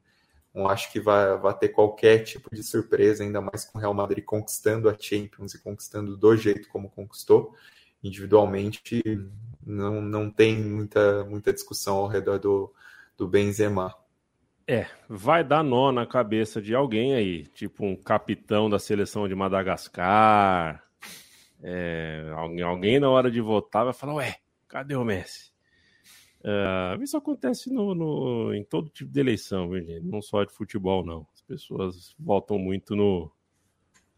não 0.54 0.68
acho 0.68 0.92
que 0.92 1.00
vai, 1.00 1.38
vai 1.38 1.58
ter 1.58 1.70
qualquer 1.70 2.24
tipo 2.24 2.54
de 2.54 2.62
surpresa, 2.62 3.24
ainda 3.24 3.40
mais 3.40 3.64
com 3.64 3.78
o 3.78 3.82
Real 3.82 3.94
Madrid 3.94 4.24
conquistando 4.24 4.90
a 4.90 4.98
Champions 5.00 5.54
e 5.54 5.62
conquistando 5.62 6.18
do 6.18 6.36
jeito 6.36 6.68
como 6.68 6.90
conquistou. 6.90 7.56
Individualmente, 8.04 9.02
não, 9.66 10.02
não 10.02 10.30
tem 10.30 10.58
muita, 10.58 11.24
muita 11.26 11.54
discussão 11.54 11.98
ao 11.98 12.08
redor 12.08 12.40
do, 12.40 12.74
do 13.18 13.28
Benzema. 13.28 13.94
É, 14.68 14.88
vai 15.10 15.44
dar 15.44 15.64
nó 15.64 15.92
na 15.92 16.06
cabeça 16.06 16.62
de 16.62 16.74
alguém 16.74 17.14
aí, 17.14 17.46
tipo 17.48 17.86
um 17.86 17.96
capitão 17.96 18.70
da 18.70 18.80
seleção 18.80 19.28
de 19.28 19.36
Madagascar. 19.36 20.84
É, 21.62 22.32
alguém, 22.36 22.62
alguém 22.62 23.00
na 23.00 23.10
hora 23.10 23.30
de 23.30 23.42
votar 23.42 23.86
vai 23.86 23.94
falar: 23.94 24.16
Ué, 24.16 24.38
cadê 24.68 24.96
o 24.96 25.04
Messi? 25.04 25.52
Uh, 26.44 27.04
isso 27.04 27.16
acontece 27.16 27.72
no, 27.72 27.94
no, 27.94 28.54
em 28.54 28.64
todo 28.64 28.90
tipo 28.90 29.12
de 29.12 29.20
eleição, 29.20 29.70
viu, 29.70 29.86
gente? 29.86 30.04
não 30.08 30.22
só 30.22 30.44
de 30.44 30.52
futebol, 30.52 31.06
não. 31.06 31.28
As 31.36 31.42
pessoas 31.42 32.16
votam 32.20 32.58
muito 32.58 32.96
no, 32.96 33.32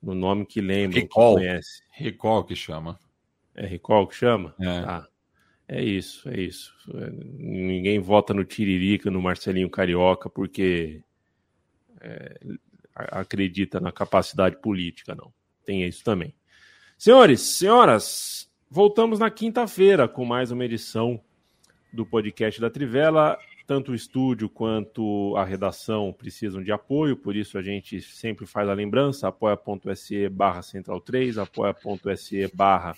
no 0.02 0.16
nome 0.16 0.46
que 0.46 0.62
lembram, 0.62 1.02
recall. 1.02 1.36
que 1.36 1.42
conhece. 1.42 1.84
Recall 1.92 2.46
que 2.46 2.56
chama. 2.56 2.98
É 3.56 3.66
recall 3.66 4.08
que 4.08 4.16
chama? 4.16 4.56
É. 4.60 4.68
Ah, 4.68 5.08
é 5.68 5.84
isso, 5.84 6.28
é 6.30 6.40
isso. 6.40 6.74
Ninguém 7.38 8.00
vota 8.00 8.34
no 8.34 8.44
Tiririca, 8.44 9.10
no 9.10 9.22
Marcelinho 9.22 9.70
Carioca, 9.70 10.30
porque 10.30 11.02
é, 12.02 12.40
acredita 12.96 13.80
na 13.80 13.92
capacidade 13.92 14.58
política, 14.58 15.16
não. 15.16 15.34
Tem 15.66 15.84
isso 15.84 16.04
também. 16.04 16.34
Senhores, 16.98 17.42
senhoras, 17.42 18.50
voltamos 18.70 19.20
na 19.20 19.30
quinta-feira 19.30 20.08
com 20.08 20.26
mais 20.26 20.52
uma 20.52 20.66
edição 20.66 21.20
do 21.92 22.06
podcast 22.06 22.60
da 22.60 22.70
Trivela. 22.70 23.38
Tanto 23.66 23.94
o 23.94 23.96
estúdio 23.96 24.50
quanto 24.50 25.36
a 25.38 25.46
redação 25.46 26.12
precisam 26.12 26.62
de 26.62 26.72
apoio, 26.72 27.16
por 27.16 27.34
isso 27.34 27.58
a 27.58 27.62
gente 27.62 28.02
sempre 28.02 28.46
faz 28.46 28.68
a 28.68 28.74
lembrança, 28.74 29.30
apoia.se 29.30 30.28
barra 30.28 30.62
central 30.62 31.00
3, 31.00 31.38
apoia.se 31.38 32.52
barra 32.54 32.94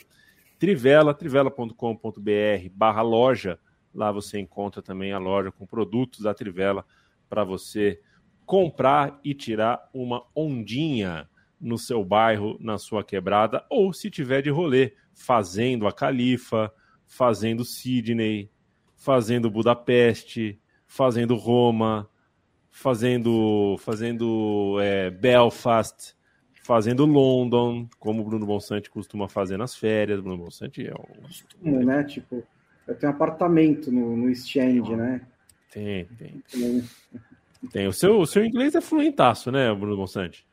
Trivela, 0.58 1.14
trivela.com.br 1.14 2.70
barra 2.74 3.02
loja. 3.02 3.60
Lá 3.94 4.12
você 4.12 4.40
encontra 4.40 4.82
também 4.82 5.12
a 5.12 5.18
loja 5.18 5.52
com 5.52 5.66
produtos 5.66 6.22
da 6.22 6.34
Trivela 6.34 6.86
para 7.30 7.44
você 7.44 8.00
comprar 8.46 9.20
e 9.24 9.34
tirar 9.34 9.90
uma 9.94 10.24
ondinha 10.36 11.30
no 11.60 11.78
seu 11.78 12.04
bairro, 12.04 12.58
na 12.60 12.78
sua 12.78 13.04
quebrada, 13.04 13.66
ou 13.70 13.92
se 13.92 14.10
tiver 14.10 14.42
de 14.42 14.50
rolê, 14.50 14.94
fazendo 15.14 15.88
a 15.88 15.92
Califa, 15.92 16.72
fazendo 17.06 17.64
Sydney, 17.64 18.52
fazendo 18.96 19.50
Budapeste, 19.50 20.60
fazendo 20.86 21.36
Roma, 21.36 22.10
fazendo, 22.70 23.78
fazendo 23.80 24.78
é, 24.82 25.10
Belfast, 25.10 26.15
fazendo 26.66 27.06
London, 27.06 27.88
como 28.00 28.22
o 28.22 28.26
Bruno 28.26 28.44
Bonsante 28.44 28.90
costuma 28.90 29.30
fazer 29.30 29.56
nas 29.56 29.76
férias. 29.76 30.20
Bruno 30.20 30.46
Bonsante 30.46 30.86
é 30.86 30.94
um. 30.94 31.22
Costumo, 31.22 31.84
né? 31.86 32.04
Tipo, 32.04 32.44
eu 32.88 32.96
tenho 32.96 33.12
um 33.12 33.16
apartamento 33.16 33.92
no, 33.92 34.18
no 34.18 34.30
East 34.30 34.56
End, 34.56 34.96
né? 34.96 35.22
Tem, 35.72 36.06
tem. 36.18 36.44
Tem. 37.72 37.88
O 37.88 37.94
seu, 37.94 38.20
o 38.20 38.26
seu 38.26 38.44
inglês 38.44 38.74
é 38.74 38.82
fluentaço, 38.82 39.52
né, 39.52 39.74
Bruno 39.76 39.96
Bonsante? 39.96 40.46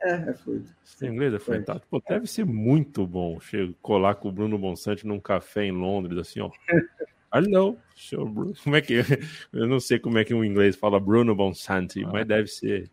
É, 0.00 0.30
é 0.30 0.32
fluido. 0.32 0.70
Seu 0.84 1.12
inglês 1.12 1.34
é 1.34 1.38
fluentaço. 1.38 1.82
Pô, 1.90 2.00
deve 2.08 2.26
ser 2.26 2.46
muito 2.46 3.06
bom 3.06 3.38
chego, 3.38 3.74
colar 3.82 4.14
com 4.14 4.28
o 4.28 4.32
Bruno 4.32 4.56
Bonsante 4.56 5.06
num 5.06 5.20
café 5.20 5.64
em 5.64 5.72
Londres, 5.72 6.16
assim, 6.18 6.40
ó. 6.40 6.50
Hello, 7.34 7.76
senhor 7.94 8.26
Bruno. 8.26 8.54
Como 8.64 8.74
é 8.74 8.80
que. 8.80 8.94
Eu 9.52 9.66
não 9.66 9.80
sei 9.80 9.98
como 9.98 10.16
é 10.16 10.24
que 10.24 10.32
o 10.32 10.42
inglês 10.42 10.76
fala 10.76 10.98
Bruno 10.98 11.34
Bonsante, 11.34 12.02
mas 12.06 12.26
deve 12.26 12.46
ser. 12.46 12.90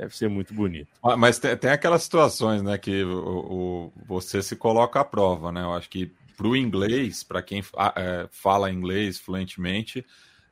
Deve 0.00 0.16
ser 0.16 0.30
muito 0.30 0.54
bonito. 0.54 0.88
Mas 1.18 1.38
tem, 1.38 1.54
tem 1.58 1.70
aquelas 1.70 2.02
situações, 2.02 2.62
né, 2.62 2.78
que 2.78 3.04
o, 3.04 3.18
o, 3.18 3.92
você 4.06 4.40
se 4.40 4.56
coloca 4.56 4.98
à 4.98 5.04
prova, 5.04 5.52
né? 5.52 5.60
Eu 5.60 5.74
acho 5.74 5.90
que 5.90 6.10
para 6.38 6.48
o 6.48 6.56
inglês, 6.56 7.22
para 7.22 7.42
quem 7.42 7.62
é, 7.94 8.26
fala 8.30 8.72
inglês 8.72 9.18
fluentemente, 9.18 10.02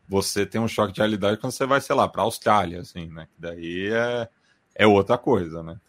você 0.07 0.45
tem 0.45 0.61
um 0.61 0.69
choque 0.69 0.93
de 0.93 1.01
realidade 1.01 1.39
quando 1.39 1.53
você 1.53 1.65
vai, 1.65 1.81
sei 1.81 1.97
lá, 1.97 2.07
para 2.07 2.21
a 2.21 2.27
Austrália, 2.27 2.81
assim, 2.81 3.07
né? 3.07 3.27
Daí 3.39 3.89
é, 3.91 4.29
é 4.75 4.87
outra 4.87 5.17
coisa, 5.17 5.63
né? 5.63 5.81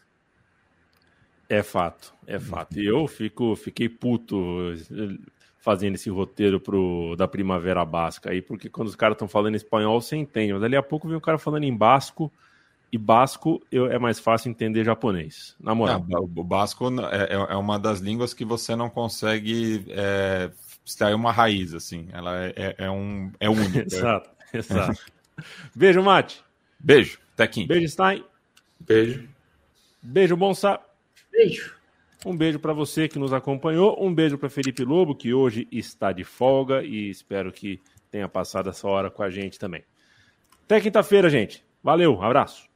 É 1.50 1.62
fato, 1.62 2.14
é 2.26 2.40
fato. 2.40 2.80
E 2.80 2.86
eu 2.86 3.06
fico, 3.10 3.58
fiquei 3.58 3.90
puto 3.90 4.74
fazendo 5.58 5.96
esse 5.96 6.10
roteiro 6.10 6.62
pro, 6.62 7.14
da 7.18 7.28
Primavera 7.28 7.84
Basca 7.84 8.32
aí, 8.32 8.42
porque 8.42 8.70
quando 8.70 8.88
os 8.88 8.96
caras 8.96 9.16
estão 9.16 9.28
falando 9.28 9.56
espanhol, 9.56 10.00
você 10.00 10.16
entende, 10.16 10.54
mas 10.54 10.62
dali 10.62 10.78
a 10.78 10.84
pouco 10.84 11.10
vem 11.10 11.18
um 11.18 11.22
cara 11.22 11.38
falando 11.38 11.66
em 11.66 11.76
basco, 11.76 12.32
e 12.92 12.98
basco 12.98 13.62
eu, 13.72 13.92
é 13.92 14.00
mais 14.00 14.20
fácil 14.20 14.50
entender 14.50 14.84
japonês, 14.84 15.56
na 15.60 15.76
moral. 15.76 16.06
Não, 16.08 16.24
o 16.24 16.44
basco 16.44 16.90
é, 17.12 17.34
é, 17.34 17.54
é 17.54 17.56
uma 17.56 17.78
das 17.78 18.00
línguas 18.00 18.34
que 18.34 18.44
você 18.44 18.76
não 18.76 18.90
consegue 18.90 19.86
é, 19.90 20.52
extrair 20.86 21.14
uma 21.14 21.32
raiz, 21.32 21.74
assim. 21.74 22.08
Ela 22.12 22.46
é, 22.46 22.54
é, 22.56 22.76
é 22.86 22.92
um 22.92 23.32
é 23.40 23.48
único. 23.50 23.78
exato, 23.78 24.30
exato. 24.54 25.00
Beijo, 25.76 26.02
Mate. 26.02 26.44
Beijo, 26.80 27.20
Tequinho. 27.36 27.68
Beijo, 27.68 27.88
Stein. 27.88 28.24
Beijo. 28.80 29.28
Beijo, 30.02 30.36
Bonsa. 30.36 30.80
Beijo. 31.32 31.76
Um 32.26 32.36
beijo 32.36 32.60
para 32.60 32.74
você 32.74 33.08
que 33.08 33.18
nos 33.18 33.32
acompanhou. 33.32 34.04
Um 34.04 34.14
beijo 34.14 34.38
para 34.38 34.50
Felipe 34.50 34.84
Lobo, 34.84 35.16
que 35.16 35.34
hoje 35.34 35.68
está 35.72 36.12
de 36.12 36.24
folga 36.24 36.84
e 36.84 37.10
espero 37.10 37.52
que 37.52 37.80
tenha 38.12 38.28
passado 38.28 38.70
essa 38.70 38.88
hora 38.88 39.10
com 39.10 39.24
a 39.24 39.30
gente 39.30 39.58
também. 39.58 39.84
Até 40.66 40.82
quinta-feira, 40.82 41.30
gente. 41.30 41.64
Valeu, 41.82 42.22
abraço. 42.22 42.69